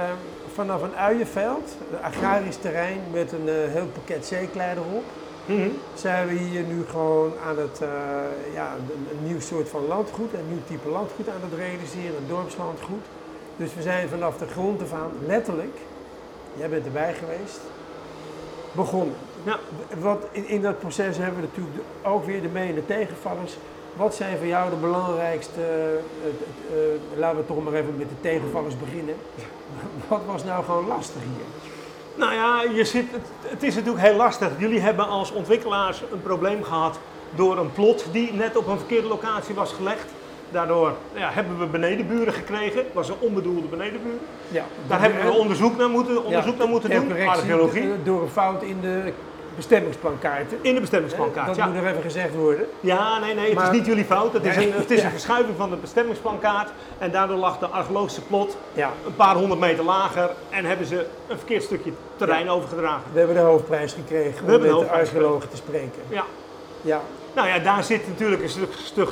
vanaf 0.55 0.83
een 0.83 0.97
uienveld, 0.97 1.77
een 1.91 2.03
agrarisch 2.03 2.57
terrein 2.57 3.01
met 3.13 3.33
een 3.33 3.47
uh, 3.47 3.55
heel 3.55 3.87
pakket 3.87 4.27
zeekleider 4.27 4.85
erop, 4.85 5.05
mm 5.47 5.57
-hmm. 5.57 5.79
zijn 5.95 6.29
we 6.29 6.35
hier 6.35 6.63
nu 6.63 6.85
gewoon 6.91 7.33
aan 7.47 7.59
het, 7.59 7.81
uh, 7.83 7.89
ja, 8.55 8.75
een, 8.75 9.07
een, 9.11 9.27
nieuw 9.27 9.41
soort 9.41 9.69
van 9.69 9.87
landgoed, 9.87 10.33
een 10.33 10.49
nieuw 10.49 10.63
type 10.67 10.89
landgoed 10.89 11.29
aan 11.29 11.41
het 11.51 11.59
realiseren, 11.59 12.17
een 12.17 12.29
dorpslandgoed. 12.29 13.05
Dus 13.57 13.75
we 13.75 13.83
zijn 13.83 14.09
vanaf 14.09 14.37
de 14.37 14.47
grond 14.47 14.83
af 14.83 14.93
aan, 14.93 15.11
letterlijk, 15.27 15.77
jij 16.57 16.69
bent 16.69 16.87
erbij 16.87 17.15
geweest, 17.15 17.61
begonnen. 18.73 19.17
Ja. 19.47 19.59
Wat 19.99 20.27
in, 20.31 20.49
in, 20.49 20.63
dat 20.63 20.79
proces 20.79 21.17
hebben 21.17 21.41
we 21.41 21.47
natuurlijk 21.47 21.77
ook 22.03 22.25
weer 22.25 22.43
de 22.43 22.49
mee- 22.49 22.69
en 22.69 22.75
de 22.75 22.87
tegenvallers. 22.87 23.57
Wat 23.97 24.15
zijn 24.15 24.39
voor 24.39 24.47
jou 24.47 24.71
de 24.71 24.77
belangrijkste, 24.77 25.61
uh, 25.61 26.31
uh, 26.31 26.83
uh, 27.13 27.19
laten 27.19 27.39
we 27.39 27.47
toch 27.47 27.65
maar 27.65 27.73
even 27.73 27.97
met 27.97 28.09
de 28.09 28.21
tegenvallers 28.21 28.79
beginnen. 28.79 29.15
Wat 30.09 30.21
was 30.27 30.45
nou 30.45 30.65
gewoon 30.65 30.87
lastig 30.87 31.23
hier? 31.23 31.73
Nou 32.15 32.35
ja, 32.35 32.63
je 32.63 32.85
zit, 32.85 33.05
het, 33.11 33.27
het, 33.41 33.63
is 33.63 33.75
natuurlijk 33.75 34.05
heel 34.05 34.17
lastig. 34.17 34.51
Jullie 34.59 34.81
hebben 34.81 35.09
als 35.09 35.33
ontwikkelaars 35.33 36.03
een 36.13 36.23
probleem 36.23 36.63
gehad 36.63 36.99
door 37.35 37.59
een 37.59 37.73
plot 37.73 38.05
die 38.13 38.33
net 38.33 38.57
op 38.57 38.67
een 38.67 38.79
verkeerde 38.79 39.09
locatie 39.09 39.55
was 39.55 39.73
gelegd. 39.73 40.07
Daardoor 40.51 40.93
ja, 41.15 41.31
hebben 41.31 41.59
we 41.59 41.67
benedenburen 41.67 42.33
gekregen. 42.33 42.79
Het 42.79 42.95
was 42.95 43.09
een 43.09 43.17
onbedoelde 43.19 43.69
benedenbuur. 43.69 44.19
Ja, 44.49 44.65
Daar 44.87 45.01
hebben 45.01 45.25
we 45.25 45.33
onderzoek 45.33 45.77
naar 45.77 45.89
moeten, 45.89 46.25
onderzoek 46.25 46.53
ja, 46.53 46.59
naar 46.59 46.69
moeten 46.69 46.91
doen. 46.91 47.27
Archeologie. 47.27 48.03
Door 48.03 48.23
een 48.23 48.29
fout 48.29 48.63
in 48.63 48.81
de 48.81 49.13
bestemmingsplankaarten. 49.57 50.59
In 50.61 50.75
de 50.75 50.81
bestemmingsplankaart, 50.81 51.47
Dat 51.47 51.57
ja. 51.57 51.67
moet 51.67 51.75
nog 51.75 51.85
even 51.85 52.03
gezegd 52.03 52.35
worden. 52.35 52.67
Ja, 52.81 53.19
nee, 53.19 53.35
nee, 53.35 53.45
het 53.45 53.55
Maar- 53.55 53.65
is 53.67 53.71
niet 53.79 53.87
jullie 53.87 54.05
fout. 54.05 54.33
Het 54.33 54.45
is 54.47 54.57
een, 54.57 54.73
het 54.73 54.91
is 54.91 55.03
een 55.03 55.11
verschuiving 55.11 55.57
van 55.57 55.71
de 55.71 55.77
bestemmingsplankaart. 55.77 56.69
En 56.99 57.11
daardoor 57.11 57.37
lag 57.37 57.59
de 57.59 57.67
archeologische 57.67 58.21
plot 58.21 58.57
Ja, 58.73 58.91
een 59.07 59.15
paar 59.17 59.35
honderd 59.35 59.61
meter 59.61 59.85
lager. 59.85 60.31
En 60.51 60.65
hebben 60.65 60.87
ze 60.87 61.07
een 61.29 61.37
verkeerd 61.39 61.63
stukje 61.63 61.93
terrein 62.17 62.49
overgedragen. 62.51 63.03
we 63.13 63.19
hebben 63.19 63.37
de 63.37 63.43
hoofdprijs 63.43 63.93
gekregen 63.93 64.43
om 64.45 64.51
hebben 64.51 64.69
de 64.69 64.75
met 64.75 64.85
de 64.89 64.91
archeologen 64.95 65.49
te 65.51 65.57
spreken. 65.57 66.03
Ja. 66.09 66.25
Ja, 66.81 67.01
Nou 67.35 67.49
ja, 67.49 67.59
daar 67.59 67.85
zit 67.85 68.09
natuurlijk 68.09 68.43
een 68.43 68.49
stuk, 68.49 68.73
stuk, 68.85 69.11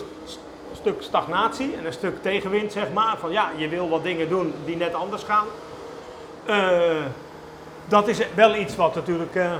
stuk 0.72 1.02
stagnatie 1.02 1.74
en 1.78 1.86
een 1.86 1.92
stuk 1.92 2.22
tegenwind, 2.22 2.72
zeg 2.72 2.92
maar. 2.92 3.16
Van 3.20 3.30
ja, 3.32 3.50
je 3.56 3.68
wil 3.68 3.88
wat 3.88 4.02
dingen 4.02 4.28
doen 4.28 4.54
die 4.64 4.76
net 4.76 4.94
anders 4.94 5.22
gaan. 5.22 5.46
Eh, 6.46 7.02
dat 7.86 8.08
is 8.08 8.18
wel 8.34 8.54
iets 8.56 8.76
wat 8.76 8.94
natuurlijk 8.94 9.34
eh, 9.34 9.52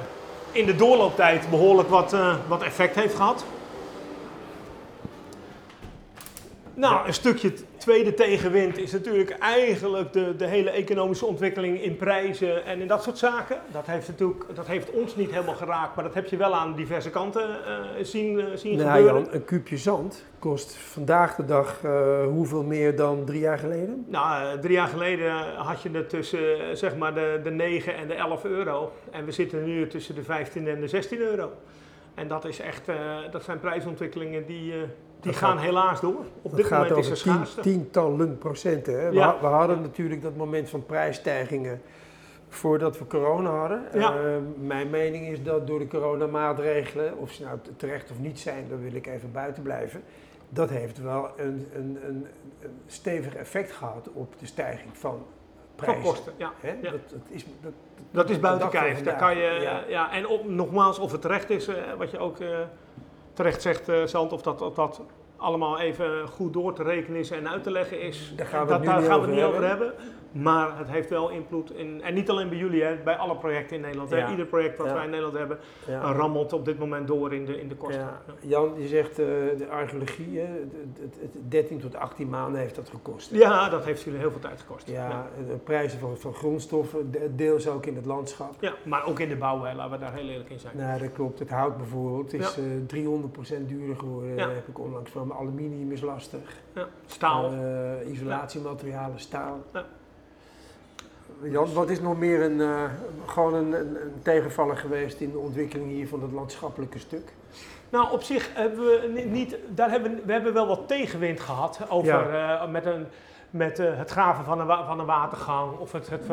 in 0.54 0.66
de 0.66 0.76
doorlooptijd 0.76 1.50
behoorlijk 1.50 1.88
wat, 1.88 2.12
eh, 2.12 2.36
wat 2.48 2.62
effect 2.62 2.94
heeft 2.94 3.14
gehad. 3.14 3.44
Nou, 6.74 7.06
een 7.06 7.14
stukje 7.14 7.54
tweede 7.84 8.14
tegenwind 8.14 8.78
is 8.78 8.92
natuurlijk 8.92 9.30
eigenlijk 9.30 10.12
de, 10.12 10.36
de 10.36 10.46
hele 10.46 10.70
economische 10.70 11.26
ontwikkeling 11.26 11.82
in 11.82 11.96
prijzen 11.96 12.64
en 12.64 12.80
in 12.80 12.86
dat 12.86 13.02
soort 13.02 13.18
zaken. 13.18 13.58
Dat 13.72 13.86
heeft, 13.86 14.08
natuurlijk, 14.08 14.44
dat 14.54 14.66
heeft 14.66 14.90
ons 14.90 15.16
niet 15.16 15.30
helemaal 15.30 15.54
geraakt, 15.54 15.94
maar 15.94 16.04
dat 16.04 16.14
heb 16.14 16.26
je 16.26 16.36
wel 16.36 16.54
aan 16.54 16.74
diverse 16.74 17.10
kanten 17.10 17.48
uh, 17.48 18.04
zien, 18.04 18.38
uh, 18.38 18.44
zien 18.54 18.76
nou, 18.76 18.90
gebeuren. 18.90 19.22
Jan, 19.22 19.32
een 19.32 19.44
kuubje 19.44 19.76
zand 19.76 20.24
kost 20.38 20.76
vandaag 20.76 21.34
de 21.34 21.44
dag 21.44 21.80
uh, 21.84 22.24
hoeveel 22.26 22.62
meer 22.62 22.96
dan 22.96 23.24
drie 23.24 23.40
jaar 23.40 23.58
geleden? 23.58 24.04
Nou, 24.08 24.58
drie 24.60 24.74
jaar 24.74 24.88
geleden 24.88 25.32
had 25.56 25.82
je 25.82 25.90
het 25.90 26.08
tussen 26.08 26.76
zeg 26.76 26.96
maar 26.96 27.14
de, 27.14 27.40
de 27.42 27.50
9 27.50 27.96
en 27.96 28.08
de 28.08 28.14
11 28.14 28.44
euro. 28.44 28.92
En 29.10 29.24
we 29.24 29.32
zitten 29.32 29.64
nu 29.64 29.88
tussen 29.88 30.14
de 30.14 30.22
15 30.22 30.68
en 30.68 30.80
de 30.80 30.88
16 30.88 31.18
euro. 31.18 31.52
En 32.14 32.28
dat, 32.28 32.44
is 32.44 32.60
echt, 32.60 32.86
dat 33.30 33.44
zijn 33.44 33.60
prijsontwikkelingen 33.60 34.46
die 34.46 34.72
die 35.24 35.32
gaan 35.32 35.58
helaas 35.58 36.00
door. 36.00 36.24
Op 36.42 36.56
dit 36.56 36.70
moment 36.70 36.96
is 36.96 37.10
er 37.10 37.16
schaarste. 37.16 37.60
tientallen 37.60 38.38
procenten. 38.38 39.00
Hè? 39.00 39.10
We, 39.10 39.34
we, 39.40 39.46
hadden 39.46 39.80
natuurlijk 39.80 40.22
dat 40.22 40.36
moment 40.36 40.68
van 40.68 40.86
prijsstijgingen 40.86 41.82
voordat 42.48 42.98
we 42.98 43.06
corona 43.06 43.50
hadden. 43.50 43.82
Ja. 43.94 44.14
Uh, 44.14 44.36
mijn 44.58 44.90
mening 44.90 45.26
is 45.26 45.42
dat 45.42 45.66
door 45.66 45.78
de 45.78 45.86
coronamaatregelen, 45.86 47.18
of 47.18 47.32
ze 47.32 47.42
nou 47.42 47.58
terecht 47.76 48.10
of 48.10 48.18
niet 48.18 48.40
zijn, 48.40 48.66
daar 48.68 48.80
wil 48.80 48.94
ik 48.94 49.06
even 49.06 49.32
buiten 49.32 49.62
blijven. 49.62 50.02
Dat 50.48 50.70
heeft 50.70 51.02
wel 51.02 51.30
een, 51.36 51.68
een, 51.74 51.98
een, 52.06 52.26
een 52.60 52.78
stevig 52.86 53.34
effect 53.34 53.72
gehad 53.72 54.08
op 54.12 54.34
de 54.38 54.46
stijging 54.46 54.96
van 54.96 55.26
prijzen. 55.76 56.02
Van 56.02 56.12
kosten, 56.12 56.32
ja. 56.36 56.52
ja. 56.62 56.90
Dat, 56.90 57.10
dat, 57.10 57.20
is, 57.28 57.44
dat, 57.60 57.72
dat 58.10 58.30
is 58.30 58.40
buiten 58.40 58.68
kijf. 58.68 59.02
Daar 59.02 59.16
kan 59.16 59.36
je, 59.36 59.58
ja. 59.60 59.84
ja. 59.88 60.12
en 60.12 60.26
op, 60.26 60.48
nogmaals, 60.48 60.98
of 60.98 61.12
het 61.12 61.20
terecht 61.20 61.50
is, 61.50 61.68
uh, 61.68 61.76
wat 61.98 62.10
je 62.10 62.18
ook... 62.18 62.40
Uh, 62.40 62.58
terecht 63.34 63.62
zegt 63.62 63.88
uh, 63.88 64.06
Zand, 64.06 64.32
of 64.32 64.42
dat, 64.42 64.62
of 64.62 64.74
dat 64.74 65.00
allemaal 65.44 65.80
even 65.80 66.28
goed 66.28 66.52
door 66.52 66.74
te 66.74 66.82
rekenen 66.82 67.20
is 67.20 67.30
en 67.30 67.48
uit 67.48 67.62
te 67.62 67.70
leggen 67.70 68.00
is. 68.00 68.32
Daar 68.36 68.46
gaan 68.46 68.66
we, 68.66 68.72
dat, 68.72 68.84
daar 68.84 69.02
gaan 69.02 69.20
we 69.20 69.26
het 69.26 69.34
niet 69.34 69.44
over 69.44 69.68
hebben. 69.68 69.94
Maar 70.34 70.78
het 70.78 70.88
heeft 70.88 71.10
wel 71.10 71.30
invloed 71.30 71.70
in, 71.70 72.02
en 72.02 72.14
niet 72.14 72.30
alleen 72.30 72.48
bij 72.48 72.58
jullie, 72.58 72.82
hè, 72.82 72.96
bij 73.04 73.16
alle 73.16 73.36
projecten 73.36 73.76
in 73.76 73.82
Nederland. 73.82 74.10
Hè. 74.10 74.30
Ieder 74.30 74.46
project 74.46 74.78
wat 74.78 74.92
wij 74.92 75.04
in 75.04 75.10
Nederland 75.10 75.36
hebben, 75.36 75.58
ja. 75.86 76.12
rammelt 76.12 76.52
op 76.52 76.64
dit 76.64 76.78
moment 76.78 77.06
door 77.06 77.34
in 77.34 77.44
de, 77.44 77.60
in 77.60 77.68
de 77.68 77.74
kosten. 77.74 78.08
Jan, 78.40 78.72
je 78.76 78.88
zegt 78.88 79.18
uh, 79.18 79.26
de 79.58 79.66
archeologie, 79.70 80.38
hè, 80.38 80.46
het, 81.00 81.16
het, 81.20 81.50
13 81.50 81.80
tot 81.80 81.96
18 81.96 82.28
maanden 82.28 82.60
heeft 82.60 82.74
dat 82.74 82.88
gekost. 82.88 83.30
Ja, 83.30 83.68
dat 83.68 83.84
heeft 83.84 84.02
jullie 84.02 84.18
heel 84.18 84.30
veel 84.30 84.40
tijd 84.40 84.60
gekost. 84.60 84.88
Ja, 84.88 85.26
de 85.48 85.56
prijzen 85.56 85.98
van, 85.98 86.16
van 86.16 86.34
grondstoffen, 86.34 87.14
deels 87.36 87.68
ook 87.68 87.86
in 87.86 87.96
het 87.96 88.06
landschap. 88.06 88.54
Ja, 88.60 88.74
maar 88.84 89.06
ook 89.06 89.20
in 89.20 89.28
de 89.28 89.36
bouw, 89.36 89.62
hè, 89.62 89.74
laten 89.74 89.92
we 89.92 89.98
daar 89.98 90.14
heel 90.14 90.28
eerlijk 90.28 90.50
in 90.50 90.58
zijn. 90.58 90.76
Nou, 90.76 91.00
dat 91.00 91.12
klopt. 91.12 91.38
Het 91.38 91.50
hout 91.50 91.76
bijvoorbeeld 91.76 92.32
is 92.32 92.58
uh, 92.58 92.76
eh, 92.76 93.62
300% 93.62 93.66
duurder 93.66 93.96
geworden, 93.96 94.38
heb 94.38 94.68
ik 94.68 94.78
onlangs 94.78 95.10
van. 95.10 95.32
Aluminium 95.38 95.92
is 95.92 96.00
lastig. 96.00 96.56
Staal. 97.06 97.52
Uh, 97.52 98.10
isolatiematerialen, 98.12 99.20
staal. 99.20 99.62
Jan, 101.42 101.72
wat 101.72 101.90
is 101.90 102.00
nog 102.00 102.18
meer 102.18 102.42
een, 102.42 102.58
uh, 102.58 102.82
gewoon 103.26 103.54
een, 103.54 103.72
een, 103.72 104.02
een, 104.02 104.22
tegenvaller 104.22 104.76
geweest 104.76 105.20
in 105.20 105.30
de 105.30 105.38
ontwikkeling 105.38 105.90
hier 105.90 106.08
van 106.08 106.22
het 106.22 106.32
landschappelijke 106.32 106.98
stuk? 106.98 107.32
Nou, 107.90 108.12
op 108.12 108.22
zich 108.22 108.50
hebben 108.54 108.84
we 108.84 109.22
niet, 109.30 109.56
daar 109.68 109.90
hebben 109.90 110.20
we 110.24 110.32
hebben 110.32 110.52
wel 110.52 110.66
wat 110.66 110.88
tegenwind 110.88 111.40
gehad 111.40 111.80
over 111.88 112.32
uh, 112.32 112.70
met, 112.70 112.86
een, 112.86 113.06
met 113.54 113.78
uh, 113.78 113.96
het 113.96 114.10
graven 114.10 114.44
van 114.44 114.60
een, 114.60 114.86
van 114.86 115.00
een 115.00 115.06
watergang 115.06 115.78
of 115.78 115.92
het, 115.92 116.10
het 116.10 116.26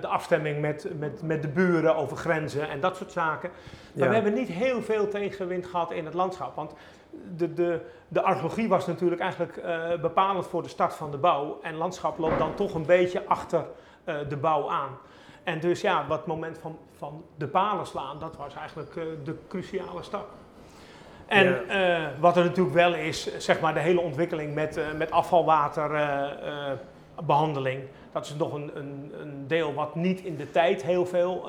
de 0.00 0.06
afstemming 0.06 0.60
met, 0.60 0.88
met, 0.98 1.22
met 1.22 1.42
de 1.42 1.48
buren 1.48 1.96
over 1.96 2.16
grenzen 2.16 2.68
en 2.68 2.80
dat 2.80 2.96
soort 2.96 3.12
zaken. 3.12 3.50
Maar 3.94 4.08
we 4.08 4.14
hebben 4.14 4.34
niet 4.34 4.48
heel 4.48 4.82
veel 4.82 5.08
tegenwind 5.08 5.66
gehad 5.66 5.92
in 5.92 6.04
het 6.04 6.14
landschap. 6.14 6.56
Want 6.56 6.74
de, 7.36 7.54
de, 7.54 7.80
de 8.08 8.22
archeologie 8.22 8.68
was 8.68 8.86
natuurlijk 8.86 9.20
eigenlijk 9.20 9.62
bepalend 10.00 10.46
voor 10.46 10.62
de 10.62 10.68
start 10.68 10.94
van 10.94 11.10
de 11.10 11.18
bouw. 11.18 11.58
En 11.62 11.74
landschap 11.74 12.18
loopt 12.18 12.38
dan 12.38 12.54
toch 12.54 12.74
een 12.74 12.86
beetje 12.86 13.26
achter 13.26 13.64
de 14.28 14.36
bouw 14.36 14.70
aan. 14.70 14.98
En 15.42 15.60
dus 15.60 15.80
ja, 15.80 16.04
dat 16.08 16.26
moment 16.26 16.58
van, 16.58 16.78
van 16.96 17.24
de 17.36 17.48
palen 17.48 17.86
slaan, 17.86 18.18
dat 18.18 18.36
was 18.36 18.54
eigenlijk 18.54 18.94
de 19.24 19.36
cruciale 19.48 20.02
stap. 20.02 20.28
En 21.26 21.60
ja. 21.68 21.98
uh, 21.98 22.04
wat 22.20 22.36
er 22.36 22.44
natuurlijk 22.44 22.74
wel 22.74 22.94
is, 22.94 23.38
zeg 23.38 23.60
maar 23.60 23.74
de 23.74 23.80
hele 23.80 24.00
ontwikkeling 24.00 24.54
met, 24.54 24.80
met 24.96 25.10
afvalwaterbehandeling. 25.10 27.82
dat 28.12 28.24
is 28.24 28.34
nog 28.34 28.52
een, 28.52 28.70
een, 28.74 29.12
een, 29.20 29.44
deel 29.46 29.74
wat 29.74 29.94
niet 29.94 30.20
in 30.20 30.36
de 30.36 30.50
tijd 30.50 30.82
heel 30.82 31.06
veel 31.06 31.48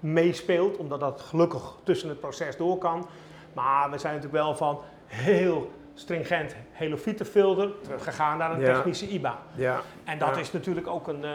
meespeelt, 0.00 0.76
omdat 0.76 1.00
dat 1.00 1.20
gelukkig 1.20 1.74
tussen 1.82 2.08
het 2.08 2.20
proces 2.20 2.56
door 2.56 2.78
kan. 2.78 3.06
Maar 3.52 3.90
we 3.90 3.98
zijn 3.98 4.14
natuurlijk 4.14 4.42
wel 4.42 4.56
van 4.56 4.80
heel 5.06 5.70
stringent 5.94 6.56
helofietenfilter, 6.74 7.70
teruggegaan 7.82 8.38
naar 8.38 8.52
een 8.52 8.64
technische 8.64 9.08
IBA. 9.08 9.38
Ja. 9.54 9.80
En 10.04 10.18
dat 10.18 10.36
is 10.36 10.52
natuurlijk 10.52 10.86
ook 10.86 11.08
een, 11.08 11.24
uh, 11.24 11.30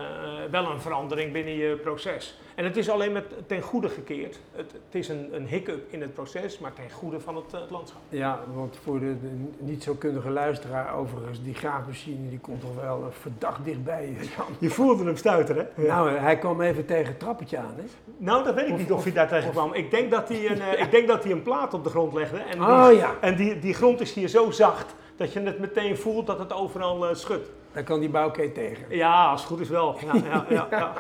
wel 0.51 0.71
een 0.71 0.81
verandering 0.81 1.31
binnen 1.31 1.53
je 1.53 1.75
proces. 1.75 2.39
En 2.55 2.65
het 2.65 2.77
is 2.77 2.89
alleen 2.89 3.11
met 3.11 3.25
ten 3.47 3.61
goede 3.61 3.89
gekeerd. 3.89 4.39
Het, 4.55 4.71
het 4.71 4.95
is 4.95 5.07
een, 5.09 5.29
een 5.31 5.47
hiccup 5.47 5.93
in 5.93 6.01
het 6.01 6.13
proces, 6.13 6.59
maar 6.59 6.73
ten 6.73 6.91
goede 6.91 7.19
van 7.19 7.35
het, 7.35 7.51
het 7.51 7.69
landschap. 7.69 8.01
Ja, 8.09 8.39
want 8.53 8.79
voor 8.83 8.99
de, 8.99 9.15
niet 9.57 9.83
zo 9.83 9.93
kundige 9.93 10.29
luisteraar 10.29 10.95
overigens, 10.95 11.43
die 11.43 11.53
graafmachine 11.53 12.29
die 12.29 12.39
komt 12.39 12.61
toch 12.61 12.75
wel 12.81 13.11
verdacht 13.11 13.65
dichtbij. 13.65 14.17
Je 14.59 14.69
voelde 14.69 15.03
hem 15.03 15.17
stuiten, 15.17 15.55
hè? 15.55 15.87
Nou, 15.87 16.09
hij 16.09 16.37
kwam 16.37 16.61
even 16.61 16.85
tegen 16.85 17.07
het 17.07 17.19
trappetje 17.19 17.57
aan, 17.57 17.73
hè? 17.75 17.83
Nou, 18.17 18.43
dat 18.43 18.55
weet 18.55 18.67
ik 18.67 18.77
niet 18.77 18.91
of, 18.91 19.03
hij 19.03 19.13
daar 19.13 19.27
tegen 19.27 19.51
kwam. 19.51 19.73
Ik 19.73 19.91
denk 19.91 20.11
dat 20.11 20.29
hij 20.29 20.51
een, 20.51 20.57
uh, 20.73 20.81
ik 20.81 20.91
denk 20.91 21.07
dat 21.07 21.23
hij 21.23 21.31
een 21.31 21.43
plaat 21.43 21.73
op 21.73 21.83
de 21.83 21.89
grond 21.89 22.13
legde. 22.13 22.37
En 22.37 22.61
oh, 22.61 22.87
die. 22.87 23.03
En 23.21 23.35
die, 23.35 23.59
die 23.59 23.73
grond 23.73 24.01
is 24.01 24.13
hier 24.13 24.27
zo 24.27 24.51
zacht 24.51 24.95
dat 25.19 25.33
je 25.33 25.39
het 25.39 25.59
meteen 25.59 25.97
voelt 25.97 26.27
dat 26.27 26.39
het 26.39 26.53
overal 26.53 27.09
uh, 27.09 27.15
schudt. 27.15 27.49
Dan 27.73 27.83
kan 27.83 27.99
die 27.99 28.09
bouwkeet 28.09 28.53
tegen. 28.53 28.95
Ja, 28.95 29.25
als 29.25 29.41
het 29.41 29.49
goed 29.49 29.59
is 29.59 29.69
wel. 29.69 29.97
Ja, 30.05 30.13
ja, 30.13 30.45
ja, 30.49 30.67
ja. 30.69 30.93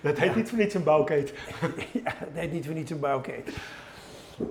Dat 0.00 0.18
heet 0.18 0.36
niet 0.36 0.48
voor 0.48 0.58
niets 0.58 0.74
een 0.78 0.82
bouwkeet. 0.82 1.34
ja, 1.92 2.14
dat 2.20 2.34
heet 2.34 2.52
niet 2.52 2.66
voor 2.66 2.74
niets 2.74 2.90
een 2.90 3.00
bouwkeet. 3.00 3.50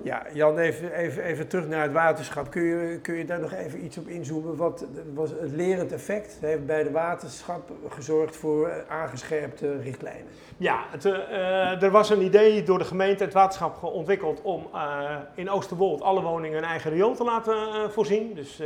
Ja, 0.02 0.26
Jan, 0.32 0.58
even, 0.58 0.92
even, 1.22 1.48
terug 1.48 1.68
naar 1.68 1.82
het 1.82 1.92
waterschap. 1.92 2.50
Kun 2.50 2.62
je, 2.62 2.98
kun 3.02 3.14
je 3.14 3.24
daar 3.24 3.40
nog 3.40 3.52
even 3.52 3.84
iets 3.84 3.98
op 3.98 4.08
inzoomen? 4.08 4.56
Wat 4.56 4.84
was 5.14 5.30
het 5.30 5.52
lerend 5.52 5.92
effect 5.92 6.38
heeft 6.40 6.66
bij 6.66 6.82
de 6.82 6.90
waterschap 6.90 7.70
gezorgd 7.88 8.36
voor 8.36 8.84
aangescherpte 8.88 9.80
richtlijnen? 9.80 10.26
Ja, 10.56 10.84
het, 10.90 11.04
uh, 11.04 11.82
er 11.82 11.90
was 11.90 12.10
een 12.10 12.22
idee 12.22 12.62
door 12.62 12.78
de 12.78 12.84
gemeente 12.84 13.24
het 13.24 13.32
waterschap 13.32 13.82
ontwikkeld 13.82 14.42
om 14.42 14.66
uh, 14.74 15.10
in 15.34 15.50
Oosterwold 15.50 16.02
alle 16.02 16.22
woningen 16.22 16.58
een 16.58 16.64
eigen 16.64 16.90
riool 16.90 17.14
te 17.14 17.24
laten 17.24 17.56
voorzien. 17.92 18.34
Dus 18.34 18.62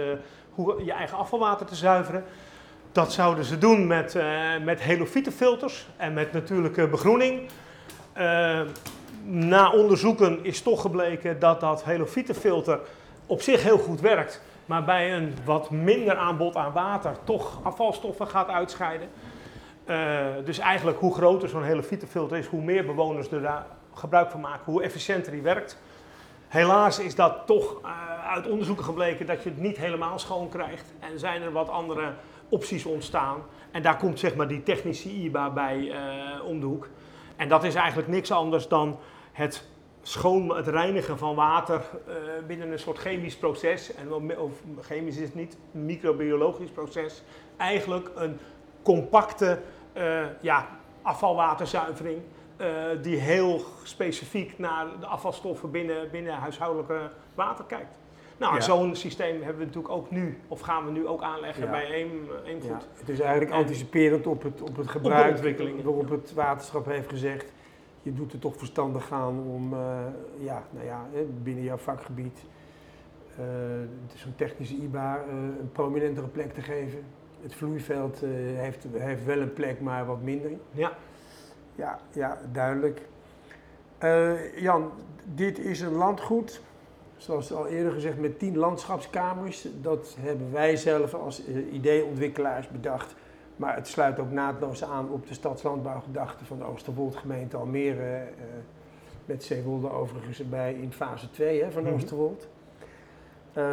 hoe 0.50 0.84
je 0.84 0.92
eigen 0.92 1.18
afvalwater 1.18 1.66
te 1.66 1.74
zuiveren. 1.74 2.24
Dat 2.92 3.12
zouden 3.12 3.44
ze 3.44 3.58
doen 3.58 3.86
met, 3.86 4.16
met 4.64 4.80
helofietenfilters 4.80 5.88
en 5.96 6.12
met 6.12 6.32
natuurlijke 6.32 6.88
begroening. 6.88 7.48
Na 9.24 9.72
onderzoeken 9.72 10.44
is 10.44 10.62
toch 10.62 10.80
gebleken 10.80 11.38
dat 11.38 11.60
dat 11.60 11.84
helofietenfilter 11.84 12.80
op 13.26 13.40
zich 13.40 13.62
heel 13.62 13.78
goed 13.78 14.00
werkt, 14.00 14.42
maar 14.66 14.84
bij 14.84 15.16
een 15.16 15.34
wat 15.44 15.70
minder 15.70 16.16
aanbod 16.16 16.56
aan 16.56 16.72
water 16.72 17.16
toch 17.24 17.60
afvalstoffen 17.62 18.26
gaat 18.28 18.48
uitscheiden. 18.48 19.08
Uh, 19.86 20.18
dus 20.44 20.58
eigenlijk 20.58 20.98
hoe 20.98 21.14
groter 21.14 21.48
zo'n 21.48 21.64
helofietenfilter 21.64 22.36
is, 22.36 22.46
hoe 22.46 22.62
meer 22.62 22.84
bewoners 22.84 23.30
er 23.30 23.42
daar 23.42 23.66
gebruik 23.94 24.30
van 24.30 24.40
maken, 24.40 24.72
hoe 24.72 24.82
efficiënter 24.82 25.32
die 25.32 25.42
werkt. 25.42 25.78
Helaas 26.48 26.98
is 26.98 27.14
dat 27.14 27.46
toch 27.46 27.76
uit 28.26 28.48
onderzoeken 28.48 28.84
gebleken 28.84 29.26
dat 29.26 29.42
je 29.42 29.48
het 29.48 29.58
niet 29.58 29.76
helemaal 29.76 30.18
schoon 30.18 30.48
krijgt 30.48 30.92
en 31.00 31.18
zijn 31.18 31.42
er 31.42 31.52
wat 31.52 31.68
andere 31.68 32.12
opties 32.48 32.84
ontstaan. 32.84 33.42
En 33.70 33.82
daar 33.82 33.96
komt 33.96 34.18
zeg 34.18 34.34
maar 34.34 34.48
die 34.48 34.62
technische 34.62 35.08
IBA 35.08 35.50
bij 35.50 35.78
uh, 35.78 35.94
om 36.44 36.60
de 36.60 36.66
hoek. 36.66 36.88
En 37.42 37.48
dat 37.48 37.64
is 37.64 37.74
eigenlijk 37.74 38.08
niks 38.08 38.30
anders 38.30 38.68
dan 38.68 38.98
het 39.32 39.64
schoon, 40.02 40.56
het 40.56 40.66
reinigen 40.68 41.18
van 41.18 41.34
water 41.34 41.80
uh, 42.08 42.14
binnen 42.46 42.72
een 42.72 42.78
soort 42.78 42.98
chemisch 42.98 43.36
proces. 43.36 43.94
En, 43.94 44.12
of 44.38 44.52
chemisch 44.80 45.16
is 45.16 45.26
het 45.26 45.34
niet, 45.34 45.56
microbiologisch 45.70 46.70
proces. 46.70 47.22
Eigenlijk 47.56 48.10
een 48.14 48.38
compacte 48.82 49.58
uh, 49.96 50.24
ja, 50.40 50.68
afvalwaterzuivering. 51.02 52.20
die 53.02 53.16
heel 53.16 53.64
specifiek 53.82 54.58
naar 54.58 54.86
de 55.00 55.06
afvalstoffen 55.06 55.70
binnen, 55.70 56.10
binnen 56.10 56.34
huishoudelijke 56.34 57.10
water 57.34 57.64
kijkt. 57.64 57.98
Nou, 58.42 58.62
zo'n 58.62 58.96
systeem 58.96 59.42
hebben 59.42 59.58
we 59.58 59.64
natuurlijk 59.64 59.94
ook 59.94 60.10
nu, 60.10 60.38
of 60.48 60.60
gaan 60.60 60.84
we 60.84 60.90
nu 60.90 61.06
ook 61.06 61.22
aanleggen 61.22 61.70
bij 61.70 61.90
één. 61.92 62.10
Ja. 62.62 62.80
Het 62.94 63.08
is 63.08 63.20
eigenlijk 63.20 63.52
anticiperend 63.52 64.26
op 64.26 64.42
het, 64.42 64.62
op 64.62 64.76
het 64.76 64.88
gebruik, 64.88 65.36
op 65.38 65.84
waarop 65.84 66.10
het 66.10 66.34
waterschap 66.34 66.86
heeft 66.86 67.08
gezegd, 67.08 67.52
je 68.02 68.12
doet 68.12 68.32
er 68.32 68.38
toch 68.38 68.56
verstandig 68.56 69.06
gaan 69.06 69.38
om 69.46 69.72
uh, 69.72 69.78
ja, 70.38 70.62
nou 70.70 70.86
ja, 70.86 71.06
binnen 71.42 71.64
jouw 71.64 71.76
vakgebied 71.76 72.44
uh, 73.38 73.46
zo'n 74.14 74.34
technische 74.36 74.74
IBA 74.74 75.16
uh, 75.16 75.32
een 75.32 75.72
prominentere 75.72 76.26
plek 76.26 76.52
te 76.52 76.60
geven. 76.60 77.04
Het 77.42 77.54
vloeiveld 77.54 78.20
heeft, 78.54 78.86
heeft 78.92 79.24
wel 79.24 79.40
een 79.40 79.52
plek, 79.52 79.80
maar 79.80 80.06
wat 80.06 80.22
minder. 80.22 80.50
Ja. 80.70 80.92
Ja, 81.74 81.98
ja 82.12 82.38
duidelijk. 82.52 83.00
Jan, 84.56 84.90
dit 85.34 85.58
is 85.58 85.80
een 85.80 85.92
landgoed 85.92 86.60
zoals 87.22 87.52
al 87.52 87.66
eerder 87.66 87.92
gezegd, 87.92 88.18
met 88.18 88.38
tien 88.38 88.56
landschapskamers. 88.56 89.66
Dat 89.80 90.16
hebben 90.20 90.52
wij 90.52 90.76
zelf 90.76 91.14
als 91.14 91.46
uh, 91.46 91.72
ideeontwikkelaars 91.72 92.68
bedacht. 92.68 93.14
Maar 93.56 93.74
het 93.74 93.88
sluit 93.88 94.18
ook 94.18 94.30
naadloos 94.30 94.84
aan 94.84 95.10
op 95.10 95.26
de 95.26 95.34
stadslandbouwgedachte 95.34 96.44
van 96.44 96.58
de 96.58 96.64
Oosterwold 96.64 97.16
gemeente 97.16 97.56
Almere. 97.56 98.20
Uh, 98.20 98.44
met 99.24 99.44
Zeewolde 99.44 99.90
overigens 99.90 100.38
erbij 100.38 100.74
in 100.74 100.92
fase 100.92 101.30
2 101.30 101.62
hè, 101.62 101.70
van 101.70 101.82
mm 101.82 101.92
Oosterwold. 101.94 102.48
Uh, 103.58 103.64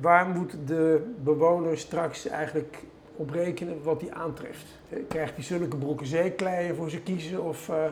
waar 0.00 0.26
moet 0.26 0.56
de 0.66 1.12
bewoner 1.22 1.78
straks 1.78 2.26
eigenlijk 2.26 2.84
op 3.16 3.30
rekenen 3.30 3.82
wat 3.82 4.00
hij 4.00 4.12
aantreft? 4.12 4.66
Krijgt 5.08 5.34
hij 5.34 5.44
zulke 5.44 5.76
broeken 5.76 6.06
zeekleien 6.06 6.76
voor 6.76 6.90
ze 6.90 7.00
kiezen? 7.00 7.42
Of, 7.42 7.68
uh... 7.68 7.84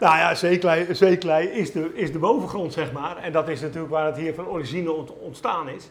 Nou 0.00 0.16
ja, 0.16 0.34
zeeklei, 0.34 0.94
zeeklei 0.94 1.48
is, 1.48 1.72
de, 1.72 1.94
is 1.94 2.12
de 2.12 2.18
bovengrond, 2.18 2.72
zeg 2.72 2.92
maar. 2.92 3.16
En 3.16 3.32
dat 3.32 3.48
is 3.48 3.60
natuurlijk 3.60 3.92
waar 3.92 4.06
het 4.06 4.16
hier 4.16 4.34
van 4.34 4.46
origine 4.46 4.92
ontstaan 5.20 5.68
is. 5.68 5.90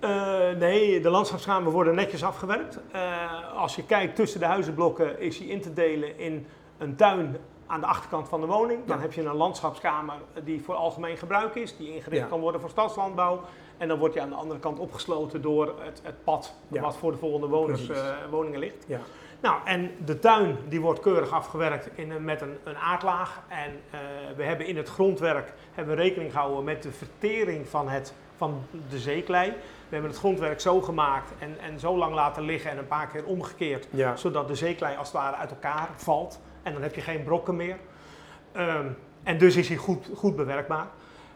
Uh, 0.00 0.50
nee, 0.58 1.00
de 1.00 1.10
landschapskamer 1.10 1.72
worden 1.72 1.94
netjes 1.94 2.24
afgewerkt. 2.24 2.78
Uh, 2.94 3.56
als 3.56 3.76
je 3.76 3.84
kijkt 3.84 4.16
tussen 4.16 4.40
de 4.40 4.46
huizenblokken 4.46 5.20
is 5.20 5.38
hij 5.38 5.46
in 5.46 5.60
te 5.60 5.72
delen 5.72 6.18
in 6.18 6.46
een 6.78 6.96
tuin 6.96 7.36
aan 7.66 7.80
de 7.80 7.86
achterkant 7.86 8.28
van 8.28 8.40
de 8.40 8.46
woning. 8.46 8.80
Dan 8.86 9.00
heb 9.00 9.12
je 9.12 9.22
een 9.22 9.36
landschapskamer 9.36 10.14
die 10.44 10.62
voor 10.62 10.74
algemeen 10.74 11.16
gebruik 11.16 11.54
is, 11.54 11.76
die 11.76 11.94
ingericht 11.94 12.28
kan 12.28 12.40
worden 12.40 12.60
voor 12.60 12.70
stadslandbouw. 12.70 13.40
En 13.78 13.88
dan 13.88 13.98
wordt 13.98 14.14
je 14.14 14.20
aan 14.20 14.28
de 14.28 14.34
andere 14.34 14.60
kant 14.60 14.78
opgesloten 14.78 15.42
door 15.42 15.74
het, 15.80 16.00
het 16.02 16.24
pad 16.24 16.54
wat 16.68 16.96
voor 16.96 17.10
de 17.12 17.18
volgende 17.18 17.46
woners, 17.46 17.88
uh, 17.88 17.96
woningen 18.30 18.58
ligt. 18.58 18.86
Nou, 19.42 19.56
en 19.64 19.90
de 20.04 20.18
tuin 20.18 20.56
die 20.68 20.80
wordt 20.80 21.00
keurig 21.00 21.30
afgewerkt 21.30 21.88
in 21.94 22.24
met 22.24 22.40
een, 22.40 22.58
een 22.64 22.76
aardlaag. 22.76 23.42
En 23.48 23.70
uh, 23.70 24.00
we 24.36 24.42
hebben 24.42 24.66
in 24.66 24.76
het 24.76 24.88
grondwerk 24.88 25.52
hebben 25.74 25.96
we 25.96 26.02
rekening 26.02 26.32
gehouden 26.32 26.64
met 26.64 26.82
de 26.82 26.92
vertering 26.92 27.68
van, 27.68 27.88
het, 27.88 28.14
van 28.36 28.62
de 28.90 28.98
zeeklei. 28.98 29.50
We 29.50 29.88
hebben 29.88 30.10
het 30.10 30.18
grondwerk 30.18 30.60
zo 30.60 30.80
gemaakt 30.80 31.32
en, 31.38 31.56
en 31.60 31.80
zo 31.80 31.96
lang 31.96 32.14
laten 32.14 32.42
liggen 32.42 32.70
en 32.70 32.78
een 32.78 32.86
paar 32.86 33.06
keer 33.06 33.24
omgekeerd. 33.24 33.88
Ja. 33.90 34.16
Zodat 34.16 34.48
de 34.48 34.54
zeeklei 34.54 34.96
als 34.96 35.12
het 35.12 35.16
ware 35.16 35.36
uit 35.36 35.50
elkaar 35.50 35.88
valt. 35.96 36.40
En 36.62 36.72
dan 36.72 36.82
heb 36.82 36.94
je 36.94 37.00
geen 37.00 37.22
brokken 37.22 37.56
meer. 37.56 37.76
Um, 38.56 38.96
en 39.22 39.38
dus 39.38 39.56
is 39.56 39.68
hij 39.68 39.76
goed, 39.76 40.10
goed 40.14 40.36
bewerkbaar. 40.36 40.86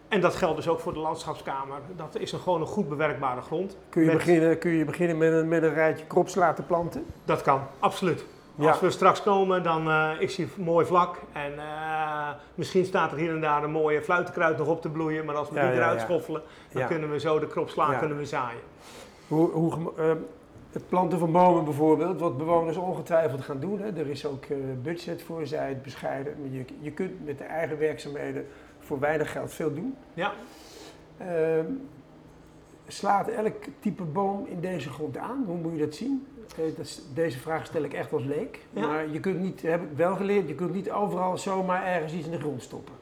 En 0.09 0.21
dat 0.21 0.35
geldt 0.35 0.57
dus 0.57 0.69
ook 0.69 0.81
voor 0.81 0.93
de 0.93 0.99
landschapskamer. 0.99 1.79
Dat 1.97 2.17
is 2.19 2.33
een, 2.33 2.39
gewoon 2.39 2.61
een 2.61 2.67
goed 2.67 2.89
bewerkbare 2.89 3.41
grond. 3.41 3.77
Kun 3.89 4.03
je, 4.03 4.11
beginnen, 4.11 4.59
kun 4.59 4.71
je 4.71 4.85
beginnen 4.85 5.19
met 5.19 5.33
een, 5.33 5.49
met 5.49 5.63
een 5.63 5.75
rijtje 5.75 6.07
krops 6.07 6.35
laten 6.35 6.67
planten? 6.67 7.07
Dat 7.25 7.43
kan, 7.43 7.61
absoluut. 7.79 8.25
Als 8.59 8.81
we 8.81 8.91
straks 8.91 9.23
komen, 9.23 9.63
dan 9.63 9.89
uh, 9.89 10.11
is 10.19 10.37
hij 10.37 10.49
mooi 10.57 10.87
vlak. 10.87 11.17
En 11.33 11.53
uh, 11.53 12.29
misschien 12.55 12.85
staat 12.85 13.13
er 13.13 13.19
hier 13.19 13.31
en 13.31 13.41
daar 13.41 13.65
een 13.65 13.71
mooie 13.71 14.03
fluitenkruid 14.03 14.59
nog 14.59 14.69
op 14.69 14.83
te 14.83 14.89
bloeien. 14.89 15.25
Maar 15.25 15.35
als 15.35 15.51
we 15.51 15.61
die 15.61 15.73
eruit 15.73 16.01
schoffelen, 16.01 16.43
dan 16.73 16.87
kunnen 16.87 17.11
we 17.11 17.21
zo 17.21 17.39
de 17.39 17.47
krop 17.47 17.69
slaan, 17.69 17.99
kunnen 17.99 18.19
we 18.19 18.27
zaaien. 18.27 18.61
Hoe, 19.29 19.51
hoe, 19.51 19.73
uh, 19.99 20.05
het 20.73 20.89
planten 20.89 21.19
van 21.19 21.33
bomen 21.33 21.65
bijvoorbeeld, 21.65 22.21
wat 22.21 22.39
bewoners 22.39 22.77
ongetwijfeld 22.77 23.41
gaan 23.41 23.61
doen. 23.61 23.81
Hè. 23.81 24.01
Er 24.01 24.09
is 24.09 24.27
ook 24.27 24.45
budget 24.83 25.23
voor, 25.23 25.47
zij 25.47 25.69
het 25.69 25.83
bescheiden. 25.83 26.35
Maar 26.41 26.51
je, 26.51 26.65
je 26.81 26.91
kunt 26.91 27.25
met 27.25 27.39
de 27.39 27.45
eigen 27.45 27.79
werkzaamheden 27.79 28.47
voor 28.87 28.99
weinig 29.01 29.33
geld 29.33 29.53
veel 29.53 29.75
doen. 29.75 29.97
Ja. 30.15 30.33
Uh, 31.21 31.27
slaat 32.87 33.29
elk 33.29 33.65
type 33.81 34.03
boom 34.03 34.47
in 34.47 34.61
deze 34.61 34.91
grond 34.91 35.17
aan? 35.17 35.45
Hoe 35.47 35.57
moet 35.57 35.73
je 35.73 35.79
dat 35.79 35.95
zien? 35.95 36.27
Deze 37.15 37.39
vraag 37.39 37.67
stel 37.67 37.83
ik 37.83 37.93
echt 37.93 38.13
als 38.13 38.25
leek. 38.25 38.61
Maar 38.71 39.09
je 39.09 39.21
kunt 39.21 39.41
niet, 39.41 39.63
heb 39.63 39.83
ik 39.83 39.97
wel 39.97 40.17
geleerd, 40.17 40.49
je 40.49 40.55
kunt 40.55 40.75
niet 40.75 40.91
overal 40.91 41.39
zomaar 41.39 41.87
ergens 41.87 42.13
iets 42.13 42.25
in 42.25 42.31
de 42.31 42.39
grond 42.39 42.63
stoppen. 42.63 42.95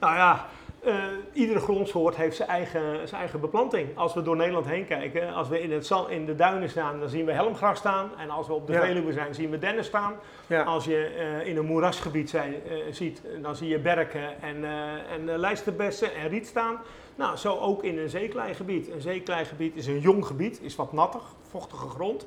Nou 0.00 0.14
ja, 0.14 0.46
uh, 0.86 1.04
iedere 1.32 1.60
grondsoort 1.60 2.16
heeft 2.16 2.36
zijn 2.36 2.48
eigen, 2.48 3.08
zijn 3.08 3.20
eigen 3.20 3.40
beplanting. 3.40 3.98
Als 3.98 4.14
we 4.14 4.22
door 4.22 4.36
Nederland 4.36 4.66
heen 4.66 4.86
kijken, 4.86 5.34
als 5.34 5.48
we 5.48 5.62
in, 5.62 5.72
het 5.72 5.92
in 6.08 6.26
de 6.26 6.34
duinen 6.34 6.70
staan, 6.70 7.00
dan 7.00 7.08
zien 7.08 7.24
we 7.24 7.32
helmgras 7.32 7.78
staan. 7.78 8.10
En 8.18 8.30
als 8.30 8.46
we 8.46 8.52
op 8.52 8.66
de 8.66 8.72
ja. 8.72 8.80
Veluwe 8.80 9.12
zijn, 9.12 9.34
zien 9.34 9.50
we 9.50 9.58
dennen 9.58 9.84
staan. 9.84 10.14
Ja. 10.46 10.62
Als 10.62 10.84
je 10.84 11.14
uh, 11.40 11.46
in 11.46 11.56
een 11.56 11.64
moerasgebied 11.64 12.30
zijn, 12.30 12.54
uh, 12.54 12.76
ziet, 12.90 13.22
dan 13.42 13.56
zie 13.56 13.68
je 13.68 13.78
berken 13.78 14.42
en, 14.42 14.64
en 15.10 15.38
lijsterbessen 15.38 16.14
en 16.14 16.28
riet 16.28 16.46
staan. 16.46 16.78
Nou, 17.14 17.36
zo 17.36 17.58
ook 17.58 17.84
in 17.84 17.98
een 17.98 18.08
zeekleigebied. 18.08 18.90
Een 18.90 19.00
zeekleigebied 19.00 19.76
is 19.76 19.86
een 19.86 20.00
jong 20.00 20.26
gebied, 20.26 20.60
is 20.62 20.76
wat 20.76 20.92
nattig, 20.92 21.22
vochtige 21.50 21.88
grond. 21.88 22.26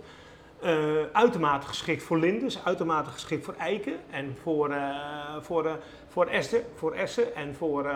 Uh, 0.64 0.70
uitermate 1.12 1.68
geschikt 1.68 2.04
voor 2.04 2.18
lindes, 2.18 2.66
uitermate 2.66 3.10
geschikt 3.10 3.46
voor 3.46 3.56
eiken 3.58 3.94
en 4.10 4.38
voor, 4.42 4.70
uh, 4.70 5.36
voor, 5.42 5.66
uh, 5.66 5.72
voor, 6.08 6.26
essen, 6.26 6.64
voor 6.76 6.94
essen 6.94 7.36
en 7.36 7.56
voor 7.56 7.92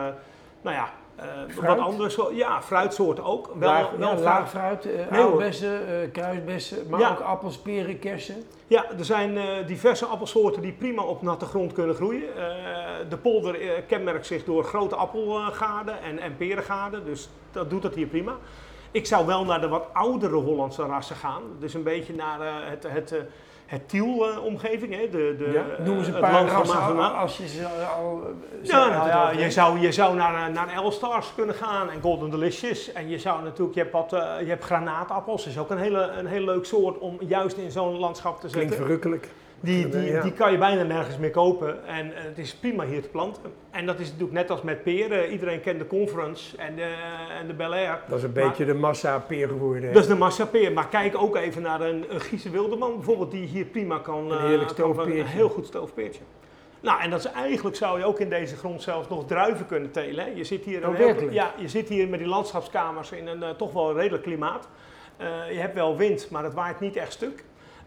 nou 0.64 0.76
ja, 0.76 0.89
uh, 1.20 1.55
wat 1.68 1.78
andere 1.78 2.09
soorten. 2.09 2.36
Ja, 2.36 2.61
fruitsoorten 2.61 3.24
ook. 3.24 3.51
Wel, 3.55 3.70
laag, 3.70 3.91
wel 3.91 4.09
ja, 4.09 4.20
laag 4.20 4.49
fruit, 4.49 4.86
uh, 4.86 4.93
nee, 5.09 5.22
aalbessen, 5.22 5.82
uh, 5.89 6.11
kruisbessen, 6.11 6.89
maar 6.89 6.99
ja. 6.99 7.11
ook 7.11 7.20
appels, 7.20 7.57
peren, 7.57 7.99
kersen. 7.99 8.43
Ja, 8.68 8.86
er 8.97 9.05
zijn 9.05 9.66
diverse 9.66 10.05
appelsoorten 10.05 10.61
die 10.61 10.72
prima 10.72 11.03
op 11.03 11.22
natte 11.22 11.45
grond 11.45 11.74
kunnen 11.74 11.95
groeien. 11.95 12.28
de 13.09 13.18
polder 13.18 13.55
kenmerkt 13.88 14.26
zich 14.26 14.43
door 14.43 14.64
grote 14.64 14.95
appelgaarden 14.95 16.01
en, 16.01 16.20
en 16.20 16.38
perengaarden, 16.38 17.05
dus 17.05 17.30
dat 17.51 17.70
doet 17.70 17.84
het 17.84 17.95
hier 17.95 18.07
prima. 18.07 18.36
Ik 18.94 19.06
zou 19.06 19.26
wel 19.26 19.46
naar 19.46 19.62
de 19.62 19.68
wat 19.68 19.86
oudere 19.94 20.36
Hollandse 20.36 20.84
rassen 20.84 21.16
gaan. 21.16 21.41
Dus 21.60 21.74
een 21.74 21.84
beetje 21.84 22.14
naar 22.16 22.70
het, 22.70 22.86
het 22.88 23.16
het 23.66 23.89
Tiel-omgeving. 23.89 24.94
hè? 24.94 25.10
De, 25.10 25.36
de, 25.38 25.52
ja, 25.54 25.84
noemen 25.84 26.06
ze 26.06 26.14
een 26.14 26.20
paar 26.20 26.46
rassen 26.46 27.14
als 27.16 27.38
je 27.38 27.48
ze 27.48 27.68
al... 27.68 28.22
Ja, 28.62 28.89
nou, 28.89 29.08
ja 29.08 29.32
je, 29.32 29.52
zou, 29.52 29.80
je 29.80 29.91
zou 29.91 30.16
naar, 30.16 30.52
naar 30.52 30.74
Elstars 30.74 31.34
kunnen 31.36 31.56
gaan 31.56 31.89
en 31.89 32.02
Golden 32.02 32.30
Delicious. 32.30 32.91
En 32.91 33.10
je 33.10 33.20
zou 33.20 33.44
natuurlijk, 33.44 33.74
je 33.74 33.82
hebt, 33.82 33.94
wat, 33.94 34.10
je 34.39 34.46
hebt 34.48 34.64
granaatappels. 34.64 35.44
Dat 35.44 35.54
is 35.54 35.60
ook 35.60 35.70
een, 35.70 35.78
hele, 35.78 36.12
een 36.18 36.26
heel 36.26 36.46
leuk 36.46 36.66
soort 36.66 36.98
om 36.98 37.18
juist 37.20 37.58
in 37.58 37.72
zo'n 37.72 37.98
landschap 37.98 38.39
te 38.39 38.50
zetten. 38.50 38.60
Klinkt 38.60 38.76
verrukkelijk. 38.76 39.30
Die, 39.64 39.89
die, 39.89 40.20
die 40.20 40.32
kan 40.32 40.51
je 40.51 40.57
bijna 40.57 40.84
nergens 40.84 41.18
meer 41.18 41.32
kopen 41.32 41.88
en 41.88 42.07
uh, 42.07 42.14
het 42.16 42.38
is 42.38 42.55
prima 42.55 42.86
hier 42.86 43.01
te 43.01 43.07
planten. 43.07 43.51
En 43.72 43.86
dat 43.86 43.99
is 43.99 44.05
natuurlijk 44.05 44.34
net 44.34 44.49
als 44.49 44.61
met 44.61 44.84
peren. 44.84 45.32
Iedereen 45.32 45.61
kent 45.61 45.80
de 45.80 45.88
Conference 45.88 46.57
en 46.57 46.76
de, 46.76 46.95
en 47.39 47.47
de 47.47 47.53
Bel 47.53 47.74
Air. 47.74 47.99
Dat 48.07 48.18
is 48.18 48.24
een 48.24 48.34
beetje 48.34 48.66
de 48.66 48.74
massa 48.74 49.20
peer 49.20 49.47
geworden. 49.47 49.93
Dat 49.93 50.01
is 50.01 50.07
de 50.07 50.16
massa 50.16 50.45
peer. 50.45 50.72
Maar 50.72 50.88
kijk 50.88 51.18
ook 51.18 51.36
even 51.36 51.61
naar 51.61 51.82
een, 51.82 52.05
een 52.09 52.22
Giese 52.22 52.49
Wildeman 52.49 52.95
bijvoorbeeld, 52.95 53.32
die 53.32 53.47
hier 53.47 53.66
prima 53.66 53.99
kan... 53.99 54.32
Een 54.32 54.47
heerlijk 54.47 54.70
uh, 54.70 54.76
stoofpeertje. 54.76 55.20
Een 55.20 55.26
heel 55.26 55.49
goed 55.49 55.66
stoofpeertje. 55.66 56.22
Nou, 56.80 57.01
en 57.01 57.09
dat 57.09 57.20
is 57.20 57.32
eigenlijk 57.32 57.76
zou 57.76 57.99
je 57.99 58.05
ook 58.05 58.20
in 58.20 58.30
deze 58.30 58.55
grond 58.55 58.82
zelfs 58.82 59.09
nog 59.09 59.26
druiven 59.26 59.66
kunnen 59.66 59.91
telen. 59.91 60.26
Hè? 60.26 60.32
Je, 60.36 60.43
zit 60.43 60.66
hier 60.66 60.88
oh, 60.88 60.95
heel, 60.95 61.32
ja, 61.32 61.53
je 61.57 61.68
zit 61.68 61.89
hier 61.89 62.07
met 62.07 62.20
die 62.20 62.28
landschapskamers 62.28 63.11
in 63.11 63.28
een 63.28 63.41
uh, 63.41 63.49
toch 63.49 63.74
wel 63.74 63.93
redelijk 63.95 64.24
klimaat. 64.24 64.68
Uh, 65.22 65.51
je 65.51 65.59
hebt 65.59 65.74
wel 65.74 65.97
wind, 65.97 66.30
maar 66.30 66.43
het 66.43 66.53
waait 66.53 66.80
niet 66.80 66.95
echt 66.95 67.14
stuk. 67.14 67.43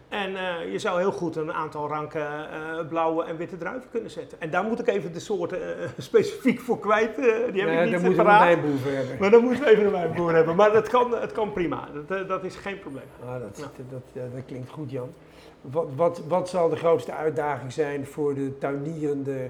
En 0.09 0.31
uh, 0.31 0.71
je 0.71 0.79
zou 0.79 0.99
heel 0.99 1.11
goed 1.11 1.35
een 1.35 1.53
aantal 1.53 1.87
ranken 1.87 2.21
uh, 2.21 2.87
blauwe 2.89 3.23
en 3.23 3.37
witte 3.37 3.57
druiven 3.57 3.89
kunnen 3.89 4.11
zetten. 4.11 4.41
En 4.41 4.49
daar 4.49 4.63
moet 4.63 4.79
ik 4.79 4.87
even 4.87 5.13
de 5.13 5.19
soorten 5.19 5.59
uh, 5.59 5.87
specifiek 5.97 6.59
voor 6.59 6.79
kwijt. 6.79 7.15
die 7.15 7.25
heb 7.25 7.53
nee, 7.53 7.77
ik 7.77 7.83
niet 7.83 7.91
dan 7.91 8.01
moeten 8.01 8.25
we 8.25 8.31
een 8.31 8.39
wijnboer 8.39 8.91
hebben. 8.91 9.17
Maar 9.19 9.31
dan 9.31 9.43
moeten 9.43 9.63
we 9.63 9.69
even 9.69 9.85
een 9.85 9.91
wijnboer 9.91 10.33
hebben. 10.33 10.55
Maar 10.55 10.71
dat 10.71 10.87
kan, 10.87 11.11
het 11.11 11.31
kan 11.31 11.51
prima. 11.51 11.87
Dat, 12.07 12.27
dat 12.27 12.43
is 12.43 12.55
geen 12.55 12.79
probleem. 12.79 13.03
Ah, 13.25 13.41
dat, 13.41 13.69
dat, 13.89 14.01
dat, 14.13 14.45
klinkt 14.45 14.69
goed, 14.69 14.91
Jan. 14.91 15.09
Wat, 15.61 15.87
wat, 15.95 16.21
wat 16.27 16.49
zal 16.49 16.69
de 16.69 16.75
grootste 16.75 17.11
uitdaging 17.11 17.73
zijn 17.73 18.05
voor 18.05 18.33
de 18.33 18.57
tuinierende 18.57 19.49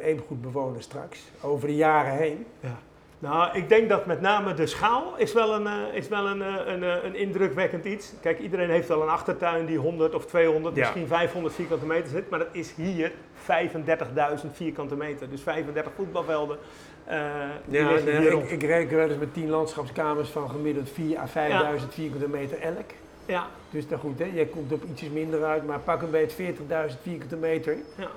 eemgoedbewoners 0.00 0.84
straks? 0.84 1.22
Over 1.40 1.68
de 1.68 1.74
jaren 1.74 2.12
heen? 2.12 2.46
Ja. 2.60 2.78
Nou, 3.24 3.56
ik 3.56 3.68
denk 3.68 3.88
dat 3.88 4.06
met 4.06 4.20
name 4.20 4.54
de 4.54 4.66
schaal 4.66 5.14
is 5.16 5.32
wel 5.32 5.54
een, 5.54 5.66
uh, 5.66 5.94
is 5.94 6.08
wel 6.08 6.26
een, 6.26 6.38
uh, 6.38 6.54
een, 6.66 6.82
uh, 6.82 7.04
een 7.04 7.14
indrukwekkend 7.14 7.84
iets. 7.84 8.12
Kijk, 8.20 8.38
iedereen 8.38 8.70
heeft 8.70 8.88
wel 8.88 9.02
een 9.02 9.08
achtertuin 9.08 9.66
die 9.66 9.78
100 9.78 10.14
of 10.14 10.26
200, 10.26 10.74
ja. 10.74 10.80
misschien 10.80 11.06
500 11.06 11.54
vierkante 11.54 11.86
meter 11.86 12.08
zit. 12.08 12.30
Maar 12.30 12.38
dat 12.38 12.48
is 12.52 12.72
hier 12.74 13.12
35.000 13.36 14.50
vierkante 14.52 14.96
meter. 14.96 15.30
Dus 15.30 15.40
35 15.40 15.92
voetbalvelden. 15.96 16.58
ja, 17.06 17.50
nee, 17.64 18.30
ik, 18.30 18.50
ik, 18.50 18.62
reken 18.62 18.96
wel 18.96 19.08
eens 19.08 19.18
met 19.18 19.34
10 19.34 19.50
landschapskamers 19.50 20.28
van 20.28 20.50
gemiddeld 20.50 20.90
4 20.90 21.18
à 21.18 21.26
5.000 21.26 21.32
ja. 21.32 21.72
vierkante 21.88 22.28
meter 22.28 22.60
elk. 22.60 22.90
Ja. 23.26 23.46
Dus 23.70 23.88
dan 23.88 23.98
goed, 23.98 24.18
hè? 24.18 24.30
jij 24.34 24.46
komt 24.46 24.72
op 24.72 24.84
ietsjes 24.84 25.10
minder 25.10 25.44
uit, 25.44 25.66
maar 25.66 25.78
pak 25.78 26.02
een 26.02 26.10
beetje 26.10 26.54
40.000 26.54 27.02
vierkante 27.02 27.36
meter. 27.36 27.76
Ja. 27.96 28.08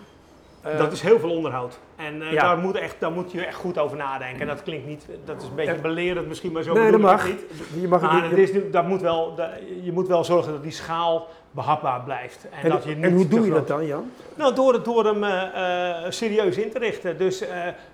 Uh, 0.74 0.78
dat 0.78 0.91
is 0.91 1.01
heel 1.01 1.20
veel 1.20 1.32
onderhoud. 1.32 1.80
En 1.95 2.22
uh, 2.22 2.32
ja. 2.32 2.41
daar, 2.41 2.57
moet 2.57 2.76
echt, 2.76 2.95
daar 2.99 3.11
moet 3.11 3.32
je 3.32 3.45
echt 3.45 3.55
goed 3.55 3.78
over 3.78 3.97
nadenken. 3.97 4.41
En 4.41 4.47
dat 4.47 4.63
klinkt 4.63 4.88
niet, 4.88 5.05
dat 5.26 5.41
is 5.41 5.47
een 5.47 5.55
beetje 5.55 5.76
belerend 5.76 6.28
misschien, 6.28 6.51
maar 6.51 6.63
zo 6.63 6.74
nee, 6.74 6.91
dat 6.91 6.99
mag. 6.99 7.28
niet. 7.28 7.41
Je, 7.82 7.88
mag 7.88 8.01
maar 8.01 8.30
het 8.30 8.38
is, 8.38 8.51
dat 8.72 8.88
moet 8.88 9.01
wel, 9.01 9.36
dat, 9.36 9.49
je 9.82 9.91
moet 9.91 10.07
wel 10.07 10.24
zorgen 10.24 10.51
dat 10.51 10.63
die 10.63 10.72
schaal 10.72 11.28
behapbaar 11.51 12.01
blijft. 12.01 12.47
En, 12.49 12.63
en, 12.63 12.70
dat 12.70 12.84
je 12.84 12.95
niet 12.95 13.03
en 13.03 13.13
hoe 13.13 13.28
doe 13.28 13.45
je 13.45 13.51
dat 13.51 13.68
dan, 13.68 13.86
Jan? 13.86 14.11
Nou, 14.36 14.55
door, 14.55 14.84
door 14.84 15.05
hem 15.05 15.24
uh, 15.24 16.09
serieus 16.09 16.57
in 16.57 16.72
te 16.72 16.80
richten. 16.80 17.18
Dus 17.18 17.43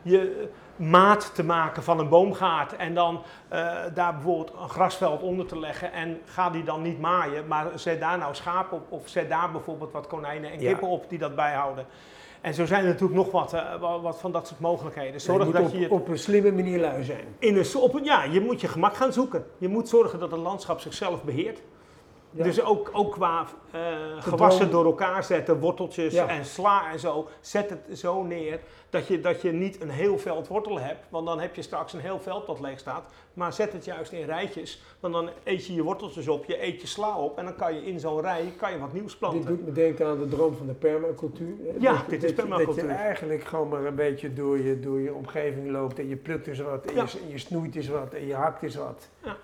je 0.01 0.47
maat 0.75 1.35
te 1.35 1.43
maken 1.43 1.83
van 1.83 1.99
een 1.99 2.09
boomgaard 2.09 2.75
en 2.75 2.93
dan 2.93 3.21
daar 3.93 4.13
bijvoorbeeld 4.13 4.53
een 4.61 4.69
grasveld 4.69 5.21
onder 5.21 5.45
te 5.45 5.59
leggen 5.59 5.91
en 5.91 6.21
ga 6.25 6.49
die 6.49 6.63
dan 6.63 6.81
niet 6.81 6.99
maaien, 6.99 7.47
maar 7.47 7.65
zet 7.75 7.99
daar 7.99 8.17
nou 8.17 8.35
schapen 8.35 8.77
op 8.77 8.91
of 8.91 9.07
zet 9.07 9.29
daar 9.29 9.51
bijvoorbeeld 9.51 9.91
wat 9.91 10.07
konijnen 10.07 10.51
en 10.51 10.57
kippen 10.57 10.87
ja. 10.87 10.93
op 10.93 11.09
die 11.09 11.19
dat 11.19 11.35
bijhouden. 11.35 11.85
En 12.43 12.53
zo 12.53 12.65
zijn 12.65 12.81
er 12.81 12.87
natuurlijk 12.87 13.13
nog 13.13 13.31
wat, 13.31 13.53
uh, 13.53 14.01
wat 14.01 14.19
van 14.19 14.31
dat 14.31 14.47
soort 14.47 14.59
mogelijkheden. 14.59 15.21
Zorg 15.21 15.45
je 15.45 15.51
dat 15.51 15.61
op, 15.61 15.73
je 15.73 15.91
op 15.91 16.07
een 16.07 16.19
slimme 16.19 16.51
manier 16.51 16.79
lui 16.79 17.03
zijn. 17.03 17.25
In 17.39 17.57
een, 17.57 17.75
op, 17.75 17.99
ja, 18.03 18.23
je 18.23 18.41
moet 18.41 18.61
je 18.61 18.67
gemak 18.67 18.95
gaan 18.95 19.13
zoeken. 19.13 19.45
Je 19.57 19.67
moet 19.67 19.89
zorgen 19.89 20.19
dat 20.19 20.31
het 20.31 20.39
landschap 20.39 20.79
zichzelf 20.79 21.23
beheert. 21.23 21.61
Dus 22.33 22.61
ook, 22.61 22.89
ook 22.93 23.11
qua 23.11 23.45
uh, 23.75 23.81
gewassen 24.19 24.71
door 24.71 24.85
elkaar 24.85 25.23
zetten, 25.23 25.59
worteltjes 25.59 26.13
en 26.13 26.45
sla 26.45 26.91
en 26.91 26.99
zo. 26.99 27.27
Zet 27.41 27.69
het 27.69 27.99
zo 27.99 28.23
neer 28.23 28.59
dat 28.89 29.07
je, 29.07 29.19
dat 29.19 29.41
je 29.41 29.51
niet 29.51 29.81
een 29.81 29.89
heel 29.89 30.17
veld 30.17 30.47
wortel 30.47 30.79
hebt. 30.79 31.05
Want 31.09 31.25
dan 31.25 31.39
heb 31.39 31.55
je 31.55 31.61
straks 31.61 31.93
een 31.93 31.99
heel 31.99 32.19
veld 32.19 32.45
dat 32.45 32.59
leeg 32.59 32.79
staat. 32.79 33.03
Maar 33.33 33.53
zet 33.53 33.73
het 33.73 33.85
juist 33.85 34.11
in 34.11 34.25
rijtjes. 34.25 34.81
Want 34.99 35.13
dan 35.13 35.29
eet 35.43 35.65
je 35.65 35.73
je 35.73 35.83
worteltjes 35.83 36.27
op, 36.27 36.45
je 36.45 36.63
eet 36.63 36.81
je 36.81 36.87
sla 36.87 37.17
op. 37.17 37.37
En 37.37 37.45
dan 37.45 37.55
kan 37.55 37.75
je 37.75 37.85
in 37.85 37.99
zo'n 37.99 38.21
rij 38.21 38.53
kan 38.57 38.71
je 38.71 38.79
wat 38.79 38.93
nieuws 38.93 39.15
planten. 39.15 39.39
Dit 39.39 39.49
doet 39.49 39.65
me 39.65 39.71
denken 39.71 40.07
aan 40.07 40.19
de 40.19 40.27
droom 40.27 40.55
van 40.55 40.67
de 40.67 40.73
permacultuur. 40.73 41.55
Ja, 41.79 42.03
dit 42.07 42.23
is 42.23 42.33
permacultuur. 42.33 42.75
Dat 42.75 42.85
je 42.85 42.97
eigenlijk 42.97 43.43
gewoon 43.43 43.67
maar 43.67 43.85
een 43.85 43.95
beetje 43.95 44.33
door 44.33 44.59
je, 44.59 44.79
door 44.79 44.99
je 44.99 45.13
omgeving 45.13 45.71
loopt. 45.71 45.99
En 45.99 46.07
je 46.07 46.15
plukt 46.15 46.47
eens 46.47 46.59
wat, 46.59 46.85
en, 46.85 46.93
je, 46.93 47.01
en 47.01 47.29
je 47.29 47.37
snoeit 47.37 47.75
eens 47.75 47.87
wat, 47.87 48.13
en 48.13 48.27
je 48.27 48.35
hakt 48.35 48.63
eens 48.63 48.75
wat. 48.75 49.09
Ja. 49.23 49.37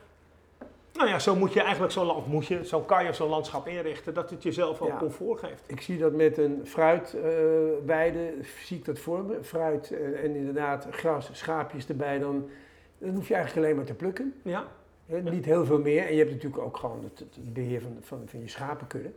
Nou 0.99 1.11
ja, 1.11 1.19
zo 1.19 1.35
moet 1.35 1.53
je 1.53 1.61
eigenlijk 1.61 1.91
zo'n 1.91 2.05
land, 2.05 2.27
moet 2.27 2.47
je, 2.47 2.65
zo 2.65 2.81
kan 2.81 3.05
je 3.05 3.13
zo'n 3.13 3.29
landschap 3.29 3.67
inrichten 3.67 4.13
dat 4.13 4.29
het 4.29 4.43
jezelf 4.43 4.81
ook 4.81 4.97
comfort 4.97 5.39
geeft. 5.39 5.63
Ik 5.65 5.81
zie 5.81 5.97
dat 5.97 6.13
met 6.13 6.37
een 6.37 6.61
fruitweide, 6.63 8.33
uh, 8.37 8.43
zie 8.63 8.77
ik 8.77 8.85
dat 8.85 8.99
voor 8.99 9.23
me. 9.23 9.43
Fruit 9.43 9.91
uh, 9.91 10.23
en 10.23 10.35
inderdaad 10.35 10.87
gras, 10.91 11.29
schaapjes 11.31 11.87
erbij, 11.87 12.19
dan, 12.19 12.49
dan 12.97 13.15
hoef 13.15 13.27
je 13.27 13.33
eigenlijk 13.33 13.65
alleen 13.65 13.77
maar 13.77 13.85
te 13.85 13.93
plukken. 13.93 14.33
Ja. 14.41 14.67
Niet 15.05 15.45
heel 15.45 15.65
veel 15.65 15.79
meer. 15.79 16.05
En 16.05 16.11
je 16.11 16.19
hebt 16.19 16.31
natuurlijk 16.31 16.61
ook 16.61 16.77
gewoon 16.77 17.03
het, 17.03 17.19
het 17.19 17.53
beheer 17.53 17.81
van, 17.81 17.97
van, 18.01 18.21
van 18.25 18.39
je 18.39 18.47
schapenkudde. 18.47 19.11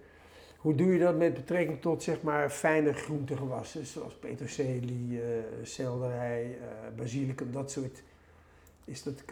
Hoe 0.56 0.74
doe 0.74 0.92
je 0.92 0.98
dat 0.98 1.16
met 1.16 1.34
betrekking 1.34 1.80
tot 1.80 2.02
zeg 2.02 2.22
maar 2.22 2.50
fijne 2.50 2.92
groentegewassen, 2.92 3.86
zoals 3.86 4.14
peterselie, 4.14 5.10
uh, 5.10 5.20
selderij, 5.62 6.58
basilicum, 6.96 7.52
dat 7.52 7.70
soort 7.70 8.02
is 8.84 9.02
dat, 9.02 9.24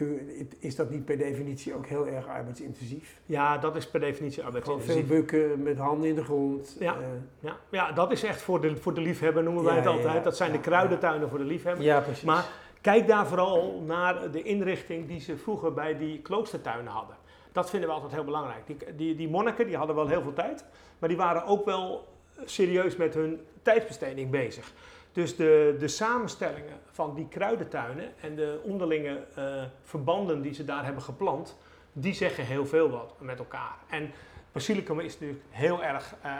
is 0.59 0.75
dat 0.75 0.89
niet 0.89 1.05
per 1.05 1.17
definitie 1.17 1.73
ook 1.75 1.85
heel 1.85 2.07
erg 2.07 2.27
arbeidsintensief? 2.27 3.19
Ja, 3.25 3.57
dat 3.57 3.75
is 3.75 3.87
per 3.87 3.99
definitie 3.99 4.43
arbeidsintensief. 4.43 5.07
veel 5.07 5.17
bukken 5.17 5.63
met 5.63 5.77
handen 5.77 6.09
in 6.09 6.15
de 6.15 6.23
grond. 6.23 6.75
Ja, 6.79 6.97
uh, 6.97 7.05
ja. 7.39 7.57
ja 7.69 7.91
dat 7.91 8.11
is 8.11 8.23
echt 8.23 8.41
voor 8.41 8.61
de, 8.61 8.77
voor 8.77 8.93
de 8.93 9.01
liefhebber, 9.01 9.43
noemen 9.43 9.63
wij 9.63 9.75
het 9.75 9.85
altijd. 9.85 10.23
dat 10.23 10.37
zijn 10.37 10.51
de 10.51 10.59
kruidentuinen 10.59 11.29
voor 11.29 11.37
de 11.37 11.43
liefhebber. 11.43 11.85
Ja, 11.85 11.99
precies. 11.99 12.23
Maar 12.23 12.45
kijk 12.81 13.07
daar 13.07 13.27
vooral 13.27 13.81
naar 13.85 14.31
de 14.31 14.43
inrichting 14.43 15.07
die 15.07 15.19
ze 15.19 15.37
vroeger 15.37 15.73
bij 15.73 15.97
die 15.97 16.19
kloostertuinen 16.19 16.91
hadden. 16.91 17.15
Dat 17.51 17.69
vinden 17.69 17.89
we 17.89 17.95
altijd 17.95 18.13
heel 18.13 18.23
belangrijk. 18.23 18.67
Die, 18.67 18.77
die, 18.95 19.15
die 19.15 19.29
monniken 19.29 19.67
die 19.67 19.77
hadden 19.77 19.95
wel 19.95 20.07
heel 20.07 20.21
veel 20.21 20.33
tijd, 20.33 20.65
maar 20.99 21.09
die 21.09 21.17
waren 21.17 21.45
ook 21.45 21.65
wel 21.65 22.07
serieus 22.45 22.95
met 22.95 23.13
hun 23.13 23.39
tijdsbesteding 23.61 24.29
bezig. 24.29 24.73
Dus 25.11 25.35
de, 25.35 25.75
de 25.79 25.87
samenstellingen 25.87 26.79
van 26.91 27.15
die 27.15 27.27
kruidentuinen 27.27 28.13
en 28.21 28.35
de 28.35 28.59
onderlinge 28.63 29.23
uh, 29.37 29.63
verbanden 29.83 30.41
die 30.41 30.53
ze 30.53 30.65
daar 30.65 30.85
hebben 30.85 31.03
geplant, 31.03 31.57
die 31.93 32.13
zeggen 32.13 32.45
heel 32.45 32.65
veel 32.65 32.89
wat 32.89 33.13
met 33.19 33.39
elkaar. 33.39 33.75
En 33.89 34.11
basilicum 34.51 34.99
is 34.99 35.13
natuurlijk 35.13 35.43
heel 35.49 35.83
erg, 35.83 36.15
uh, 36.25 36.31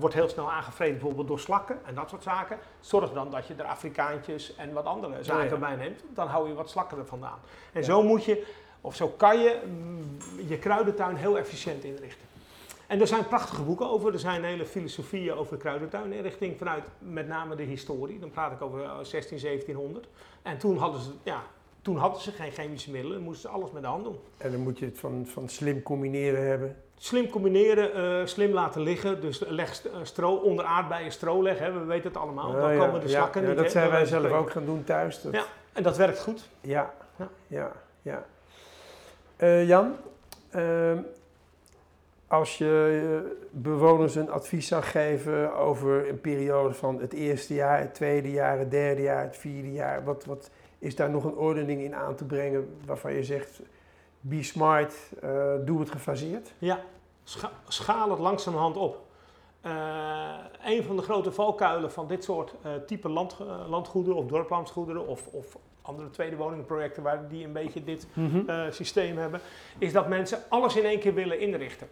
wordt 0.00 0.14
heel 0.14 0.28
snel 0.28 0.50
aangevreden 0.50 0.94
bijvoorbeeld 0.94 1.28
door 1.28 1.40
slakken 1.40 1.78
en 1.84 1.94
dat 1.94 2.08
soort 2.08 2.22
zaken. 2.22 2.58
Zorg 2.80 3.12
dan 3.12 3.30
dat 3.30 3.46
je 3.46 3.54
er 3.54 3.64
Afrikaantjes 3.64 4.56
en 4.56 4.72
wat 4.72 4.84
andere 4.84 5.24
zaken 5.24 5.50
ja, 5.50 5.56
bij 5.56 5.76
neemt, 5.76 6.04
dan 6.14 6.28
hou 6.28 6.48
je 6.48 6.54
wat 6.54 6.70
slakken 6.70 6.98
er 6.98 7.06
vandaan. 7.06 7.38
En 7.72 7.80
ja. 7.80 7.86
zo 7.86 8.02
moet 8.02 8.24
je, 8.24 8.46
of 8.80 8.96
zo 8.96 9.08
kan 9.08 9.38
je 9.38 9.60
mm, 9.66 10.16
je 10.48 10.58
kruidentuin 10.58 11.16
heel 11.16 11.38
efficiënt 11.38 11.84
inrichten. 11.84 12.31
En 12.92 13.00
er 13.00 13.06
zijn 13.06 13.26
prachtige 13.26 13.62
boeken 13.62 13.90
over. 13.90 14.12
Er 14.12 14.18
zijn 14.18 14.44
hele 14.44 14.66
filosofieën 14.66 15.34
over 15.34 15.52
de 15.52 15.60
kruidentuininrichting 15.60 16.58
vanuit 16.58 16.84
met 16.98 17.28
name 17.28 17.54
de 17.54 17.62
historie. 17.62 18.18
Dan 18.18 18.30
praat 18.30 18.52
ik 18.52 18.62
over 18.62 18.80
16, 19.02 19.36
eh, 19.36 19.42
1700. 19.42 20.06
En 20.42 20.58
toen 20.58 20.76
hadden 20.76 21.00
ze, 21.00 21.10
ja, 21.22 21.42
toen 21.82 21.96
hadden 21.96 22.20
ze 22.20 22.32
geen 22.32 22.50
chemische 22.52 22.90
middelen, 22.90 23.20
moesten 23.20 23.50
ze 23.50 23.56
alles 23.56 23.70
met 23.70 23.82
de 23.82 23.88
hand 23.88 24.04
doen. 24.04 24.18
En 24.36 24.50
dan 24.50 24.60
moet 24.60 24.78
je 24.78 24.84
het 24.84 24.98
van, 24.98 25.26
van 25.26 25.48
slim 25.48 25.82
combineren 25.82 26.46
hebben. 26.46 26.76
Slim 26.96 27.28
combineren, 27.28 28.20
uh, 28.20 28.26
slim 28.26 28.52
laten 28.52 28.82
liggen. 28.82 29.20
Dus 29.20 29.38
leg 29.48 29.86
eh, 29.86 29.92
stro, 30.02 30.34
onder 30.34 30.64
aardbeien 30.64 31.12
stro 31.12 31.42
leggen. 31.42 31.80
We 31.80 31.84
weten 31.84 32.08
het 32.08 32.20
allemaal. 32.20 32.52
dan 32.52 32.78
komen 32.78 33.00
de 33.00 33.08
slakken 33.08 33.42
ja, 33.42 33.48
niet. 33.48 33.56
Dat 33.56 33.70
zijn 33.70 33.90
wij 33.90 34.04
zelf 34.04 34.32
ook 34.32 34.50
gaan 34.50 34.64
doen 34.64 34.84
thuis. 34.84 35.22
Dat... 35.22 35.32
Ja, 35.32 35.44
en 35.72 35.82
dat 35.82 35.96
werkt 35.96 36.20
goed. 36.20 36.48
Ja, 36.60 36.94
ja, 37.16 37.28
ja. 37.46 37.72
ja. 38.02 38.24
Uh, 39.38 39.68
Jan, 39.68 39.96
als 42.32 42.58
je 42.58 43.22
eh, 43.24 43.30
bewoners 43.50 44.14
een 44.14 44.30
advies 44.30 44.66
zou 44.66 44.82
geven 44.82 45.54
over 45.54 46.08
een 46.08 46.20
periode 46.20 46.74
van 46.74 47.00
het 47.00 47.12
eerste 47.12 47.54
jaar, 47.54 47.78
het 47.78 47.94
tweede 47.94 48.30
jaar, 48.30 48.58
het 48.58 48.70
derde 48.70 49.02
jaar, 49.02 49.22
het 49.22 49.36
vierde 49.36 49.72
jaar, 49.72 50.04
wat, 50.04 50.24
wat 50.24 50.50
is 50.78 50.96
daar 50.96 51.10
nog 51.10 51.24
een 51.24 51.36
ordening 51.36 51.80
in 51.80 51.94
aan 51.94 52.14
te 52.14 52.24
brengen 52.24 52.76
waarvan 52.86 53.12
je 53.12 53.24
zegt, 53.24 53.60
be 54.20 54.42
smart, 54.42 54.94
uh, 55.24 55.52
doe 55.64 55.80
het 55.80 55.90
gefaseerd? 55.90 56.52
Ja, 56.58 56.80
schaal 57.68 58.10
het 58.10 58.18
langzamerhand 58.18 58.76
op. 58.76 59.00
Uh, 59.66 60.34
een 60.64 60.82
van 60.82 60.96
de 60.96 61.02
grote 61.02 61.32
valkuilen 61.32 61.92
van 61.92 62.06
dit 62.06 62.24
soort 62.24 62.54
uh, 62.66 62.72
type 62.86 63.08
land, 63.08 63.36
landgoederen 63.68 64.18
of 64.18 64.26
dorplandgoederen 64.26 65.06
of, 65.06 65.26
of 65.26 65.56
andere 65.82 66.10
tweede 66.10 66.36
woningprojecten 66.36 67.02
waar 67.02 67.28
die 67.28 67.44
een 67.44 67.52
beetje 67.52 67.84
dit 67.84 68.06
mm 68.14 68.44
systeem 68.70 69.16
hebben, 69.16 69.40
is 69.78 69.92
dat 69.92 70.08
mensen 70.08 70.38
alles 70.48 70.76
in 70.76 70.84
één 70.84 70.98
keer 71.00 71.14
willen 71.14 71.40
inrichten. 71.40 71.88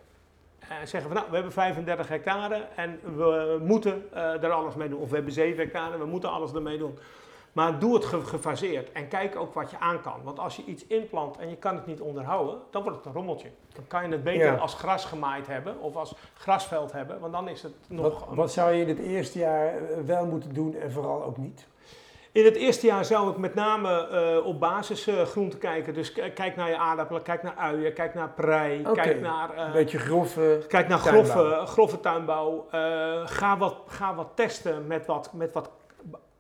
En 0.79 0.89
zeggen 0.89 1.11
van 1.11 1.13
nou, 1.13 1.27
we 1.29 1.35
hebben 1.35 1.53
35 1.53 2.09
hectare 2.09 2.67
en 2.77 3.01
we 3.17 3.59
moeten 3.63 4.09
uh, 4.15 4.43
er 4.43 4.51
alles 4.51 4.75
mee 4.75 4.89
doen. 4.89 5.01
Of 5.01 5.09
we 5.09 5.15
hebben 5.15 5.33
7 5.33 5.59
hectare, 5.59 5.99
we 5.99 6.05
moeten 6.05 6.31
alles 6.31 6.53
ermee 6.53 6.79
doen. 6.79 6.99
Maar 7.53 7.79
doe 7.79 7.95
het 7.95 8.05
gefaseerd 8.05 8.93
en 8.93 9.09
kijk 9.09 9.37
ook 9.37 9.55
wat 9.55 9.71
je 9.71 9.79
aan 9.79 10.01
kan. 10.01 10.21
Want 10.23 10.39
als 10.39 10.57
je 10.57 10.65
iets 10.65 10.87
inplant 10.87 11.37
en 11.37 11.49
je 11.49 11.57
kan 11.57 11.75
het 11.75 11.87
niet 11.87 12.01
onderhouden, 12.01 12.59
dan 12.71 12.83
wordt 12.83 12.97
het 12.97 13.07
een 13.07 13.13
rommeltje. 13.13 13.51
Dan 13.75 13.87
kan 13.87 14.03
je 14.03 14.09
het 14.09 14.23
beter 14.23 14.59
als 14.59 14.75
gras 14.75 15.05
gemaaid 15.05 15.47
hebben 15.47 15.81
of 15.81 15.97
als 15.97 16.15
grasveld 16.35 16.93
hebben, 16.93 17.21
want 17.21 17.33
dan 17.33 17.49
is 17.49 17.63
het 17.63 17.75
nog... 17.87 18.27
Wat, 18.27 18.37
wat 18.37 18.53
zou 18.53 18.73
je 18.73 18.83
in 18.83 18.89
het 18.89 18.99
eerste 18.99 19.39
jaar 19.39 19.67
eh, 19.67 20.01
wel 20.07 20.27
moeten 20.27 20.55
doen 20.55 20.75
en 20.75 20.93
vooral 20.93 21.25
ook 21.25 21.37
niet? 21.37 21.67
In 22.33 22.45
het 22.45 22.57
eerste 22.57 22.87
jaar 22.87 23.05
zou 23.05 23.31
ik 23.31 23.37
met 23.37 23.55
name 23.55 24.09
uh, 24.39 24.47
op 24.47 24.61
basisgroenten 24.61 25.59
uh, 25.59 25.65
kijken. 25.65 25.95
Dus 25.95 26.13
kijk 26.13 26.57
naar 26.57 26.69
je 26.69 26.77
aardappelen, 26.77 27.23
kijk 27.23 27.43
naar 27.43 27.55
uien, 27.57 27.93
kijk 27.93 28.15
naar 28.15 28.29
prei, 28.29 28.81
okay. 28.81 28.95
kijk 28.95 29.21
naar... 29.21 29.55
Uh, 29.55 29.65
Een 29.65 29.73
beetje 29.73 29.99
grove 29.99 30.65
Kijk 30.69 30.89
naar 30.89 30.99
grove, 30.99 31.63
grove 31.67 32.01
tuinbouw. 32.01 32.67
ga, 33.25 33.59
wat, 33.59 33.77
ga 33.87 34.15
wat 34.15 34.29
testen 34.35 34.87
met 34.87 35.07
wat, 35.07 35.33
met 35.33 35.53
wat 35.53 35.71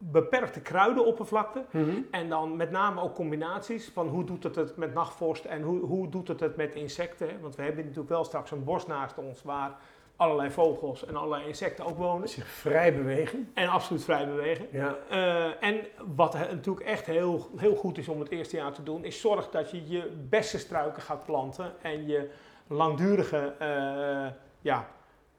beperkte 0.02 0.60
kruidenoppervlakte. 0.60 1.64
Mm 1.70 1.84
-hmm. 1.84 2.06
En 2.10 2.28
dan 2.28 2.56
met 2.56 2.70
name 2.70 3.00
ook 3.00 3.14
combinaties 3.14 3.90
van 3.94 4.08
hoe 4.08 4.24
doet 4.24 4.42
het 4.42 4.56
het 4.56 4.76
met 4.76 4.94
nachtvorst 4.94 5.44
en 5.44 5.62
hoe, 5.62 5.80
hoe 5.80 6.08
doet 6.08 6.28
het 6.28 6.40
het 6.40 6.56
met 6.56 6.74
insecten. 6.74 7.40
Want 7.40 7.56
we 7.56 7.62
hebben 7.62 7.82
natuurlijk 7.82 8.08
wel 8.08 8.24
straks 8.24 8.50
een 8.50 8.64
bos 8.64 8.86
naast 8.86 9.18
ons 9.18 9.42
waar 9.42 9.76
allerlei 10.20 10.50
vogels 10.50 11.06
en 11.06 11.16
allerlei 11.16 11.46
insecten 11.46 11.84
ook 11.84 11.96
wonen. 11.96 12.28
Zich 12.28 12.46
vrij 12.46 12.94
bewegen. 12.94 13.50
En 13.54 13.68
absoluut 13.68 14.04
vrij 14.04 14.26
bewegen. 14.26 14.66
Ja. 14.72 14.96
Uh, 15.10 15.64
en 15.64 15.80
wat 16.14 16.34
natuurlijk 16.34 16.86
echt 16.86 17.06
heel, 17.06 17.50
heel 17.56 17.74
goed 17.74 17.98
is 17.98 18.08
om 18.08 18.20
het 18.20 18.30
eerste 18.30 18.56
jaar 18.56 18.72
te 18.72 18.82
doen, 18.82 19.04
is 19.04 19.20
zorg 19.20 19.50
dat 19.50 19.70
je 19.70 19.88
je 19.88 20.10
beste 20.28 20.58
struiken 20.58 21.02
gaat 21.02 21.24
planten 21.24 21.72
en 21.82 22.06
je 22.06 22.30
langdurige 22.66 23.54
uh, 23.62 24.26
ja, 24.60 24.88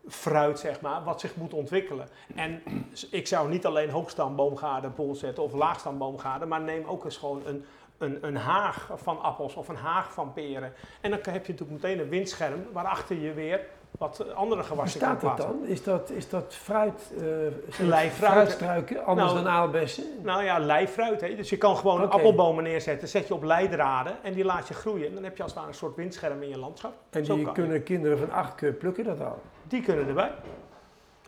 fruit, 0.07 0.59
zeg 0.59 0.82
maar, 0.82 1.03
wat 1.03 1.19
zich 1.19 1.36
moet 1.36 1.53
ontwikkelen. 1.53 2.07
En 2.36 2.63
ik 3.11 3.27
zou 3.27 3.49
niet 3.49 3.65
alleen 3.65 3.89
hoogstamboomgaarden 3.89 4.93
bol 4.95 5.15
zetten 5.15 5.43
of 5.43 5.53
laagstamboomgaarden, 5.53 6.47
maar 6.47 6.61
neem 6.61 6.86
ook 6.86 7.05
eens 7.05 7.17
gewoon 7.17 7.41
een, 7.45 7.65
een, 7.97 8.17
een 8.21 8.38
haag 8.38 8.89
van 8.95 9.21
appels 9.21 9.55
of 9.55 9.67
een 9.67 9.75
haag 9.75 10.13
van 10.13 10.34
peren. 10.34 10.73
En 11.01 11.09
dan 11.09 11.19
heb 11.23 11.45
je 11.45 11.51
natuurlijk 11.51 11.82
meteen 11.82 11.99
een 11.99 12.09
windscherm 12.09 12.63
waarachter 12.71 13.15
je 13.17 13.34
weer 13.34 13.65
wat 14.02 14.34
andere 14.36 14.64
gewassen 14.64 14.99
kan 14.99 15.18
plaatsen. 15.18 15.47
dat 15.47 15.60
dan? 15.60 15.68
Is 15.68 15.84
dat, 15.84 16.10
is 16.10 16.30
dat 16.30 16.54
fruit, 16.56 17.12
uh, 17.14 17.88
Leifruit. 17.88 18.32
fruitstruiken, 18.32 19.06
anders 19.06 19.32
Nou, 19.32 19.43
dan 19.43 19.54
aalbessen? 19.54 20.04
Nou 20.22 20.43
ja, 20.43 20.60
leifruit. 20.60 21.22
Hè. 21.22 21.36
Dus 21.36 21.49
je 21.49 21.58
kan 21.58 21.78
gewoon 21.78 22.04
Oké. 22.04 22.14
appelbomen 22.14 22.64
neerzetten, 22.64 23.08
zet 23.08 23.28
je 23.28 23.34
op 23.34 23.43
leidraden 23.43 24.14
en 24.24 24.34
die 24.34 24.45
laat 24.45 24.68
je 24.68 24.74
groeien. 24.74 25.08
En 25.08 25.14
dan 25.14 25.24
heb 25.24 25.38
je 25.38 25.43
als 25.43 25.52
het 25.52 25.60
ware 25.62 25.74
een 25.74 25.80
soort 25.80 25.95
windscherm 25.95 26.41
in 26.41 26.49
je 26.49 26.60
landschap. 26.60 26.93
En 27.10 27.26
Zo 27.26 27.36
die 27.36 27.52
kunnen 27.52 27.84
kinderen 27.84 28.18
van 28.18 28.32
acht 28.32 28.64
eh, 28.64 28.78
plukken 28.80 29.04
dat 29.04 29.22
al. 29.22 29.41
Die 29.64 29.82
kunnen 29.82 30.08
erbij. 30.08 30.32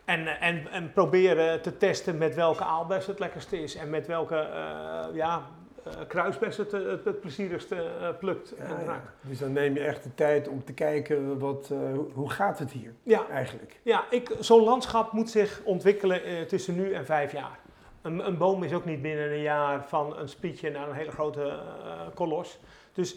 En, 0.04 0.26
eh, 0.26 0.48
en, 0.48 0.68
en 0.70 0.92
proberen 0.92 1.62
te 1.62 1.76
testen 1.76 2.18
met 2.18 2.34
welke 2.34 2.64
aalbes 2.64 3.06
het 3.06 3.18
lekkerste 3.18 3.62
is 3.62 3.74
en 3.74 3.90
met 3.90 4.06
welke 4.06 4.48
uh, 4.54 5.16
ja, 5.16 5.42
uh, 5.86 5.92
kruisbes 6.08 6.56
het, 6.56 6.72
het, 6.72 7.04
het 7.04 7.20
plezierigste 7.20 7.74
uh, 8.00 8.08
plukt 8.18 8.54
en 8.54 8.68
Ja, 8.68 8.78
ja. 8.78 8.84
raakt. 8.84 9.10
Dus 9.20 9.38
dan 9.38 9.52
neem 9.52 9.74
je 9.74 9.80
echt 9.80 10.02
de 10.02 10.14
tijd 10.14 10.48
om 10.48 10.64
te 10.64 10.72
kijken, 10.72 11.38
wat, 11.38 11.70
uh, 11.72 11.78
hoe- 12.14 12.30
gaat 12.30 12.58
het 12.58 12.70
hier 12.70 12.92
Ja, 13.02 13.28
eigenlijk? 13.28 13.80
ja 13.82 14.04
ik- 14.10 14.36
zo'n 14.40 14.62
landschap 14.64 15.12
moet 15.12 15.30
zich 15.30 15.60
ontwikkelen 15.64 16.24
eh, 16.24 16.42
tussen 16.42 16.74
nu 16.74 16.92
en 16.92 17.06
vijf 17.06 17.32
jaar. 17.32 17.58
Een, 18.02 18.26
een 18.26 18.38
boom 18.38 18.62
is 18.62 18.72
ook 18.72 18.84
niet 18.84 19.02
binnen 19.02 19.30
een 19.30 19.42
jaar 19.42 19.84
van 19.88 20.16
een 20.18 20.28
spietje 20.28 20.70
naar 20.70 20.88
een 20.88 20.94
hele 20.94 21.10
grote 21.10 21.42
eh, 21.42 22.00
kolos. 22.14 22.58
Dus 22.92 23.16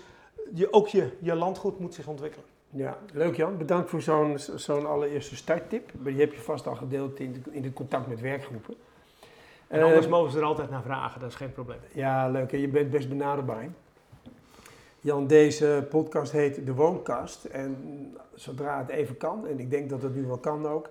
je, 0.53 0.73
ook 0.73 0.87
je, 0.87 1.09
je 1.19 1.35
landgoed 1.35 1.79
moet 1.79 1.93
zich 1.93 2.07
ontwikkelen. 2.07 2.45
Ja, 2.69 2.97
leuk 3.13 3.35
Jan. 3.35 3.57
Bedankt 3.57 3.89
voor 3.89 4.01
zo'n 4.01 4.37
zo'n 4.55 4.85
allereerste 4.85 5.35
starttip. 5.35 5.91
Maar 5.99 6.11
Die 6.11 6.21
heb 6.21 6.33
je 6.33 6.39
vast 6.39 6.67
al 6.67 6.75
gedeeld 6.75 7.19
in, 7.19 7.31
de, 7.33 7.39
in 7.51 7.63
het 7.63 7.73
contact 7.73 8.07
met 8.07 8.21
werkgroepen. 8.21 8.75
En 9.67 9.83
anders 9.83 10.05
uh, 10.05 10.11
mogen 10.11 10.31
ze 10.31 10.37
er 10.37 10.43
altijd 10.43 10.69
naar 10.69 10.81
vragen, 10.81 11.19
dat 11.19 11.29
is 11.29 11.35
geen 11.35 11.51
probleem. 11.51 11.79
Ja, 11.93 12.29
leuk. 12.29 12.51
je 12.51 12.67
bent 12.67 12.89
best 12.89 13.09
benaderbaar. 13.09 13.67
Jan, 15.01 15.27
deze 15.27 15.87
podcast 15.89 16.31
heet 16.31 16.65
De 16.65 16.73
Woonkast. 16.73 17.45
En 17.45 17.77
zodra 18.35 18.77
het 18.77 18.89
even 18.89 19.17
kan, 19.17 19.47
en 19.47 19.59
ik 19.59 19.69
denk 19.69 19.89
dat 19.89 20.01
het 20.01 20.15
nu 20.15 20.25
wel 20.25 20.37
kan 20.37 20.67
ook, 20.67 20.89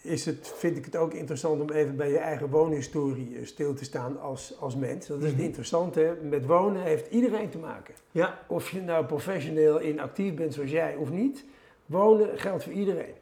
is 0.00 0.26
het, 0.26 0.52
vind 0.56 0.76
ik 0.76 0.84
het 0.84 0.96
ook 0.96 1.14
interessant 1.14 1.60
om 1.60 1.70
even 1.70 1.96
bij 1.96 2.10
je 2.10 2.18
eigen 2.18 2.48
woonhistorie 2.48 3.38
eh, 3.38 3.44
stil 3.44 3.74
te 3.74 3.84
staan 3.84 4.20
als, 4.20 4.56
als 4.60 4.76
mens. 4.76 5.06
Dat 5.06 5.18
is 5.18 5.24
het 5.24 5.34
mhm. 5.34 5.44
interessante. 5.44 6.16
Met 6.22 6.46
wonen 6.46 6.82
heeft 6.82 7.10
iedereen 7.10 7.48
te 7.48 7.58
maken. 7.58 7.94
Ja. 8.10 8.38
Of 8.46 8.70
je 8.70 8.80
nou 8.80 9.04
professioneel 9.04 9.78
in 9.78 10.00
actief 10.00 10.34
bent 10.34 10.54
zoals 10.54 10.70
jij 10.70 10.94
of 10.96 11.10
niet. 11.10 11.44
Wonen 11.86 12.38
geldt 12.38 12.64
voor 12.64 12.72
iedereen. 12.72 13.14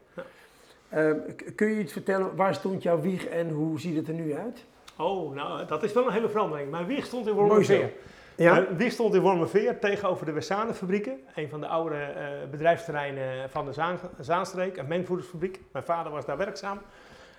Ehm, 0.92 1.16
kun 1.54 1.68
je 1.68 1.80
iets 1.80 1.92
vertellen, 1.92 2.36
waar 2.36 2.54
stond 2.54 2.82
jouw 2.82 3.00
wieg 3.00 3.26
en 3.26 3.50
hoe 3.50 3.80
ziet 3.80 3.96
het 3.96 4.08
er 4.08 4.14
nu 4.14 4.34
uit? 4.34 4.64
Oh, 4.98 5.34
nou, 5.34 5.66
dat 5.66 5.82
is 5.82 5.92
wel 5.92 6.06
een 6.06 6.12
hele 6.12 6.28
verandering. 6.28 6.70
Mijn 6.70 6.86
wieg 6.86 7.06
stond 7.06 7.26
in 7.26 7.32
Wormerveer. 7.32 7.92
Ja. 8.36 8.52
Mijn 8.52 8.76
wieg 8.76 8.92
stond 8.92 9.14
in 9.14 9.20
Wormerveer 9.20 9.78
tegenover 9.78 10.26
de 10.26 10.32
Wessanenfabrieken. 10.32 11.20
Een 11.34 11.48
van 11.48 11.60
de 11.60 11.66
oude 11.66 11.94
uh, 11.94 12.50
bedrijfsterreinen 12.50 13.50
van 13.50 13.64
de 13.64 13.72
Zaan, 13.72 13.98
Zaanstreek, 14.20 14.76
een 14.76 14.86
mengvoedersfabriek. 14.86 15.60
Mijn 15.72 15.84
vader 15.84 16.12
was 16.12 16.26
daar 16.26 16.36
werkzaam. 16.36 16.80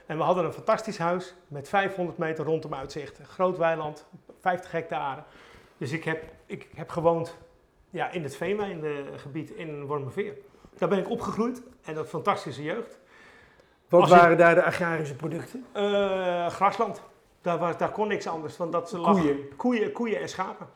En 0.06 0.18
we 0.18 0.24
hadden 0.24 0.46
een 0.46 0.54
fantastisch 0.54 0.98
huis 0.98 1.34
met 1.48 1.70
500 1.70 2.18
meter 2.18 2.46
rondom 2.46 2.74
uitzicht. 2.74 3.20
Groot 3.24 3.58
weiland, 3.58 4.06
50 4.40 4.72
hectare. 4.72 5.24
Dus 5.78 5.92
ik 5.92 6.04
heb, 6.04 6.24
ik 6.46 6.68
heb 6.76 6.90
gewoond 6.90 7.38
ja, 7.90 8.12
in 8.12 8.24
het 8.24 8.36
veenwijngebied 8.36 9.50
in 9.50 9.86
Wormerveer. 9.86 10.34
Daar 10.78 10.90
ben 10.90 11.00
ik 11.00 11.10
opgegroeid 11.10 11.62
en 11.84 11.94
dat 11.96 12.08
fantastische 12.08 12.64
jeugd. 12.64 13.00
Wat 14.00 14.10
waren 14.10 14.38
daar 14.38 14.56
de 14.56 14.64
agrarische 14.64 15.16
producten? 15.16 15.66
Uh, 15.76 16.48
grasland. 16.48 17.02
Daar, 17.42 17.58
was, 17.58 17.78
daar 17.78 17.92
kon 17.92 18.08
niks 18.08 18.28
anders. 18.28 18.56
van 18.56 18.72
dat 18.72 18.90
ze 18.90 18.98
koeien. 18.98 19.56
koeien. 19.58 19.92
Koeien 19.92 20.22
en 20.22 20.30
schapen. 20.30 20.68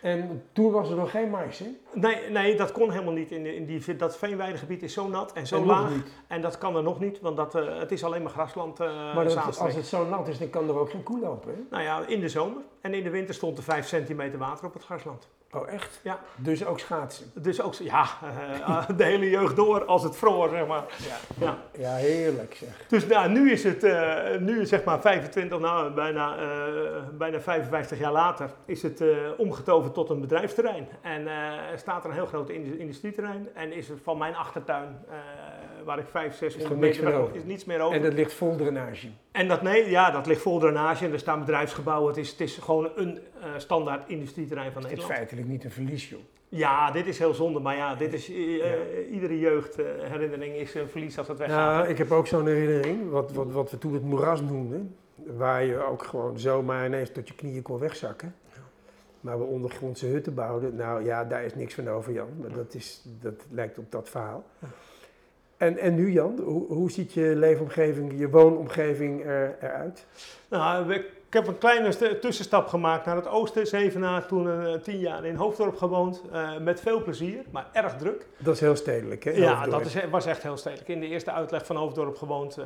En 0.00 0.42
toen 0.52 0.72
was 0.72 0.90
er 0.90 0.96
nog 0.96 1.10
geen 1.10 1.30
mais, 1.30 1.58
hè? 1.58 1.66
Nee, 1.92 2.30
nee 2.30 2.56
dat 2.56 2.72
kon 2.72 2.90
helemaal 2.90 3.12
niet. 3.12 3.30
In, 3.30 3.46
in 3.46 3.66
die, 3.66 3.96
dat 3.96 4.16
veenweidegebied 4.16 4.82
is 4.82 4.92
zo 4.92 5.08
nat 5.08 5.32
en 5.32 5.46
zo 5.46 5.64
laag. 5.64 5.90
En 6.26 6.40
dat 6.40 6.58
kan 6.58 6.76
er 6.76 6.82
nog 6.82 7.00
niet, 7.00 7.20
want 7.20 7.36
dat, 7.36 7.54
uh, 7.54 7.78
het 7.78 7.92
is 7.92 8.04
alleen 8.04 8.22
maar 8.22 8.32
grasland. 8.32 8.80
Uh, 8.80 9.14
maar 9.14 9.24
dat, 9.24 9.58
als 9.58 9.74
het 9.74 9.86
zo 9.86 10.08
nat 10.08 10.28
is, 10.28 10.38
dan 10.38 10.50
kan 10.50 10.68
er 10.68 10.78
ook 10.78 10.90
geen 10.90 11.02
koe 11.02 11.20
lopen, 11.20 11.54
hè? 11.54 11.60
Nou 11.70 11.82
ja, 11.82 12.06
in 12.06 12.20
de 12.20 12.28
zomer. 12.28 12.62
En 12.80 12.94
in 12.94 13.02
de 13.02 13.10
winter 13.10 13.34
stond 13.34 13.58
er 13.58 13.64
5 13.64 13.86
centimeter 13.86 14.38
water 14.38 14.66
op 14.66 14.72
het 14.72 14.84
grasland. 14.84 15.28
Oh, 15.56 15.68
echt? 15.68 16.00
Ja. 16.02 16.18
Dus 16.36 16.64
ook 16.64 16.78
schaatsen? 16.78 17.30
Dus 17.34 17.60
ook, 17.60 17.74
ja, 17.74 18.06
uh, 18.24 18.88
de 18.96 19.04
hele 19.04 19.30
jeugd 19.30 19.56
door 19.56 19.84
als 19.84 20.02
het 20.02 20.16
vroor, 20.16 20.48
zeg 20.48 20.66
maar. 20.66 20.84
Ja, 20.96 21.46
ja. 21.46 21.58
ja 21.78 21.94
heerlijk 21.94 22.54
zeg. 22.54 22.86
Dus 22.88 23.06
nou, 23.06 23.30
nu 23.30 23.50
is 23.50 23.64
het, 23.64 23.84
uh, 23.84 24.36
nu 24.38 24.66
zeg 24.66 24.84
maar 24.84 25.00
25, 25.00 25.58
nou 25.58 25.90
bijna, 25.90 26.38
uh, 26.38 26.48
bijna 27.12 27.40
55 27.40 27.98
jaar 27.98 28.12
later, 28.12 28.50
is 28.64 28.82
het 28.82 29.02
omgetoverd 29.36 29.94
tot 29.94 30.10
een 30.10 30.20
bedrijfsterrein. 30.20 30.88
En 31.02 31.26
er 31.70 31.78
staat 31.78 32.04
er 32.04 32.10
een 32.10 32.16
heel 32.16 32.26
groot 32.26 32.48
industrieterrein 32.50 33.48
en 33.54 33.72
is 33.72 33.88
er 33.88 33.98
van 34.02 34.18
mijn 34.18 34.34
achtertuin 34.34 34.98
waar 35.86 35.98
ik 35.98 36.06
5, 36.06 36.36
600 36.36 36.80
meter 36.80 37.04
weg 37.04 37.32
is 37.32 37.44
niets 37.44 37.64
meer 37.64 37.80
over. 37.80 37.96
En 37.96 38.02
dat 38.02 38.12
ligt 38.12 38.32
vol 38.32 38.56
drainage? 38.56 39.08
En 39.32 39.48
dat, 39.48 39.62
nee, 39.62 39.90
ja, 39.90 40.10
dat 40.10 40.26
ligt 40.26 40.40
vol 40.40 40.58
drainage 40.58 41.04
en 41.04 41.12
er 41.12 41.18
staan 41.18 41.40
bedrijfsgebouwen. 41.40 42.08
Het 42.08 42.16
is, 42.16 42.30
het 42.30 42.40
is 42.40 42.56
gewoon 42.56 42.90
een 42.96 43.18
uh, 43.38 43.44
standaard 43.56 44.08
industrieterrein 44.08 44.72
van 44.72 44.82
Nederland. 44.82 45.08
Het 45.08 45.10
is 45.10 45.16
feitelijk 45.16 45.48
niet 45.48 45.64
een 45.64 45.70
verlies, 45.70 46.08
joh. 46.08 46.20
Ja, 46.48 46.90
dit 46.90 47.06
is 47.06 47.18
heel 47.18 47.34
zonde, 47.34 47.60
maar 47.60 47.76
ja, 47.76 47.94
dit 47.94 48.12
is, 48.12 48.30
uh, 48.30 48.64
iedere 49.12 49.38
jeugdherinnering 49.38 50.54
is 50.54 50.74
een 50.74 50.88
verlies 50.88 51.18
als 51.18 51.28
het 51.28 51.38
weggaat. 51.38 51.84
Ja, 51.84 51.90
ik 51.90 51.98
heb 51.98 52.10
ook 52.10 52.26
zo'n 52.26 52.46
herinnering, 52.46 53.10
wat, 53.10 53.32
wat, 53.32 53.52
wat 53.52 53.70
we 53.70 53.78
toen 53.78 53.92
het 53.92 54.02
moeras 54.02 54.40
noemden, 54.40 54.96
waar 55.36 55.64
je 55.64 55.84
ook 55.84 56.02
gewoon 56.02 56.38
zomaar 56.38 56.86
ineens 56.86 57.10
tot 57.12 57.28
je 57.28 57.34
knieën 57.34 57.62
kon 57.62 57.78
wegzakken. 57.78 58.34
Maar 59.20 59.38
we 59.38 59.44
ondergrondse 59.44 60.06
hutten 60.06 60.34
bouwden, 60.34 60.76
nou 60.76 61.04
ja, 61.04 61.24
daar 61.24 61.44
is 61.44 61.54
niks 61.54 61.74
van 61.74 61.88
over, 61.88 62.12
Jan. 62.12 62.28
Maar 62.40 62.52
dat, 62.52 62.74
is, 62.74 63.02
dat 63.20 63.46
lijkt 63.50 63.78
op 63.78 63.92
dat 63.92 64.08
verhaal. 64.08 64.44
En, 65.56 65.78
en 65.78 65.94
nu 65.94 66.12
Jan, 66.12 66.40
hoe, 66.44 66.66
hoe 66.66 66.90
ziet 66.90 67.12
je 67.12 67.36
leefomgeving, 67.36 68.18
je 68.18 68.30
woonomgeving 68.30 69.24
er, 69.24 69.56
eruit? 69.60 70.06
Nou, 70.48 70.92
ik 70.94 71.04
heb 71.30 71.46
een 71.46 71.58
kleine 71.58 72.18
tussenstap 72.18 72.66
gemaakt 72.66 73.06
naar 73.06 73.16
het 73.16 73.28
oosten, 73.28 73.66
Zevenaar, 73.66 74.26
toen 74.26 74.46
uh, 74.46 74.74
tien 74.74 74.98
jaar 74.98 75.24
in 75.24 75.34
Hoofddorp 75.34 75.76
gewoond, 75.76 76.22
uh, 76.32 76.58
met 76.58 76.80
veel 76.80 77.02
plezier, 77.02 77.38
maar 77.50 77.66
erg 77.72 77.96
druk. 77.96 78.26
Dat 78.38 78.54
is 78.54 78.60
heel 78.60 78.76
stedelijk 78.76 79.24
hè? 79.24 79.30
Ja, 79.30 79.66
dat 79.66 79.86
is, 79.86 79.96
was 80.10 80.26
echt 80.26 80.42
heel 80.42 80.56
stedelijk. 80.56 80.88
In 80.88 81.00
de 81.00 81.06
eerste 81.06 81.32
uitleg 81.32 81.66
van 81.66 81.76
Hoofddorp 81.76 82.16
gewoond, 82.16 82.58
uh, 82.58 82.64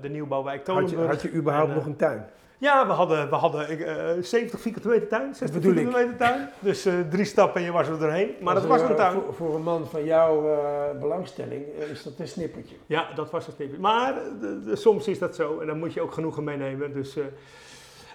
de 0.00 0.08
nieuwbouwwijk 0.08 0.64
Tolenburg. 0.64 0.94
Had 0.94 1.08
je, 1.08 1.12
had 1.12 1.22
je 1.22 1.38
überhaupt 1.38 1.74
nog 1.74 1.86
een 1.86 1.96
tuin? 1.96 2.26
Ja, 2.62 2.86
we 2.86 2.92
hadden, 2.92 3.30
we 3.30 3.34
hadden 3.34 3.80
uh, 3.80 4.22
70 4.22 4.60
vierkante 4.60 4.88
meter 4.88 5.08
tuin, 5.08 5.34
60 5.34 5.62
vierkante 5.62 5.98
meter 5.98 6.16
tuin. 6.16 6.48
Dus 6.58 6.86
uh, 6.86 6.94
drie 7.10 7.24
stappen 7.24 7.60
en 7.60 7.66
je 7.66 7.72
was 7.72 7.88
er 7.88 7.98
doorheen. 7.98 8.34
Maar 8.40 8.54
dat 8.54 8.66
was 8.66 8.80
een 8.80 8.96
tuin. 8.96 9.12
Voor, 9.12 9.34
voor, 9.34 9.54
een 9.54 9.62
man 9.62 9.86
van 9.86 10.04
jouw 10.04 10.46
uh, 10.46 11.00
belangstelling 11.00 11.64
is 11.90 12.02
dat 12.02 12.12
een 12.18 12.28
snippertje. 12.28 12.76
Ja, 12.86 13.08
dat 13.14 13.30
was 13.30 13.46
een 13.46 13.52
snippertje. 13.52 13.82
Maar 13.82 14.14
de, 14.40 14.62
de, 14.64 14.76
soms 14.76 15.08
is 15.08 15.18
dat 15.18 15.34
zo 15.34 15.58
en 15.60 15.66
dan 15.66 15.78
moet 15.78 15.92
je 15.92 16.00
ook 16.00 16.12
genoegen 16.12 16.44
meenemen. 16.44 16.92
Dus, 16.92 17.16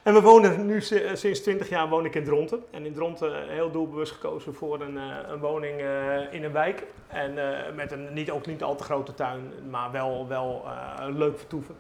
en 0.03 0.13
we 0.13 0.21
wonen 0.21 0.65
nu 0.65 0.81
sinds 1.13 1.39
20 1.39 1.69
jaar 1.69 1.89
woon 1.89 2.05
ik 2.05 2.15
in 2.15 2.23
Dronten. 2.23 2.63
En 2.71 2.85
in 2.85 2.93
Dronten 2.93 3.49
heel 3.49 3.71
doelbewust 3.71 4.11
gekozen 4.11 4.53
voor 4.53 4.81
een, 4.81 4.95
een 5.31 5.39
woning 5.39 5.79
in 6.31 6.43
een 6.43 6.51
wijk. 6.51 6.83
En 7.07 7.33
met 7.75 7.91
een 7.91 8.13
niet, 8.13 8.31
ook 8.31 8.45
niet 8.45 8.63
al 8.63 8.75
te 8.75 8.83
grote 8.83 9.13
tuin, 9.13 9.51
maar 9.69 9.91
wel, 9.91 10.27
wel 10.27 10.63
leuk 11.09 11.37
vertoeven. 11.37 11.75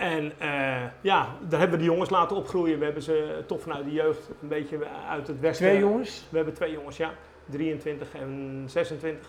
En 0.00 0.32
uh, 0.42 0.82
ja, 1.00 1.28
daar 1.48 1.60
hebben 1.60 1.78
we 1.78 1.84
de 1.84 1.90
jongens 1.90 2.10
laten 2.10 2.36
opgroeien. 2.36 2.78
We 2.78 2.84
hebben 2.84 3.02
ze 3.02 3.42
toch 3.46 3.60
vanuit 3.60 3.84
de 3.84 3.92
jeugd 3.92 4.30
een 4.42 4.48
beetje 4.48 4.78
uit 5.08 5.26
het 5.26 5.40
westen. 5.40 5.66
Twee 5.66 5.78
jongens? 5.78 6.26
We 6.28 6.36
hebben 6.36 6.54
twee 6.54 6.72
jongens, 6.72 6.96
ja. 6.96 7.12
23 7.50 8.14
en 8.14 8.62
26. 8.66 9.28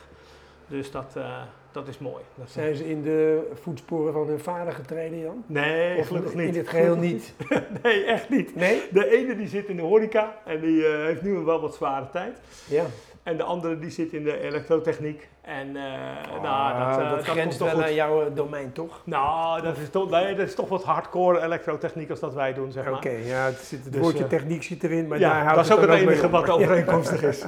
Dus 0.68 0.92
dat, 0.92 1.14
uh, 1.18 1.42
dat 1.72 1.88
is 1.88 1.98
mooi. 1.98 2.24
Dat 2.36 2.50
Zijn 2.50 2.76
ze 2.76 2.90
in 2.90 3.02
de 3.02 3.50
voetsporen 3.54 4.14
van 4.14 4.28
hun 4.28 4.40
vader 4.40 4.74
getreden, 4.74 5.20
Jan? 5.20 5.44
Nee, 5.46 5.98
of 5.98 6.08
gelukkig 6.08 6.34
niet. 6.36 6.48
In 6.48 6.58
het 6.58 6.70
geheel 6.70 6.96
niet? 6.96 7.34
nee, 7.84 8.04
echt 8.04 8.30
niet. 8.30 8.56
Nee? 8.56 8.82
De 8.92 9.12
ene 9.12 9.36
die 9.36 9.48
zit 9.48 9.68
in 9.68 9.76
de 9.76 9.82
horeca 9.82 10.38
en 10.46 10.60
die 10.60 10.78
uh, 10.78 11.06
heeft 11.06 11.22
nu 11.22 11.34
wel 11.34 11.62
wat 11.62 11.76
zware 11.76 12.10
tijd. 12.10 12.40
Ja. 12.70 12.86
En 13.24 13.38
de 13.38 13.44
andere 13.44 13.80
die 13.80 13.90
zit 13.90 14.14
in 14.14 14.24
de 14.24 14.40
elektrotechniek. 14.40 15.30
En 15.42 15.68
uh, 15.68 15.84
oh, 16.32 16.42
nou, 16.42 16.80
dat, 16.80 17.00
uh, 17.00 17.10
dat 17.10 17.24
grenst 17.24 17.60
wel 17.60 17.70
goed. 17.70 17.84
aan 17.84 17.94
jouw 17.94 18.26
eh, 18.26 18.36
domein, 18.36 18.72
toch? 18.72 19.02
Nou, 19.04 19.62
dat 19.62 19.78
is 19.78 19.90
toch, 19.90 20.10
nee, 20.10 20.36
dat 20.36 20.48
is 20.48 20.56
toch 20.56 20.70
wat 20.70 20.84
hardcore 20.84 21.42
elektrotechniek 21.42 22.10
als 22.10 22.20
dat 22.20 22.34
wij 22.34 22.54
doen, 22.54 22.72
zeg 22.72 22.84
maar. 22.84 22.94
Oké, 22.94 23.10
ja, 23.10 23.46
het, 23.46 23.58
zit, 23.58 23.84
het 23.84 23.94
dus, 23.94 24.02
woordje 24.02 24.28
techniek 24.28 24.64
zit 24.64 24.84
erin, 24.84 25.08
maar 25.08 25.20
ja, 25.20 25.30
daar 25.30 25.44
houdt 25.44 25.56
dat 25.56 25.66
is 25.66 25.72
ook 25.72 25.90
het 25.90 26.00
enige 26.00 26.30
wat 26.30 26.50
overeenkomstig 26.50 27.24
is. 27.32 27.46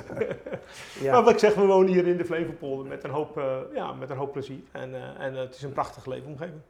ja. 1.02 1.12
Maar 1.12 1.24
wat 1.24 1.34
ik 1.34 1.40
zeg, 1.40 1.54
we 1.54 1.66
wonen 1.66 1.92
hier 1.94 2.08
in 2.08 2.18
de 2.18 2.26
Flevopolder 2.26 2.86
met 2.86 3.04
een 3.04 3.10
hoop, 3.10 3.38
uh, 3.38 3.44
ja, 3.74 3.94
met 3.94 4.10
een 4.10 4.18
hoop 4.18 4.32
plezier. 4.32 4.62
En, 4.72 5.18
en 5.20 5.36
het 5.36 5.56
is 5.56 5.62
een 5.62 5.74
prachtige 5.74 6.10
leefomgeving. 6.10 6.62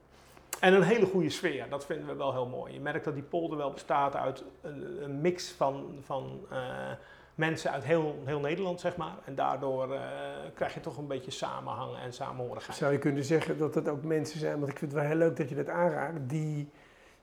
En 0.59 0.73
een 0.73 0.83
hele 0.83 1.05
goede 1.05 1.29
sfeer, 1.29 1.65
dat 1.69 1.85
vinden 1.85 2.07
we 2.07 2.15
wel 2.15 2.31
heel 2.31 2.47
mooi. 2.47 2.73
Je 2.73 2.79
merkt 2.79 3.05
dat 3.05 3.13
die 3.13 3.23
polder 3.23 3.57
wel 3.57 3.71
bestaat 3.71 4.15
uit 4.15 4.43
een, 4.61 5.03
een 5.03 5.21
mix 5.21 5.51
van... 5.51 5.85
van 6.05 6.39
mensen 7.35 7.71
uit 7.71 7.83
heel, 7.83 8.21
heel 8.25 8.39
Nederland, 8.39 8.79
zeg 8.79 8.95
maar. 8.95 9.15
En 9.25 9.35
daardoor 9.35 9.89
uh, 9.89 10.01
krijg 10.53 10.73
je 10.73 10.79
toch 10.79 10.97
een 10.97 11.07
beetje 11.07 11.31
samenhang 11.31 11.97
en 11.97 12.13
samenhorigheid. 12.13 12.77
Zou 12.77 12.91
je 12.91 12.97
kunnen 12.97 13.23
zeggen 13.23 13.57
dat 13.57 13.75
het 13.75 13.87
ook 13.87 14.03
mensen 14.03 14.39
zijn, 14.39 14.59
want 14.59 14.71
ik 14.71 14.77
vind 14.77 14.91
het 14.91 14.99
wel 14.99 15.09
heel 15.09 15.19
leuk 15.19 15.37
dat 15.37 15.49
je 15.49 15.55
dat 15.55 15.69
aanraakt, 15.69 16.29
die, 16.29 16.69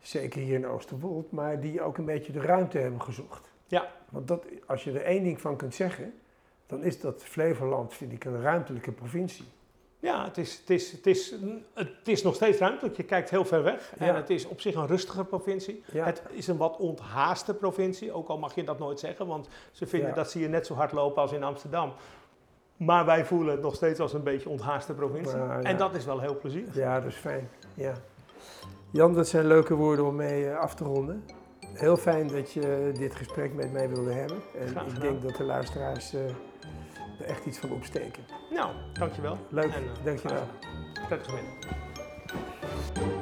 zeker 0.00 0.40
hier 0.40 0.54
in 0.54 0.66
Oosterwold, 0.66 1.32
maar 1.32 1.60
die 1.60 1.82
ook 1.82 1.98
een 1.98 2.04
beetje 2.04 2.32
de 2.32 2.40
ruimte 2.40 2.78
hebben 2.78 3.02
gezocht. 3.02 3.50
Ja. 3.66 3.92
Want 4.08 4.28
dat, 4.28 4.44
als 4.66 4.84
je 4.84 4.92
er 4.92 5.04
één 5.04 5.24
ding 5.24 5.40
van 5.40 5.56
kunt 5.56 5.74
zeggen, 5.74 6.14
dan 6.66 6.82
is 6.84 7.00
dat 7.00 7.24
Flevoland, 7.24 7.94
vind 7.94 8.12
ik, 8.12 8.24
een 8.24 8.42
ruimtelijke 8.42 8.92
provincie. 8.92 9.46
Ja, 10.00 10.24
het 10.24 10.38
is, 10.38 10.58
het, 10.58 10.70
is, 10.70 10.92
het, 10.92 11.06
is, 11.06 11.34
het 11.74 12.08
is 12.08 12.22
nog 12.22 12.34
steeds 12.34 12.58
ruimtelijk. 12.58 12.96
Je 12.96 13.02
kijkt 13.02 13.30
heel 13.30 13.44
ver 13.44 13.62
weg. 13.62 13.92
En 13.98 14.14
het 14.14 14.30
is 14.30 14.46
op 14.46 14.60
zich 14.60 14.74
een 14.74 14.86
rustiger 14.86 15.24
provincie. 15.24 15.82
Het 15.92 16.22
is 16.30 16.46
een 16.46 16.56
wat 16.56 16.76
onthaaste 16.76 17.54
provincie. 17.54 18.12
Ook 18.12 18.28
al 18.28 18.38
mag 18.38 18.54
je 18.54 18.64
dat 18.64 18.78
nooit 18.78 19.00
zeggen, 19.00 19.26
want 19.26 19.48
ze 19.72 19.86
vinden 19.86 20.14
dat 20.14 20.30
ze 20.30 20.38
hier 20.38 20.48
net 20.48 20.66
zo 20.66 20.74
hard 20.74 20.92
lopen 20.92 21.22
als 21.22 21.32
in 21.32 21.42
Amsterdam. 21.42 21.92
Maar 22.76 23.04
wij 23.04 23.24
voelen 23.24 23.52
het 23.52 23.62
nog 23.62 23.74
steeds 23.74 24.00
als 24.00 24.12
een 24.12 24.22
beetje 24.22 24.48
onthaaste 24.48 24.94
provincie. 24.94 25.38
En 25.62 25.76
dat 25.76 25.94
is 25.94 26.04
wel 26.04 26.20
heel 26.20 26.38
plezierig. 26.38 26.74
Ja, 26.74 27.00
dat 27.00 27.10
is 27.10 27.16
fijn. 27.16 27.48
Ja. 27.74 27.92
Jan, 28.90 29.14
dat 29.14 29.28
zijn 29.28 29.46
leuke 29.46 29.74
woorden 29.74 30.04
om 30.04 30.16
mee 30.16 30.50
eh, 30.50 30.58
af 30.58 30.74
te 30.74 30.84
ronden. 30.84 31.24
Heel 31.60 31.96
fijn 31.96 32.28
dat 32.28 32.52
je 32.52 32.92
dit 32.98 33.14
gesprek 33.14 33.54
met 33.54 33.72
mij 33.72 33.88
wilde 33.88 34.12
hebben. 34.12 34.36
En 34.58 34.86
ik 34.86 35.00
denk 35.00 35.22
dat 35.22 35.36
de 35.36 35.44
luisteraars. 35.44 36.14
Uh, 36.14 36.20
echt 37.22 37.46
iets 37.46 37.58
van 37.58 37.70
opsteken. 37.70 38.24
Nou, 38.50 38.74
dankjewel. 38.92 39.38
Leuk, 39.48 39.64
en, 39.64 39.82
eh, 39.82 39.88
uh, 39.98 40.04
dankjewel. 40.04 40.46
Prettige 41.08 41.34
middag. 41.34 43.19